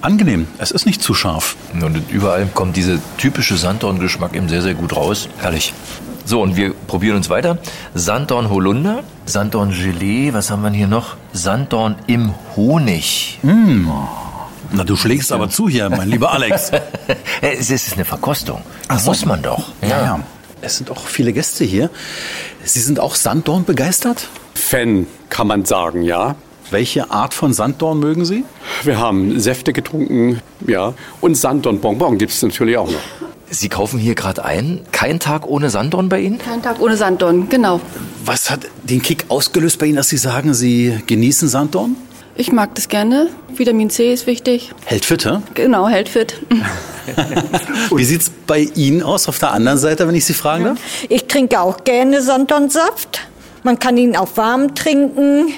Angenehm. 0.00 0.46
Es 0.58 0.70
ist 0.70 0.86
nicht 0.86 1.02
zu 1.02 1.14
scharf. 1.14 1.56
Und 1.72 2.10
überall 2.10 2.46
kommt 2.46 2.76
dieser 2.76 2.98
typische 3.18 3.56
Sanddorn-Geschmack 3.56 4.34
eben 4.34 4.48
sehr, 4.48 4.62
sehr 4.62 4.74
gut 4.74 4.96
raus. 4.96 5.28
Herrlich. 5.38 5.74
So, 6.24 6.42
und 6.42 6.56
wir 6.56 6.74
probieren 6.86 7.16
uns 7.16 7.28
weiter. 7.28 7.58
Sanddorn 7.94 8.50
Holunder, 8.50 9.02
Sanddorn 9.26 9.70
Gelee, 9.70 10.32
was 10.32 10.50
haben 10.50 10.62
wir 10.62 10.70
hier 10.70 10.86
noch? 10.86 11.16
Sanddorn 11.32 11.96
im 12.06 12.34
Honig. 12.56 13.38
Na, 13.42 14.84
du 14.84 14.94
schlägst 14.96 15.32
aber 15.32 15.48
zu 15.48 15.68
hier, 15.68 15.90
mein 15.90 16.08
lieber 16.08 16.32
Alex. 16.32 16.70
Es 17.40 17.70
ist 17.70 17.94
eine 17.94 18.04
Verkostung. 18.04 18.62
Das 18.88 19.06
muss 19.06 19.24
man 19.24 19.42
doch. 19.42 19.72
Ja, 19.82 19.88
ja. 20.02 20.20
Es 20.60 20.76
sind 20.76 20.90
auch 20.90 21.00
viele 21.00 21.32
Gäste 21.32 21.64
hier. 21.64 21.90
Sie 22.62 22.80
sind 22.80 23.00
auch 23.00 23.14
Sanddorn 23.14 23.64
begeistert? 23.64 24.28
Fan, 24.54 25.06
kann 25.30 25.46
man 25.46 25.64
sagen, 25.64 26.02
ja. 26.02 26.36
Welche 26.70 27.10
Art 27.10 27.34
von 27.34 27.52
Sanddorn 27.52 27.98
mögen 27.98 28.24
Sie? 28.24 28.44
Wir 28.84 28.98
haben 28.98 29.40
Säfte 29.40 29.72
getrunken, 29.72 30.40
ja. 30.66 30.94
Und 31.20 31.34
Sand 31.34 31.66
und 31.66 31.80
Bonbon 31.80 32.16
gibt 32.16 32.32
es 32.32 32.42
natürlich 32.42 32.76
auch 32.76 32.90
noch. 32.90 33.00
Sie 33.50 33.68
kaufen 33.68 33.98
hier 33.98 34.14
gerade 34.14 34.44
ein. 34.44 34.82
Kein 34.92 35.18
Tag 35.18 35.46
ohne 35.48 35.70
Sanddorn 35.70 36.08
bei 36.08 36.20
Ihnen? 36.20 36.38
Kein 36.38 36.62
Tag 36.62 36.80
ohne 36.80 36.96
Sanddorn, 36.96 37.48
genau. 37.48 37.80
Was 38.24 38.50
hat 38.50 38.60
den 38.84 39.02
Kick 39.02 39.24
ausgelöst 39.28 39.80
bei 39.80 39.86
Ihnen, 39.86 39.96
dass 39.96 40.08
Sie 40.08 40.16
sagen, 40.16 40.54
Sie 40.54 40.96
genießen 41.08 41.48
Sanddorn? 41.48 41.96
Ich 42.36 42.52
mag 42.52 42.76
das 42.76 42.88
gerne. 42.88 43.28
Vitamin 43.56 43.90
C 43.90 44.12
ist 44.12 44.28
wichtig. 44.28 44.70
Hält 44.84 45.04
fit, 45.04 45.24
hä? 45.24 45.38
Genau, 45.54 45.88
hält 45.88 46.08
fit. 46.08 46.40
Wie 47.94 48.04
sieht's 48.04 48.30
bei 48.46 48.60
Ihnen 48.60 49.02
aus 49.02 49.26
auf 49.26 49.40
der 49.40 49.50
anderen 49.50 49.78
Seite, 49.78 50.06
wenn 50.06 50.14
ich 50.14 50.24
Sie 50.24 50.34
fragen 50.34 50.64
darf? 50.64 50.78
Ich 51.08 51.26
trinke 51.26 51.60
auch 51.60 51.82
gerne 51.82 52.22
Sanddornsaft. 52.22 53.22
Man 53.64 53.78
kann 53.80 53.96
ihn 53.96 54.16
auch 54.16 54.28
warm 54.36 54.76
trinken. 54.76 55.48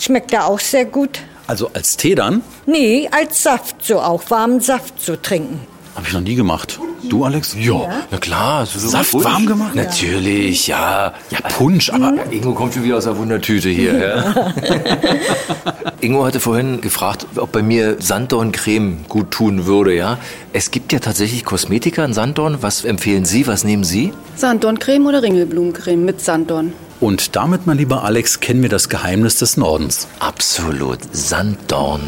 Schmeckt 0.00 0.32
ja 0.32 0.46
auch 0.46 0.58
sehr 0.58 0.86
gut. 0.86 1.20
Also 1.46 1.70
als 1.74 1.96
Tee 1.96 2.14
dann? 2.14 2.42
Nee, 2.64 3.08
als 3.12 3.42
Saft 3.42 3.84
so 3.84 4.00
auch, 4.00 4.22
warmen 4.30 4.60
Saft 4.60 5.00
zu 5.00 5.20
trinken. 5.20 5.66
Habe 5.96 6.06
ich 6.06 6.12
noch 6.12 6.20
nie 6.20 6.34
gemacht. 6.36 6.78
Du, 7.08 7.24
Alex? 7.24 7.56
Ja, 7.58 7.88
na 8.10 8.18
klar. 8.18 8.64
So 8.66 8.78
Saft 8.88 9.10
Punsch. 9.10 9.24
warm 9.24 9.46
gemacht? 9.46 9.74
Natürlich, 9.74 10.66
ja. 10.68 11.14
Ja, 11.30 11.40
Punsch, 11.56 11.90
aber 11.90 12.14
Ingo 12.30 12.52
kommt 12.54 12.74
schon 12.74 12.84
wieder 12.84 12.98
aus 12.98 13.04
der 13.04 13.16
Wundertüte 13.16 13.68
hier. 13.70 13.98
Ja. 13.98 14.54
Ingo 16.00 16.24
hatte 16.24 16.40
vorhin 16.40 16.80
gefragt, 16.80 17.26
ob 17.36 17.52
bei 17.52 17.62
mir 17.62 17.96
Sanddorn-Creme 18.00 19.04
gut 19.08 19.30
tun 19.30 19.66
würde. 19.66 19.94
Ja, 19.94 20.18
Es 20.52 20.70
gibt 20.70 20.92
ja 20.92 20.98
tatsächlich 21.00 21.44
Kosmetika 21.44 22.04
in 22.04 22.12
Sanddorn. 22.14 22.58
Was 22.60 22.84
empfehlen 22.84 23.24
Sie? 23.24 23.46
Was 23.46 23.64
nehmen 23.64 23.84
Sie? 23.84 24.12
Sanddorncreme 24.36 25.06
oder 25.06 25.22
Ringelblumencreme 25.22 26.04
mit 26.04 26.20
Sanddorn. 26.20 26.72
Und 27.00 27.34
damit, 27.34 27.66
mein 27.66 27.78
lieber 27.78 28.04
Alex, 28.04 28.40
kennen 28.40 28.62
wir 28.62 28.68
das 28.68 28.88
Geheimnis 28.88 29.36
des 29.36 29.56
Nordens. 29.56 30.06
Absolut. 30.20 30.98
Sanddorn. 31.12 32.02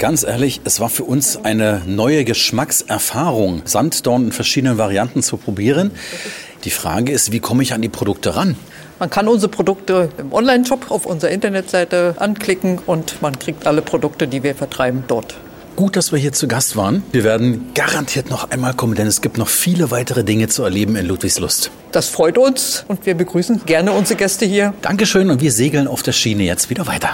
Ganz 0.00 0.22
ehrlich, 0.22 0.62
es 0.64 0.80
war 0.80 0.88
für 0.88 1.04
uns 1.04 1.44
eine 1.44 1.82
neue 1.86 2.24
Geschmackserfahrung, 2.24 3.60
Sanddorn 3.66 4.24
in 4.24 4.32
verschiedenen 4.32 4.78
Varianten 4.78 5.22
zu 5.22 5.36
probieren. 5.36 5.90
Die 6.64 6.70
Frage 6.70 7.12
ist, 7.12 7.32
wie 7.32 7.40
komme 7.40 7.62
ich 7.62 7.74
an 7.74 7.82
die 7.82 7.90
Produkte 7.90 8.34
ran? 8.34 8.56
Man 8.98 9.10
kann 9.10 9.28
unsere 9.28 9.52
Produkte 9.52 10.08
im 10.16 10.32
Online-Shop 10.32 10.90
auf 10.90 11.04
unserer 11.04 11.32
Internetseite 11.32 12.14
anklicken 12.16 12.78
und 12.86 13.20
man 13.20 13.38
kriegt 13.38 13.66
alle 13.66 13.82
Produkte, 13.82 14.26
die 14.26 14.42
wir 14.42 14.54
vertreiben, 14.54 15.04
dort. 15.06 15.34
Gut, 15.76 15.96
dass 15.96 16.12
wir 16.12 16.18
hier 16.18 16.32
zu 16.32 16.48
Gast 16.48 16.76
waren. 16.76 17.02
Wir 17.12 17.22
werden 17.22 17.72
garantiert 17.74 18.30
noch 18.30 18.50
einmal 18.50 18.72
kommen, 18.72 18.94
denn 18.94 19.06
es 19.06 19.20
gibt 19.20 19.36
noch 19.36 19.48
viele 19.48 19.90
weitere 19.90 20.24
Dinge 20.24 20.48
zu 20.48 20.62
erleben 20.62 20.96
in 20.96 21.04
Ludwigslust. 21.04 21.70
Das 21.92 22.08
freut 22.08 22.38
uns 22.38 22.86
und 22.88 23.04
wir 23.04 23.14
begrüßen 23.14 23.66
gerne 23.66 23.92
unsere 23.92 24.16
Gäste 24.16 24.46
hier. 24.46 24.72
Dankeschön 24.80 25.28
und 25.28 25.42
wir 25.42 25.52
segeln 25.52 25.86
auf 25.86 26.02
der 26.02 26.12
Schiene 26.12 26.44
jetzt 26.44 26.70
wieder 26.70 26.86
weiter. 26.86 27.10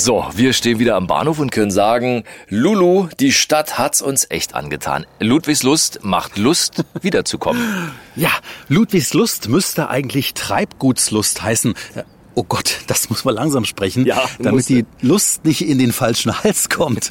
So, 0.00 0.24
wir 0.32 0.52
stehen 0.52 0.78
wieder 0.78 0.94
am 0.94 1.08
Bahnhof 1.08 1.40
und 1.40 1.50
können 1.50 1.72
sagen, 1.72 2.22
Lulu, 2.48 3.08
die 3.18 3.32
Stadt 3.32 3.78
hat's 3.78 4.00
uns 4.00 4.28
echt 4.30 4.54
angetan. 4.54 5.04
Ludwigslust 5.18 6.04
macht 6.04 6.38
Lust, 6.38 6.84
wiederzukommen. 7.02 7.90
Ja, 8.14 8.30
Ludwigslust 8.68 9.48
müsste 9.48 9.88
eigentlich 9.88 10.34
Treibgutslust 10.34 11.42
heißen. 11.42 11.74
Oh 12.40 12.44
Gott, 12.48 12.78
das 12.86 13.10
muss 13.10 13.24
man 13.24 13.34
langsam 13.34 13.64
sprechen, 13.64 14.06
Ja, 14.06 14.22
damit 14.38 14.52
musste. 14.52 14.74
die 14.74 14.84
Lust 15.04 15.44
nicht 15.44 15.60
in 15.66 15.80
den 15.80 15.90
falschen 15.92 16.32
Hals 16.44 16.68
kommt. 16.68 17.10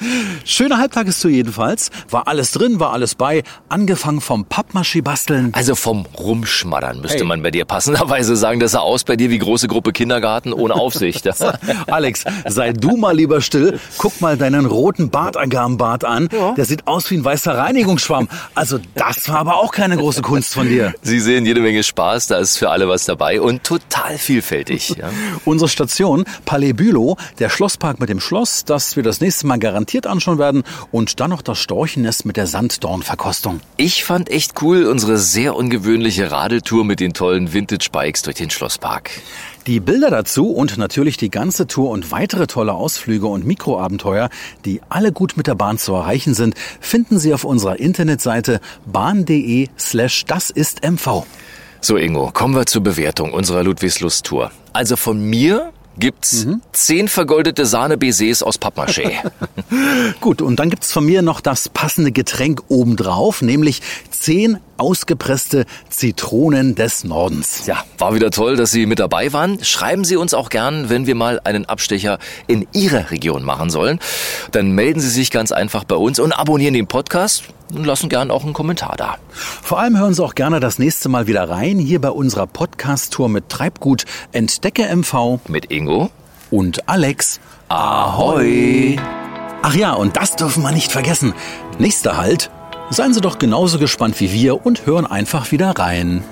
Schöne 0.44 0.78
Halbtagestour 0.78 1.32
jedenfalls. 1.32 1.90
War 2.10 2.28
alles 2.28 2.52
drin, 2.52 2.78
war 2.78 2.92
alles 2.92 3.16
bei. 3.16 3.42
Angefangen 3.68 4.20
vom 4.20 4.44
Pappmaché 4.44 5.02
basteln. 5.02 5.50
Also 5.52 5.74
vom 5.74 6.06
Rumschmattern 6.16 7.00
müsste 7.00 7.18
Hey. 7.18 7.24
man 7.24 7.42
bei 7.42 7.50
dir 7.50 7.64
passenderweise 7.64 8.36
sagen, 8.36 8.60
das 8.60 8.70
sah 8.70 8.78
aus 8.78 9.02
bei 9.02 9.16
dir 9.16 9.30
wie 9.30 9.38
große 9.38 9.66
Gruppe 9.66 9.90
Kindergarten 9.92 10.52
ohne 10.52 10.74
Aufsicht. 10.74 11.28
Alex, 11.88 12.22
sei 12.46 12.72
du 12.72 12.96
mal 12.96 13.16
lieber 13.16 13.40
still. 13.40 13.80
Guck 13.98 14.20
mal 14.20 14.36
deinen 14.36 14.64
roten 14.64 15.10
Bartagambart 15.10 16.04
an. 16.04 16.28
Der 16.56 16.64
sieht 16.66 16.86
aus 16.86 17.10
wie 17.10 17.16
ein 17.16 17.24
weißer 17.24 17.58
Reinigungsschwamm. 17.58 18.28
Also 18.54 18.78
das 18.94 19.28
war 19.28 19.38
aber 19.40 19.56
auch 19.56 19.72
keine 19.72 19.96
große 19.96 20.22
Kunst 20.22 20.54
von 20.54 20.68
dir. 20.68 20.94
Sie 21.02 21.18
sehen 21.18 21.44
jede 21.46 21.62
Menge 21.62 21.82
Spaß, 21.82 22.28
da 22.28 22.38
ist 22.38 22.58
für 22.58 22.70
alle 22.70 22.88
was 22.88 23.06
dabei 23.06 23.40
und 23.40 23.64
total 23.64 24.18
vielfältig. 24.18 24.67
Ja. 24.68 25.10
Unsere 25.44 25.68
Station 25.68 26.24
Palais 26.44 26.72
Bülow, 26.72 27.16
der 27.38 27.48
Schlosspark 27.48 28.00
mit 28.00 28.08
dem 28.08 28.20
Schloss, 28.20 28.64
das 28.64 28.96
wir 28.96 29.02
das 29.02 29.20
nächste 29.20 29.46
Mal 29.46 29.58
garantiert 29.58 30.06
anschauen 30.06 30.38
werden. 30.38 30.62
Und 30.92 31.20
dann 31.20 31.30
noch 31.30 31.42
das 31.42 31.58
Storchennest 31.58 32.24
mit 32.24 32.36
der 32.36 32.46
Sanddornverkostung. 32.46 33.60
Ich 33.76 34.04
fand 34.04 34.30
echt 34.30 34.62
cool 34.62 34.84
unsere 34.86 35.18
sehr 35.18 35.56
ungewöhnliche 35.56 36.30
Radeltour 36.30 36.84
mit 36.84 37.00
den 37.00 37.12
tollen 37.12 37.52
Vintage-Bikes 37.52 38.22
durch 38.22 38.36
den 38.36 38.50
Schlosspark. 38.50 39.10
Die 39.66 39.80
Bilder 39.80 40.10
dazu 40.10 40.50
und 40.50 40.78
natürlich 40.78 41.18
die 41.18 41.30
ganze 41.30 41.66
Tour 41.66 41.90
und 41.90 42.10
weitere 42.10 42.46
tolle 42.46 42.72
Ausflüge 42.72 43.26
und 43.26 43.46
Mikroabenteuer, 43.46 44.30
die 44.64 44.80
alle 44.88 45.12
gut 45.12 45.36
mit 45.36 45.46
der 45.46 45.56
Bahn 45.56 45.76
zu 45.76 45.92
erreichen 45.92 46.32
sind, 46.32 46.54
finden 46.80 47.18
Sie 47.18 47.34
auf 47.34 47.44
unserer 47.44 47.78
Internetseite 47.78 48.60
bahn.de 48.86 49.68
slash 49.78 50.24
das 50.24 50.48
ist 50.48 50.88
MV. 50.88 51.26
So, 51.80 51.96
Ingo, 51.96 52.30
kommen 52.32 52.54
wir 52.54 52.66
zur 52.66 52.82
Bewertung 52.82 53.32
unserer 53.32 53.62
Ludwigslust-Tour. 53.62 54.50
Also 54.72 54.96
von 54.96 55.20
mir 55.20 55.72
gibt's 55.98 56.46
zehn 56.72 57.08
vergoldete 57.08 57.66
Sahne-Baisers 57.66 58.42
aus 58.42 58.60
Pappmaché. 58.60 59.12
Gut, 60.20 60.42
und 60.42 60.58
dann 60.58 60.70
gibt's 60.70 60.92
von 60.92 61.04
mir 61.04 61.22
noch 61.22 61.40
das 61.40 61.68
passende 61.68 62.12
Getränk 62.12 62.62
obendrauf, 62.68 63.42
nämlich 63.42 63.80
zehn 64.10 64.58
ausgepresste 64.76 65.66
Zitronen 65.88 66.74
des 66.74 67.04
Nordens. 67.04 67.66
Ja, 67.66 67.84
war 67.98 68.14
wieder 68.14 68.30
toll, 68.30 68.56
dass 68.56 68.70
Sie 68.70 68.86
mit 68.86 68.98
dabei 68.98 69.32
waren. 69.32 69.62
Schreiben 69.62 70.04
Sie 70.04 70.16
uns 70.16 70.34
auch 70.34 70.50
gern, 70.50 70.88
wenn 70.88 71.06
wir 71.06 71.14
mal 71.14 71.40
einen 71.42 71.64
Abstecher 71.64 72.18
in 72.46 72.66
Ihrer 72.72 73.10
Region 73.10 73.44
machen 73.44 73.70
sollen. 73.70 73.98
Dann 74.52 74.72
melden 74.72 75.00
Sie 75.00 75.10
sich 75.10 75.30
ganz 75.30 75.52
einfach 75.52 75.84
bei 75.84 75.96
uns 75.96 76.18
und 76.18 76.32
abonnieren 76.32 76.74
den 76.74 76.86
Podcast. 76.86 77.44
Und 77.72 77.84
lassen 77.84 78.08
gern 78.08 78.30
auch 78.30 78.44
einen 78.44 78.52
Kommentar 78.52 78.94
da. 78.96 79.16
Vor 79.32 79.78
allem 79.78 79.98
hören 79.98 80.14
Sie 80.14 80.22
auch 80.22 80.34
gerne 80.34 80.60
das 80.60 80.78
nächste 80.78 81.08
Mal 81.08 81.26
wieder 81.26 81.48
rein, 81.48 81.78
hier 81.78 82.00
bei 82.00 82.10
unserer 82.10 82.46
Podcast-Tour 82.46 83.28
mit 83.28 83.48
Treibgut 83.48 84.04
Entdecke 84.32 84.84
MV. 84.94 85.40
Mit 85.48 85.70
Ingo. 85.70 86.10
Und 86.50 86.88
Alex. 86.88 87.40
Ahoi! 87.68 88.98
Ach 89.62 89.74
ja, 89.74 89.92
und 89.92 90.16
das 90.16 90.36
dürfen 90.36 90.62
wir 90.62 90.72
nicht 90.72 90.92
vergessen. 90.92 91.34
Nächster 91.78 92.16
Halt. 92.16 92.50
Seien 92.90 93.12
Sie 93.12 93.20
doch 93.20 93.38
genauso 93.38 93.78
gespannt 93.78 94.18
wie 94.20 94.32
wir 94.32 94.64
und 94.64 94.86
hören 94.86 95.06
einfach 95.06 95.52
wieder 95.52 95.72
rein. 95.78 96.24